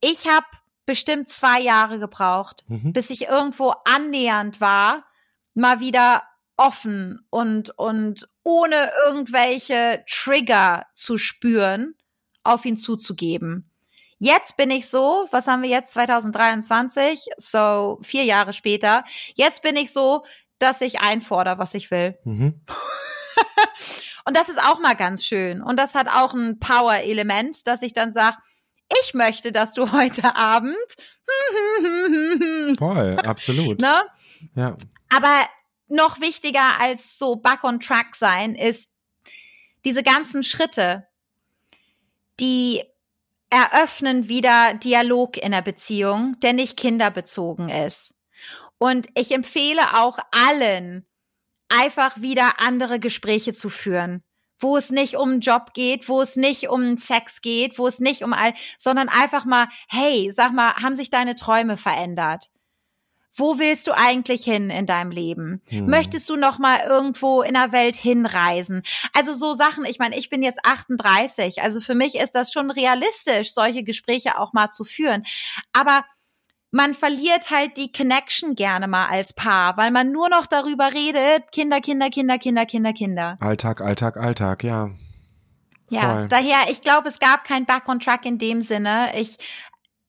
Ich 0.00 0.26
habe 0.28 0.46
bestimmt 0.86 1.28
zwei 1.28 1.60
Jahre 1.60 1.98
gebraucht, 1.98 2.64
Mhm. 2.68 2.92
bis 2.92 3.10
ich 3.10 3.28
irgendwo 3.28 3.74
annähernd 3.84 4.60
war, 4.60 5.04
mal 5.54 5.80
wieder 5.80 6.22
offen 6.56 7.24
und, 7.30 7.70
und 7.78 8.28
ohne 8.42 8.90
irgendwelche 9.06 10.04
Trigger 10.08 10.86
zu 10.94 11.16
spüren, 11.16 11.94
auf 12.42 12.64
ihn 12.64 12.76
zuzugeben. 12.76 13.69
Jetzt 14.22 14.58
bin 14.58 14.70
ich 14.70 14.90
so, 14.90 15.26
was 15.30 15.46
haben 15.46 15.62
wir 15.62 15.70
jetzt 15.70 15.92
2023, 15.92 17.30
so 17.38 17.98
vier 18.02 18.24
Jahre 18.24 18.52
später, 18.52 19.02
jetzt 19.34 19.62
bin 19.62 19.76
ich 19.76 19.94
so, 19.94 20.26
dass 20.58 20.82
ich 20.82 21.00
einfordere, 21.00 21.58
was 21.58 21.72
ich 21.72 21.90
will. 21.90 22.18
Mhm. 22.24 22.60
Und 24.26 24.36
das 24.36 24.50
ist 24.50 24.62
auch 24.62 24.78
mal 24.78 24.94
ganz 24.94 25.24
schön. 25.24 25.62
Und 25.62 25.78
das 25.78 25.94
hat 25.94 26.06
auch 26.06 26.34
ein 26.34 26.60
Power-Element, 26.60 27.66
dass 27.66 27.80
ich 27.80 27.94
dann 27.94 28.12
sage, 28.12 28.36
ich 29.02 29.14
möchte, 29.14 29.52
dass 29.52 29.72
du 29.72 29.90
heute 29.92 30.36
Abend, 30.36 30.76
Voll, 32.78 33.16
absolut. 33.24 33.80
ne? 33.80 34.02
Ja. 34.54 34.76
Aber 35.08 35.48
noch 35.88 36.20
wichtiger 36.20 36.78
als 36.78 37.18
so 37.18 37.36
back 37.36 37.64
on 37.64 37.80
track 37.80 38.16
sein 38.16 38.54
ist 38.54 38.90
diese 39.86 40.02
ganzen 40.02 40.42
Schritte, 40.42 41.06
die 42.38 42.82
eröffnen 43.50 44.28
wieder 44.28 44.74
Dialog 44.74 45.36
in 45.36 45.52
der 45.52 45.62
Beziehung, 45.62 46.38
der 46.40 46.52
nicht 46.52 46.76
kinderbezogen 46.76 47.68
ist. 47.68 48.14
Und 48.78 49.08
ich 49.14 49.32
empfehle 49.32 49.98
auch 49.98 50.18
allen, 50.30 51.06
einfach 51.68 52.20
wieder 52.20 52.60
andere 52.60 52.98
Gespräche 52.98 53.52
zu 53.52 53.68
führen, 53.68 54.22
wo 54.58 54.76
es 54.76 54.90
nicht 54.90 55.16
um 55.16 55.40
Job 55.40 55.74
geht, 55.74 56.08
wo 56.08 56.22
es 56.22 56.36
nicht 56.36 56.68
um 56.68 56.96
Sex 56.96 57.40
geht, 57.40 57.78
wo 57.78 57.86
es 57.86 58.00
nicht 58.00 58.22
um 58.22 58.32
all, 58.32 58.54
sondern 58.78 59.08
einfach 59.08 59.44
mal, 59.44 59.68
hey, 59.88 60.30
sag 60.32 60.52
mal, 60.52 60.74
haben 60.76 60.96
sich 60.96 61.10
deine 61.10 61.36
Träume 61.36 61.76
verändert? 61.76 62.50
Wo 63.34 63.58
willst 63.58 63.86
du 63.86 63.92
eigentlich 63.96 64.44
hin 64.44 64.70
in 64.70 64.86
deinem 64.86 65.10
Leben? 65.10 65.62
Hm. 65.68 65.86
Möchtest 65.86 66.28
du 66.28 66.36
noch 66.36 66.58
mal 66.58 66.80
irgendwo 66.80 67.42
in 67.42 67.54
der 67.54 67.72
Welt 67.72 67.96
hinreisen? 67.96 68.82
Also 69.12 69.32
so 69.32 69.54
Sachen, 69.54 69.84
ich 69.84 69.98
meine, 69.98 70.18
ich 70.18 70.28
bin 70.28 70.42
jetzt 70.42 70.64
38, 70.64 71.62
also 71.62 71.80
für 71.80 71.94
mich 71.94 72.16
ist 72.16 72.34
das 72.34 72.52
schon 72.52 72.70
realistisch, 72.70 73.52
solche 73.52 73.84
Gespräche 73.84 74.38
auch 74.38 74.52
mal 74.52 74.68
zu 74.68 74.84
führen. 74.84 75.24
Aber 75.72 76.04
man 76.72 76.94
verliert 76.94 77.50
halt 77.50 77.76
die 77.76 77.90
Connection 77.90 78.54
gerne 78.54 78.88
mal 78.88 79.06
als 79.06 79.32
Paar, 79.32 79.76
weil 79.76 79.90
man 79.90 80.12
nur 80.12 80.28
noch 80.28 80.46
darüber 80.46 80.92
redet, 80.92 81.50
Kinder, 81.52 81.80
Kinder, 81.80 82.10
Kinder, 82.10 82.38
Kinder, 82.38 82.66
Kinder, 82.66 82.92
Kinder. 82.92 83.38
Alltag, 83.40 83.80
Alltag, 83.80 84.16
Alltag, 84.16 84.64
ja. 84.64 84.90
Ja, 85.90 86.18
Voll. 86.18 86.28
daher, 86.28 86.70
ich 86.70 86.82
glaube, 86.82 87.08
es 87.08 87.18
gab 87.18 87.42
kein 87.42 87.66
Back 87.66 87.88
on 87.88 87.98
Track 87.98 88.24
in 88.24 88.38
dem 88.38 88.62
Sinne. 88.62 89.10
Ich 89.16 89.38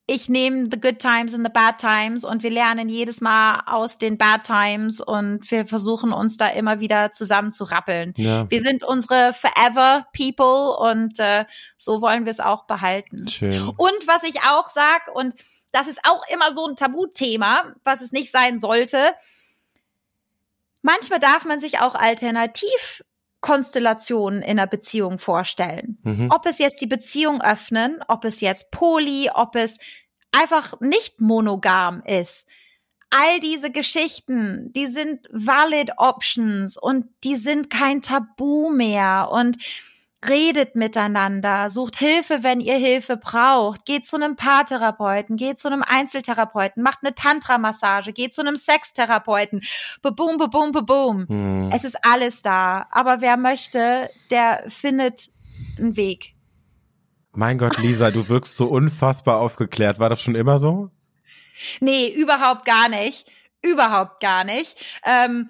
ich 0.07 0.27
nehme 0.29 0.67
the 0.71 0.79
good 0.79 0.99
times 0.99 1.33
and 1.33 1.45
the 1.45 1.51
bad 1.51 1.77
times 1.77 2.23
und 2.23 2.43
wir 2.43 2.49
lernen 2.49 2.89
jedes 2.89 3.21
Mal 3.21 3.61
aus 3.65 3.97
den 3.97 4.17
bad 4.17 4.43
times 4.43 4.99
und 4.99 5.49
wir 5.51 5.65
versuchen 5.65 6.11
uns 6.11 6.37
da 6.37 6.47
immer 6.47 6.79
wieder 6.79 7.11
zusammen 7.11 7.51
zu 7.51 7.63
rappeln. 7.63 8.13
Ja. 8.17 8.49
Wir 8.49 8.61
sind 8.61 8.83
unsere 8.83 9.33
forever 9.33 10.05
people 10.15 10.75
und 10.77 11.19
äh, 11.19 11.45
so 11.77 12.01
wollen 12.01 12.25
wir 12.25 12.31
es 12.31 12.39
auch 12.39 12.65
behalten. 12.65 13.27
Schön. 13.27 13.61
Und 13.61 14.07
was 14.07 14.23
ich 14.23 14.41
auch 14.41 14.69
sag 14.69 15.07
und 15.13 15.35
das 15.71 15.87
ist 15.87 16.01
auch 16.03 16.23
immer 16.33 16.53
so 16.53 16.67
ein 16.67 16.75
Tabuthema, 16.75 17.73
was 17.83 18.01
es 18.01 18.11
nicht 18.11 18.31
sein 18.31 18.59
sollte. 18.59 19.13
Manchmal 20.81 21.19
darf 21.19 21.45
man 21.45 21.59
sich 21.59 21.79
auch 21.79 21.95
alternativ 21.95 23.03
Konstellationen 23.41 24.41
in 24.41 24.59
einer 24.59 24.67
Beziehung 24.67 25.19
vorstellen. 25.19 25.97
Mhm. 26.03 26.29
Ob 26.31 26.45
es 26.45 26.59
jetzt 26.59 26.79
die 26.79 26.87
Beziehung 26.87 27.41
öffnen, 27.41 27.99
ob 28.07 28.23
es 28.23 28.39
jetzt 28.39 28.71
poly, 28.71 29.29
ob 29.33 29.55
es 29.55 29.77
einfach 30.31 30.79
nicht 30.79 31.19
monogam 31.19 32.01
ist. 32.05 32.47
All 33.09 33.39
diese 33.41 33.71
Geschichten, 33.71 34.71
die 34.73 34.85
sind 34.85 35.27
valid 35.31 35.91
options 35.97 36.77
und 36.77 37.07
die 37.25 37.35
sind 37.35 37.69
kein 37.69 38.01
Tabu 38.01 38.69
mehr 38.69 39.29
und 39.31 39.57
redet 40.27 40.75
miteinander, 40.75 41.69
sucht 41.69 41.97
Hilfe, 41.97 42.43
wenn 42.43 42.59
ihr 42.59 42.75
Hilfe 42.75 43.17
braucht, 43.17 43.85
geht 43.85 44.05
zu 44.05 44.17
einem 44.17 44.35
Paartherapeuten, 44.35 45.35
geht 45.35 45.59
zu 45.59 45.67
einem 45.67 45.83
Einzeltherapeuten, 45.83 46.83
macht 46.83 46.99
eine 47.01 47.15
Tantra-Massage, 47.15 48.13
geht 48.13 48.33
zu 48.33 48.41
einem 48.41 48.55
Sextherapeuten, 48.55 49.61
boom, 50.01 50.37
boom, 50.37 50.71
boom. 50.71 51.27
Hm. 51.27 51.71
Es 51.73 51.83
ist 51.83 51.97
alles 52.03 52.41
da. 52.41 52.87
Aber 52.91 53.21
wer 53.21 53.37
möchte, 53.37 54.09
der 54.29 54.63
findet 54.67 55.31
einen 55.79 55.95
Weg. 55.95 56.35
Mein 57.33 57.57
Gott, 57.57 57.77
Lisa, 57.77 58.11
du 58.11 58.27
wirkst 58.27 58.57
so 58.57 58.67
unfassbar 58.67 59.39
aufgeklärt. 59.39 59.99
War 59.99 60.09
das 60.09 60.21
schon 60.21 60.35
immer 60.35 60.59
so? 60.59 60.91
Nee, 61.79 62.09
überhaupt 62.09 62.65
gar 62.65 62.89
nicht. 62.89 63.31
Überhaupt 63.61 64.19
gar 64.19 64.43
nicht. 64.43 64.75
Ähm, 65.05 65.49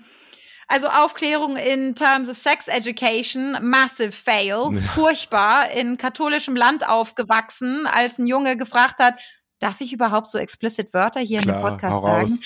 also 0.72 0.88
Aufklärung 0.88 1.58
in 1.58 1.96
terms 1.96 2.30
of 2.30 2.38
sex 2.38 2.68
education, 2.68 3.58
massive 3.62 4.12
fail, 4.12 4.72
furchtbar, 4.96 5.70
in 5.72 5.98
katholischem 5.98 6.56
Land 6.56 6.88
aufgewachsen, 6.88 7.86
als 7.88 8.18
ein 8.18 8.28
Junge 8.28 8.58
gefragt 8.58 9.00
hat, 9.00 9.16
darf 9.60 9.82
ich 9.82 9.94
überhaupt 9.94 10.30
so 10.30 10.38
explicit 10.38 10.94
Wörter 10.94 11.20
hier 11.20 11.42
Klar, 11.42 11.56
im 11.58 11.62
Podcast 11.62 12.04
sagen? 12.04 12.40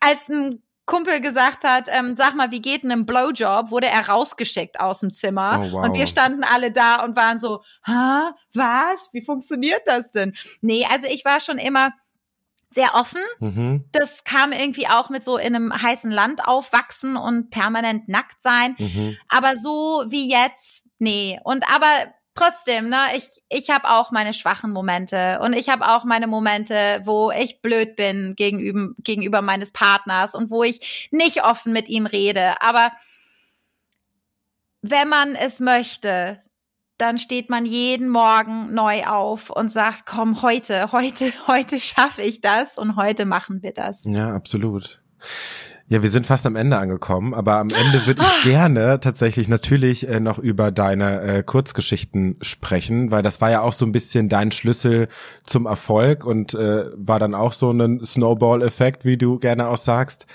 Als 0.00 0.28
ein 0.28 0.62
Kumpel 0.86 1.20
gesagt 1.20 1.64
hat, 1.64 1.88
ähm, 1.88 2.16
sag 2.16 2.34
mal, 2.34 2.50
wie 2.50 2.62
geht 2.62 2.82
denn 2.82 2.90
ein 2.90 3.06
Blowjob, 3.06 3.70
wurde 3.70 3.88
er 3.88 4.08
rausgeschickt 4.08 4.80
aus 4.80 5.00
dem 5.00 5.10
Zimmer. 5.10 5.60
Oh, 5.62 5.72
wow. 5.72 5.84
Und 5.84 5.94
wir 5.94 6.06
standen 6.06 6.42
alle 6.44 6.72
da 6.72 7.04
und 7.04 7.14
waren 7.14 7.38
so, 7.38 7.62
ha, 7.86 8.34
was? 8.54 9.10
Wie 9.12 9.20
funktioniert 9.20 9.82
das 9.84 10.12
denn? 10.12 10.34
Nee, 10.62 10.86
also 10.90 11.06
ich 11.06 11.24
war 11.26 11.40
schon 11.40 11.58
immer 11.58 11.90
sehr 12.70 12.94
offen. 12.94 13.22
Mhm. 13.40 13.84
Das 13.92 14.24
kam 14.24 14.52
irgendwie 14.52 14.88
auch 14.88 15.10
mit 15.10 15.24
so 15.24 15.38
in 15.38 15.54
einem 15.54 15.72
heißen 15.72 16.10
Land 16.10 16.46
aufwachsen 16.46 17.16
und 17.16 17.50
permanent 17.50 18.08
nackt 18.08 18.42
sein. 18.42 18.76
Mhm. 18.78 19.16
Aber 19.28 19.56
so 19.56 20.04
wie 20.08 20.30
jetzt, 20.30 20.86
nee. 20.98 21.40
Und 21.44 21.64
aber 21.72 22.12
trotzdem, 22.34 22.88
ne, 22.88 22.98
ich, 23.16 23.42
ich 23.48 23.70
habe 23.70 23.90
auch 23.90 24.10
meine 24.10 24.32
schwachen 24.34 24.70
Momente 24.70 25.40
und 25.42 25.54
ich 25.54 25.68
habe 25.68 25.88
auch 25.88 26.04
meine 26.04 26.26
Momente, 26.26 27.00
wo 27.04 27.30
ich 27.30 27.60
blöd 27.62 27.96
bin 27.96 28.34
gegenüber, 28.36 28.94
gegenüber 28.98 29.42
meines 29.42 29.72
Partners 29.72 30.34
und 30.34 30.50
wo 30.50 30.62
ich 30.62 31.08
nicht 31.10 31.42
offen 31.42 31.72
mit 31.72 31.88
ihm 31.88 32.06
rede. 32.06 32.60
Aber 32.60 32.92
wenn 34.82 35.08
man 35.08 35.34
es 35.34 35.58
möchte, 35.58 36.40
dann 36.98 37.18
steht 37.18 37.48
man 37.48 37.64
jeden 37.64 38.08
Morgen 38.08 38.74
neu 38.74 39.04
auf 39.04 39.50
und 39.50 39.70
sagt, 39.70 40.04
komm, 40.04 40.42
heute, 40.42 40.92
heute, 40.92 41.32
heute 41.46 41.80
schaffe 41.80 42.22
ich 42.22 42.40
das 42.40 42.76
und 42.76 42.96
heute 42.96 43.24
machen 43.24 43.62
wir 43.62 43.72
das. 43.72 44.04
Ja, 44.04 44.34
absolut. 44.34 45.00
Ja, 45.90 46.02
wir 46.02 46.10
sind 46.10 46.26
fast 46.26 46.44
am 46.44 46.54
Ende 46.54 46.76
angekommen, 46.76 47.32
aber 47.32 47.54
am 47.54 47.70
Ende 47.70 48.04
würde 48.06 48.22
ich 48.22 48.42
gerne 48.50 49.00
tatsächlich 49.00 49.48
natürlich 49.48 50.06
äh, 50.06 50.20
noch 50.20 50.38
über 50.38 50.70
deine 50.70 51.22
äh, 51.22 51.42
Kurzgeschichten 51.42 52.36
sprechen, 52.42 53.10
weil 53.10 53.22
das 53.22 53.40
war 53.40 53.50
ja 53.50 53.62
auch 53.62 53.72
so 53.72 53.86
ein 53.86 53.92
bisschen 53.92 54.28
dein 54.28 54.50
Schlüssel 54.50 55.08
zum 55.44 55.64
Erfolg 55.64 56.26
und 56.26 56.52
äh, 56.52 56.90
war 56.94 57.18
dann 57.18 57.34
auch 57.34 57.54
so 57.54 57.70
ein 57.70 58.04
Snowball-Effekt, 58.04 59.06
wie 59.06 59.16
du 59.16 59.38
gerne 59.38 59.68
auch 59.68 59.78
sagst. 59.78 60.26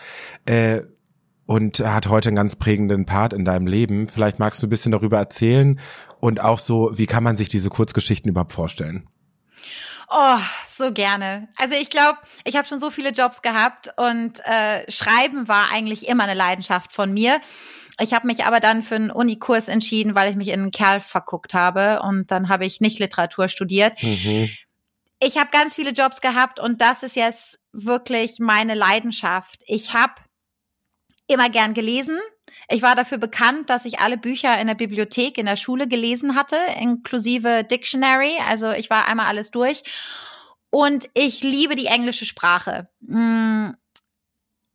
Äh, 0.45 0.81
und 1.45 1.79
hat 1.79 2.07
heute 2.07 2.29
einen 2.29 2.37
ganz 2.37 2.55
prägenden 2.55 3.05
Part 3.05 3.33
in 3.33 3.43
deinem 3.43 3.67
Leben. 3.67 4.07
Vielleicht 4.07 4.39
magst 4.39 4.63
du 4.63 4.67
ein 4.67 4.69
bisschen 4.69 4.93
darüber 4.93 5.17
erzählen 5.17 5.77
und 6.23 6.39
auch 6.39 6.57
so, 6.57 6.91
wie 6.93 7.05
kann 7.05 7.21
man 7.21 7.35
sich 7.35 7.49
diese 7.49 7.69
Kurzgeschichten 7.69 8.29
überhaupt 8.29 8.53
vorstellen? 8.53 9.09
Oh, 10.09 10.37
so 10.69 10.93
gerne. 10.93 11.49
Also 11.57 11.73
ich 11.75 11.89
glaube, 11.89 12.17
ich 12.45 12.55
habe 12.55 12.65
schon 12.65 12.77
so 12.77 12.89
viele 12.89 13.09
Jobs 13.09 13.41
gehabt 13.41 13.89
und 13.97 14.39
äh, 14.45 14.89
Schreiben 14.89 15.49
war 15.49 15.73
eigentlich 15.73 16.07
immer 16.07 16.23
eine 16.23 16.33
Leidenschaft 16.33 16.93
von 16.93 17.11
mir. 17.11 17.41
Ich 17.99 18.13
habe 18.13 18.25
mich 18.25 18.45
aber 18.45 18.61
dann 18.61 18.83
für 18.83 18.95
einen 18.95 19.11
Unikurs 19.11 19.67
entschieden, 19.67 20.15
weil 20.15 20.29
ich 20.29 20.37
mich 20.37 20.47
in 20.47 20.61
einen 20.61 20.71
Kerl 20.71 21.01
verguckt 21.01 21.53
habe 21.53 22.01
und 22.01 22.31
dann 22.31 22.47
habe 22.47 22.65
ich 22.65 22.79
nicht 22.79 22.99
Literatur 22.99 23.49
studiert. 23.49 24.01
Mhm. 24.01 24.49
Ich 25.19 25.37
habe 25.37 25.49
ganz 25.51 25.75
viele 25.75 25.91
Jobs 25.91 26.21
gehabt 26.21 26.57
und 26.57 26.79
das 26.79 27.03
ist 27.03 27.17
jetzt 27.17 27.59
wirklich 27.73 28.39
meine 28.39 28.75
Leidenschaft. 28.75 29.61
Ich 29.67 29.93
habe 29.93 30.13
immer 31.27 31.49
gern 31.49 31.73
gelesen. 31.73 32.17
Ich 32.69 32.81
war 32.81 32.95
dafür 32.95 33.17
bekannt, 33.17 33.69
dass 33.69 33.85
ich 33.85 33.99
alle 33.99 34.17
Bücher 34.17 34.59
in 34.59 34.67
der 34.67 34.75
Bibliothek 34.75 35.37
in 35.37 35.45
der 35.45 35.55
Schule 35.55 35.87
gelesen 35.87 36.35
hatte, 36.35 36.57
inklusive 36.79 37.63
Dictionary. 37.63 38.37
Also 38.47 38.71
ich 38.71 38.89
war 38.89 39.07
einmal 39.07 39.27
alles 39.27 39.51
durch. 39.51 39.83
Und 40.69 41.07
ich 41.13 41.43
liebe 41.43 41.75
die 41.75 41.85
englische 41.85 42.25
Sprache. 42.25 42.89
Mm, 43.01 43.71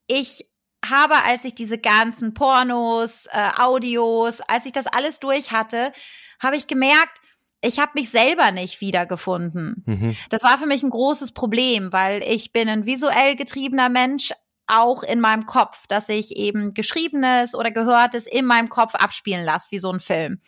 ich 0.06 0.48
habe, 0.88 1.24
als 1.24 1.44
ich 1.44 1.54
diese 1.54 1.78
ganzen 1.78 2.34
Pornos, 2.34 3.26
äh, 3.32 3.50
Audios, 3.58 4.40
als 4.40 4.66
ich 4.66 4.72
das 4.72 4.86
alles 4.86 5.18
durch 5.18 5.50
hatte, 5.50 5.92
habe 6.40 6.56
ich 6.56 6.66
gemerkt, 6.66 7.18
ich 7.60 7.80
habe 7.80 7.92
mich 7.94 8.10
selber 8.10 8.52
nicht 8.52 8.80
wiedergefunden. 8.80 9.82
Mhm. 9.86 10.16
Das 10.30 10.44
war 10.44 10.58
für 10.58 10.66
mich 10.66 10.82
ein 10.82 10.90
großes 10.90 11.32
Problem, 11.32 11.92
weil 11.92 12.22
ich 12.22 12.52
bin 12.52 12.68
ein 12.68 12.86
visuell 12.86 13.34
getriebener 13.34 13.88
Mensch, 13.88 14.32
auch 14.68 15.02
in 15.02 15.20
meinem 15.20 15.46
Kopf, 15.46 15.86
dass 15.88 16.08
ich 16.08 16.36
eben 16.36 16.74
Geschriebenes 16.74 17.54
oder 17.54 17.70
Gehörtes 17.70 18.26
in 18.26 18.44
meinem 18.44 18.68
Kopf 18.68 18.94
abspielen 18.94 19.44
lasse, 19.44 19.70
wie 19.70 19.78
so 19.78 19.90
ein 19.90 20.00
Film. 20.00 20.40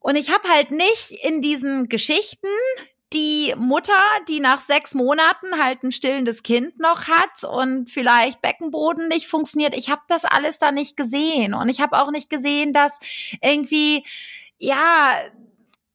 Und 0.00 0.16
ich 0.16 0.32
habe 0.32 0.48
halt 0.48 0.70
nicht 0.70 1.12
in 1.22 1.40
diesen 1.40 1.88
Geschichten 1.88 2.48
die 3.12 3.54
Mutter, 3.56 3.92
die 4.28 4.40
nach 4.40 4.60
sechs 4.60 4.94
Monaten 4.94 5.62
halt 5.62 5.82
ein 5.82 5.92
stillendes 5.92 6.42
Kind 6.42 6.78
noch 6.78 7.06
hat 7.06 7.44
und 7.44 7.90
vielleicht 7.90 8.42
Beckenboden 8.42 9.08
nicht 9.08 9.28
funktioniert. 9.28 9.74
Ich 9.74 9.90
habe 9.90 10.02
das 10.08 10.24
alles 10.24 10.58
da 10.58 10.72
nicht 10.72 10.96
gesehen. 10.96 11.54
Und 11.54 11.68
ich 11.68 11.80
habe 11.80 12.00
auch 12.00 12.10
nicht 12.10 12.28
gesehen, 12.28 12.72
dass 12.72 12.98
irgendwie, 13.40 14.04
ja, 14.58 15.20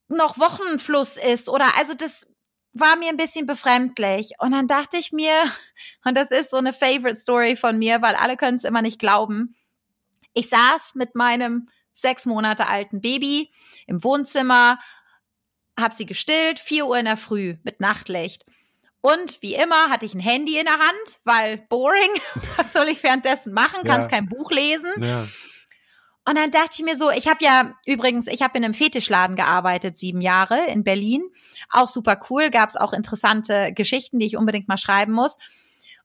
noch 0.07 0.39
Wochenfluss 0.39 1.18
ist 1.18 1.49
oder 1.49 1.78
also 1.78 1.93
das 1.93 2.28
war 2.74 2.96
mir 2.98 3.10
ein 3.10 3.18
bisschen 3.18 3.46
befremdlich. 3.46 4.34
Und 4.40 4.52
dann 4.52 4.68
dachte 4.68 4.98
ich 4.98 5.12
mir, 5.12 5.34
und 6.06 6.16
das 6.16 6.32
ist 6.32 6.50
so 6.50 6.58
eine 6.58 6.74
Favorite 6.74 7.16
Story 7.16 7.56
von 7.56 7.78
mir, 7.78 8.02
weil 8.02 8.16
alle 8.16 8.38
können 8.38 8.58
es 8.58 8.64
immer 8.64 8.82
nicht 8.82 9.00
glauben. 9.00 9.56
Ich 10.34 10.50
saß 10.50 10.96
mit 10.96 11.16
meinem 11.16 11.70
sechs 11.94 12.26
Monate 12.26 12.68
alten 12.68 13.02
Baby 13.02 13.52
im 13.86 14.04
Wohnzimmer, 14.04 14.80
hab 15.80 15.94
sie 15.94 16.06
gestillt, 16.06 16.60
vier 16.60 16.88
Uhr 16.88 16.98
in 16.98 17.06
der 17.06 17.18
Früh 17.18 17.58
mit 17.64 17.80
Nachtlicht. 17.80 18.46
Und 19.02 19.42
wie 19.42 19.56
immer 19.56 19.90
hatte 19.90 20.06
ich 20.06 20.14
ein 20.14 20.20
Handy 20.20 20.58
in 20.58 20.66
der 20.66 20.78
Hand, 20.78 21.20
weil 21.24 21.58
boring. 21.70 22.12
Was 22.58 22.72
soll 22.72 22.88
ich 22.88 23.04
währenddessen 23.04 23.52
machen? 23.54 23.82
Kannst 23.84 24.12
ja. 24.12 24.18
kein 24.18 24.30
Buch 24.30 24.52
lesen. 24.52 24.92
Ja. 25.02 25.28
Und 26.28 26.38
dann 26.38 26.52
dachte 26.52 26.76
ich 26.78 26.84
mir 26.84 26.96
so, 26.96 27.10
ich 27.10 27.28
habe 27.28 27.44
ja 27.44 27.74
übrigens, 27.86 28.28
ich 28.28 28.42
habe 28.44 28.58
in 28.58 28.64
einem 28.64 28.76
Fetischladen 28.76 29.36
gearbeitet, 29.36 29.98
sieben 29.98 30.22
Jahre 30.22 30.68
in 30.68 30.84
Berlin. 30.84 31.24
Auch 31.70 31.88
super 31.88 32.20
cool, 32.30 32.52
gab 32.52 32.70
es 32.70 32.76
auch 32.76 32.94
interessante 32.94 33.74
Geschichten, 33.74 34.20
die 34.20 34.28
ich 34.28 34.38
unbedingt 34.38 34.68
mal 34.68 34.78
schreiben 34.78 35.14
muss. 35.14 35.38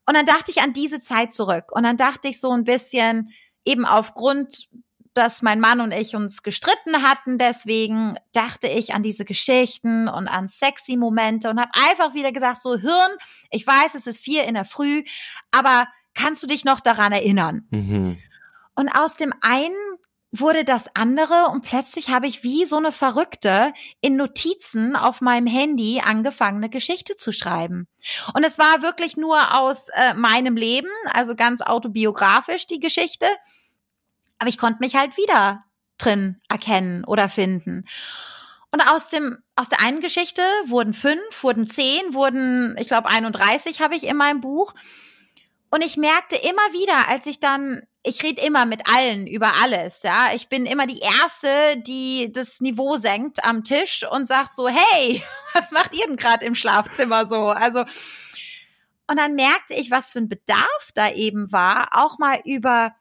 Und 0.07 0.17
dann 0.17 0.25
dachte 0.25 0.49
ich 0.49 0.61
an 0.61 0.73
diese 0.73 1.01
Zeit 1.01 1.33
zurück. 1.33 1.71
Und 1.71 1.83
dann 1.83 1.97
dachte 1.97 2.29
ich 2.29 2.39
so 2.39 2.51
ein 2.51 2.63
bisschen, 2.63 3.31
eben 3.63 3.85
aufgrund, 3.85 4.69
dass 5.13 5.41
mein 5.41 5.59
Mann 5.59 5.81
und 5.81 5.91
ich 5.91 6.15
uns 6.15 6.43
gestritten 6.43 7.03
hatten, 7.03 7.37
deswegen 7.37 8.17
dachte 8.33 8.67
ich 8.67 8.93
an 8.93 9.03
diese 9.03 9.25
Geschichten 9.25 10.07
und 10.07 10.27
an 10.27 10.47
sexy 10.47 10.95
Momente 10.95 11.49
und 11.49 11.59
habe 11.59 11.71
einfach 11.89 12.13
wieder 12.13 12.31
gesagt, 12.31 12.61
so 12.61 12.77
Hirn, 12.77 13.11
ich 13.49 13.65
weiß, 13.65 13.95
es 13.95 14.07
ist 14.07 14.23
vier 14.23 14.45
in 14.45 14.53
der 14.53 14.65
Früh, 14.65 15.03
aber 15.51 15.87
kannst 16.13 16.43
du 16.43 16.47
dich 16.47 16.65
noch 16.65 16.79
daran 16.79 17.11
erinnern? 17.11 17.67
Mhm. 17.71 18.19
Und 18.75 18.89
aus 18.89 19.15
dem 19.15 19.33
einen 19.41 19.75
wurde 20.31 20.65
das 20.65 20.93
andere 20.93 21.47
und 21.51 21.61
plötzlich 21.61 22.09
habe 22.09 22.27
ich 22.27 22.43
wie 22.43 22.65
so 22.65 22.77
eine 22.77 22.91
Verrückte 22.91 23.73
in 24.01 24.17
Notizen 24.17 24.95
auf 24.95 25.21
meinem 25.21 25.47
Handy 25.47 26.01
angefangen, 26.03 26.57
eine 26.57 26.69
Geschichte 26.69 27.15
zu 27.15 27.31
schreiben. 27.31 27.87
Und 28.33 28.45
es 28.45 28.59
war 28.59 28.81
wirklich 28.81 29.15
nur 29.15 29.57
aus 29.57 29.87
äh, 29.89 30.13
meinem 30.13 30.57
Leben, 30.57 30.89
also 31.13 31.35
ganz 31.35 31.61
autobiografisch 31.61 32.67
die 32.67 32.79
Geschichte. 32.79 33.25
Aber 34.37 34.49
ich 34.49 34.57
konnte 34.57 34.79
mich 34.81 34.95
halt 34.95 35.17
wieder 35.17 35.63
drin 35.97 36.41
erkennen 36.49 37.05
oder 37.05 37.29
finden. 37.29 37.85
Und 38.71 38.81
aus 38.81 39.09
dem, 39.09 39.37
aus 39.55 39.69
der 39.69 39.79
einen 39.79 40.01
Geschichte 40.01 40.41
wurden 40.65 40.93
fünf, 40.93 41.41
wurden 41.41 41.67
zehn, 41.67 42.13
wurden, 42.13 42.75
ich 42.77 42.87
glaube, 42.87 43.07
31 43.07 43.81
habe 43.81 43.95
ich 43.95 44.05
in 44.05 44.17
meinem 44.17 44.41
Buch. 44.41 44.73
Und 45.69 45.83
ich 45.83 45.97
merkte 45.97 46.35
immer 46.35 46.61
wieder, 46.73 47.07
als 47.07 47.25
ich 47.25 47.39
dann, 47.39 47.83
ich 48.07 48.23
rede 48.23 48.41
immer 48.41 48.65
mit 48.65 48.87
allen 48.87 49.27
über 49.27 49.53
alles, 49.61 50.03
ja. 50.03 50.29
Ich 50.33 50.47
bin 50.49 50.65
immer 50.65 50.87
die 50.87 50.99
Erste, 50.99 51.77
die 51.77 52.31
das 52.31 52.61
Niveau 52.61 52.97
senkt 52.97 53.43
am 53.43 53.63
Tisch 53.63 54.05
und 54.09 54.27
sagt 54.27 54.55
so, 54.55 54.67
hey, 54.67 55.23
was 55.53 55.71
macht 55.71 55.93
ihr 55.93 56.07
denn 56.07 56.17
gerade 56.17 56.45
im 56.45 56.55
Schlafzimmer 56.55 57.25
so? 57.25 57.49
Also, 57.49 57.83
und 59.07 59.17
dann 59.17 59.35
merkte 59.35 59.73
ich, 59.73 59.91
was 59.91 60.11
für 60.11 60.19
ein 60.19 60.29
Bedarf 60.29 60.89
da 60.93 61.11
eben 61.11 61.51
war, 61.51 61.89
auch 61.91 62.17
mal 62.17 62.41
über 62.43 62.95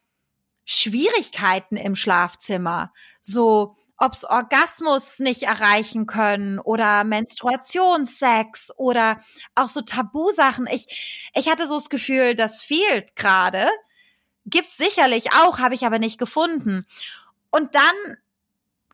Schwierigkeiten 0.65 1.77
im 1.77 1.95
Schlafzimmer. 1.95 2.93
So, 3.21 3.77
ob's 3.99 4.25
Orgasmus 4.25 5.19
nicht 5.21 5.45
erreichen 5.45 6.07
können 6.07 6.59
oder 6.59 7.05
Menstruationssex 7.05 8.73
oder 8.77 9.21
auch 9.55 9.69
so 9.69 9.81
Tabusachen. 9.81 10.67
Ich, 10.71 11.31
ich 11.35 11.49
hatte 11.49 11.67
so 11.67 11.77
das 11.77 11.89
Gefühl, 11.89 12.35
das 12.35 12.63
fehlt 12.63 13.17
gerade. 13.17 13.69
Gibt's 14.47 14.77
sicherlich 14.77 15.33
auch, 15.33 15.59
habe 15.59 15.75
ich 15.75 15.85
aber 15.85 15.99
nicht 15.99 16.19
gefunden. 16.19 16.87
Und 17.51 17.75
dann 17.75 18.17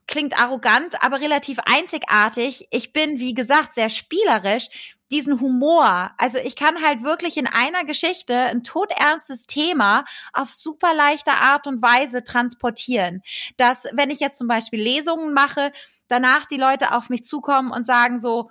klingt 0.07 0.39
arrogant, 0.39 1.03
aber 1.03 1.21
relativ 1.21 1.59
einzigartig. 1.65 2.67
Ich 2.71 2.93
bin, 2.93 3.19
wie 3.19 3.35
gesagt, 3.35 3.75
sehr 3.75 3.89
spielerisch 3.89 4.69
diesen 5.11 5.41
Humor. 5.41 6.11
Also 6.17 6.39
ich 6.39 6.57
kann 6.57 6.83
halt 6.83 7.03
wirklich 7.03 7.37
in 7.37 7.47
einer 7.47 7.85
Geschichte 7.85 8.35
ein 8.35 8.65
todernstes 8.65 9.47
Thema 9.47 10.05
auf 10.33 10.51
super 10.51 10.95
leichte 10.95 11.33
Art 11.33 11.67
und 11.67 11.83
Weise 11.83 12.25
transportieren. 12.25 13.23
Dass, 13.59 13.87
wenn 13.93 14.11
ich 14.11 14.21
jetzt 14.21 14.39
zum 14.39 14.49
Beispiel 14.49 14.83
Lesungen 14.83 15.35
mache, 15.35 15.73
danach 16.09 16.47
die 16.47 16.57
Leute 16.57 16.93
auf 16.93 17.11
mich 17.11 17.25
zukommen 17.25 17.73
und 17.73 17.87
sagen 17.87 18.19
so, 18.19 18.51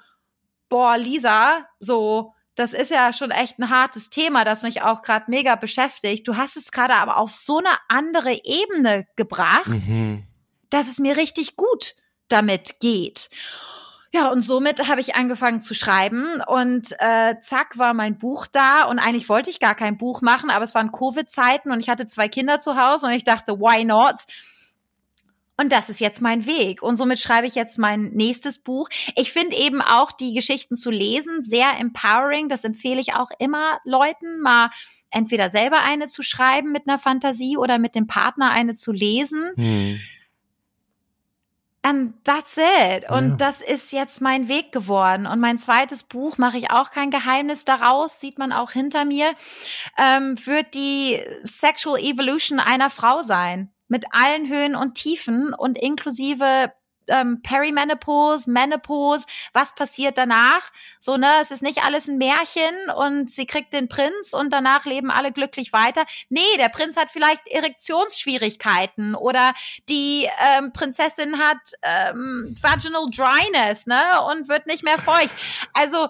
boah, 0.70 0.97
Lisa, 0.97 1.66
so, 1.80 2.34
das 2.56 2.74
ist 2.74 2.91
ja 2.91 3.14
schon 3.14 3.32
echt 3.32 3.60
ein 3.60 3.70
hartes 3.70 4.10
Thema, 4.10 4.43
das 4.43 4.64
mich 4.64 4.82
auch 4.82 5.02
gerade 5.02 5.26
mega 5.30 5.56
beschäftigt. 5.56 6.28
Du 6.28 6.38
hast 6.38 6.58
es 6.58 6.72
gerade 6.72 6.95
aber 6.95 7.18
auf 7.18 7.34
so 7.34 7.60
eine 7.60 7.70
andere 7.88 8.34
Ebene 8.43 9.08
gebracht, 9.16 9.88
mhm. 9.88 10.24
dass 10.70 10.88
es 10.88 10.99
mir 10.99 11.18
richtig 11.18 11.56
gut 11.56 11.95
damit 12.28 12.80
geht. 12.80 13.30
Ja, 14.14 14.30
und 14.30 14.41
somit 14.41 14.89
habe 14.89 14.99
ich 14.99 15.16
angefangen 15.16 15.62
zu 15.62 15.74
schreiben 15.74 16.41
und 16.45 16.88
äh, 16.99 17.36
zack 17.39 17.78
war 17.78 17.93
mein 17.93 18.18
Buch 18.18 18.45
da 18.45 18.84
und 18.84 18.99
eigentlich 18.99 19.30
wollte 19.30 19.49
ich 19.49 19.62
gar 19.62 19.74
kein 19.74 19.97
Buch 19.97 20.22
machen, 20.22 20.49
aber 20.49 20.66
es 20.66 20.76
waren 20.76 20.91
Covid-Zeiten 20.91 21.72
und 21.72 21.80
ich 21.80 21.88
hatte 21.88 22.06
zwei 22.06 22.28
Kinder 22.28 22.60
zu 22.60 22.76
Hause 22.76 23.08
und 23.08 23.14
ich 23.14 23.24
dachte, 23.24 23.60
why 23.60 23.86
not? 23.86 24.16
Und 25.58 25.72
das 25.72 25.89
ist 25.89 25.99
jetzt 25.99 26.22
mein 26.22 26.45
Weg. 26.45 26.82
Und 26.82 26.95
somit 26.95 27.20
schreibe 27.20 27.45
ich 27.45 27.56
jetzt 27.56 27.78
mein 27.78 28.12
nächstes 28.14 28.60
Buch. 28.60 28.89
Ich 29.16 29.32
finde 29.32 29.56
eben 29.56 29.82
auch 29.82 30.12
die 30.12 30.34
Geschichten 30.34 30.76
zu 30.76 30.89
lesen 30.89 31.41
sehr 31.41 31.78
empowering. 31.80 32.49
Das 32.49 32.64
empfehle 32.64 32.99
ich 32.99 33.14
auch 33.14 33.30
immer 33.38 33.80
Leuten, 33.84 34.39
mal 34.41 34.72
entweder 35.12 35.49
selber 35.49 35.82
eine 35.82 36.08
zu 36.08 36.24
schreiben 36.24 36.72
mit 36.72 36.88
einer 36.88 36.97
Fantasie 36.97 37.58
oder 37.58 37.78
mit 37.78 37.95
dem 37.95 38.08
Partner 38.08 38.49
eine 38.49 38.74
zu 38.74 38.91
lesen. 38.91 39.52
Hm 39.56 39.99
And 41.84 42.24
that's 42.24 42.58
it. 42.58 43.10
Und 43.10 43.30
ja. 43.30 43.36
das 43.38 43.62
ist 43.62 43.91
jetzt 43.91 44.22
mein 44.22 44.47
Weg 44.47 44.72
geworden. 44.72 45.26
Und 45.26 45.39
mein 45.39 45.58
zweites 45.58 46.04
Buch 46.04 46.38
mache 46.38 46.58
ich 46.58 46.70
auch 46.70 46.91
kein 46.91 47.10
Geheimnis 47.10 47.66
daraus, 47.66 48.20
sieht 48.20 48.38
man 48.38 48.52
auch 48.52 48.72
hinter 48.72 49.04
mir, 49.04 49.34
ähm, 49.97 50.38
wird 50.45 50.76
die 50.76 51.20
Sexual 51.43 51.99
Evolution 51.99 52.60
einer 52.60 52.91
Frau 52.91 53.24
sein. 53.24 53.72
Mit 53.92 54.06
allen 54.12 54.48
Höhen 54.48 54.74
und 54.74 54.94
Tiefen 54.96 55.54
und 55.54 55.78
inklusive 55.78 56.72
ähm, 57.08 57.42
Perimenopause, 57.42 58.50
Menopause, 58.50 59.26
was 59.52 59.76
passiert 59.76 60.18
danach? 60.18 60.72
So, 61.00 61.18
ne, 61.18 61.30
es 61.42 61.52
ist 61.52 61.62
nicht 61.62 61.84
alles 61.84 62.08
ein 62.08 62.18
Märchen 62.18 62.89
und 62.96 63.30
sie 63.30 63.46
kriegt 63.46 63.74
den 63.74 63.89
Prinz 63.89 64.34
und 64.34 64.52
danach 64.52 64.86
leben 64.86 65.12
alle 65.12 65.32
glücklich 65.32 65.74
weiter. 65.74 66.06
Nee, 66.30 66.39
der 66.58 66.70
Prinz 66.70 66.96
hat 66.96 67.12
vielleicht 67.12 67.48
Erektionsschwierigkeiten 67.48 69.16
oder 69.16 69.54
die 69.89 70.28
ähm, 70.58 70.72
Prinzessin 70.72 71.38
hat 71.38 71.58
ähm, 71.84 72.56
Vaginal 72.62 73.10
Dryness, 73.10 73.88
ne, 73.88 74.02
und 74.30 74.48
wird 74.48 74.68
nicht 74.68 74.84
mehr 74.84 75.00
feucht. 75.00 75.36
Also, 75.74 76.08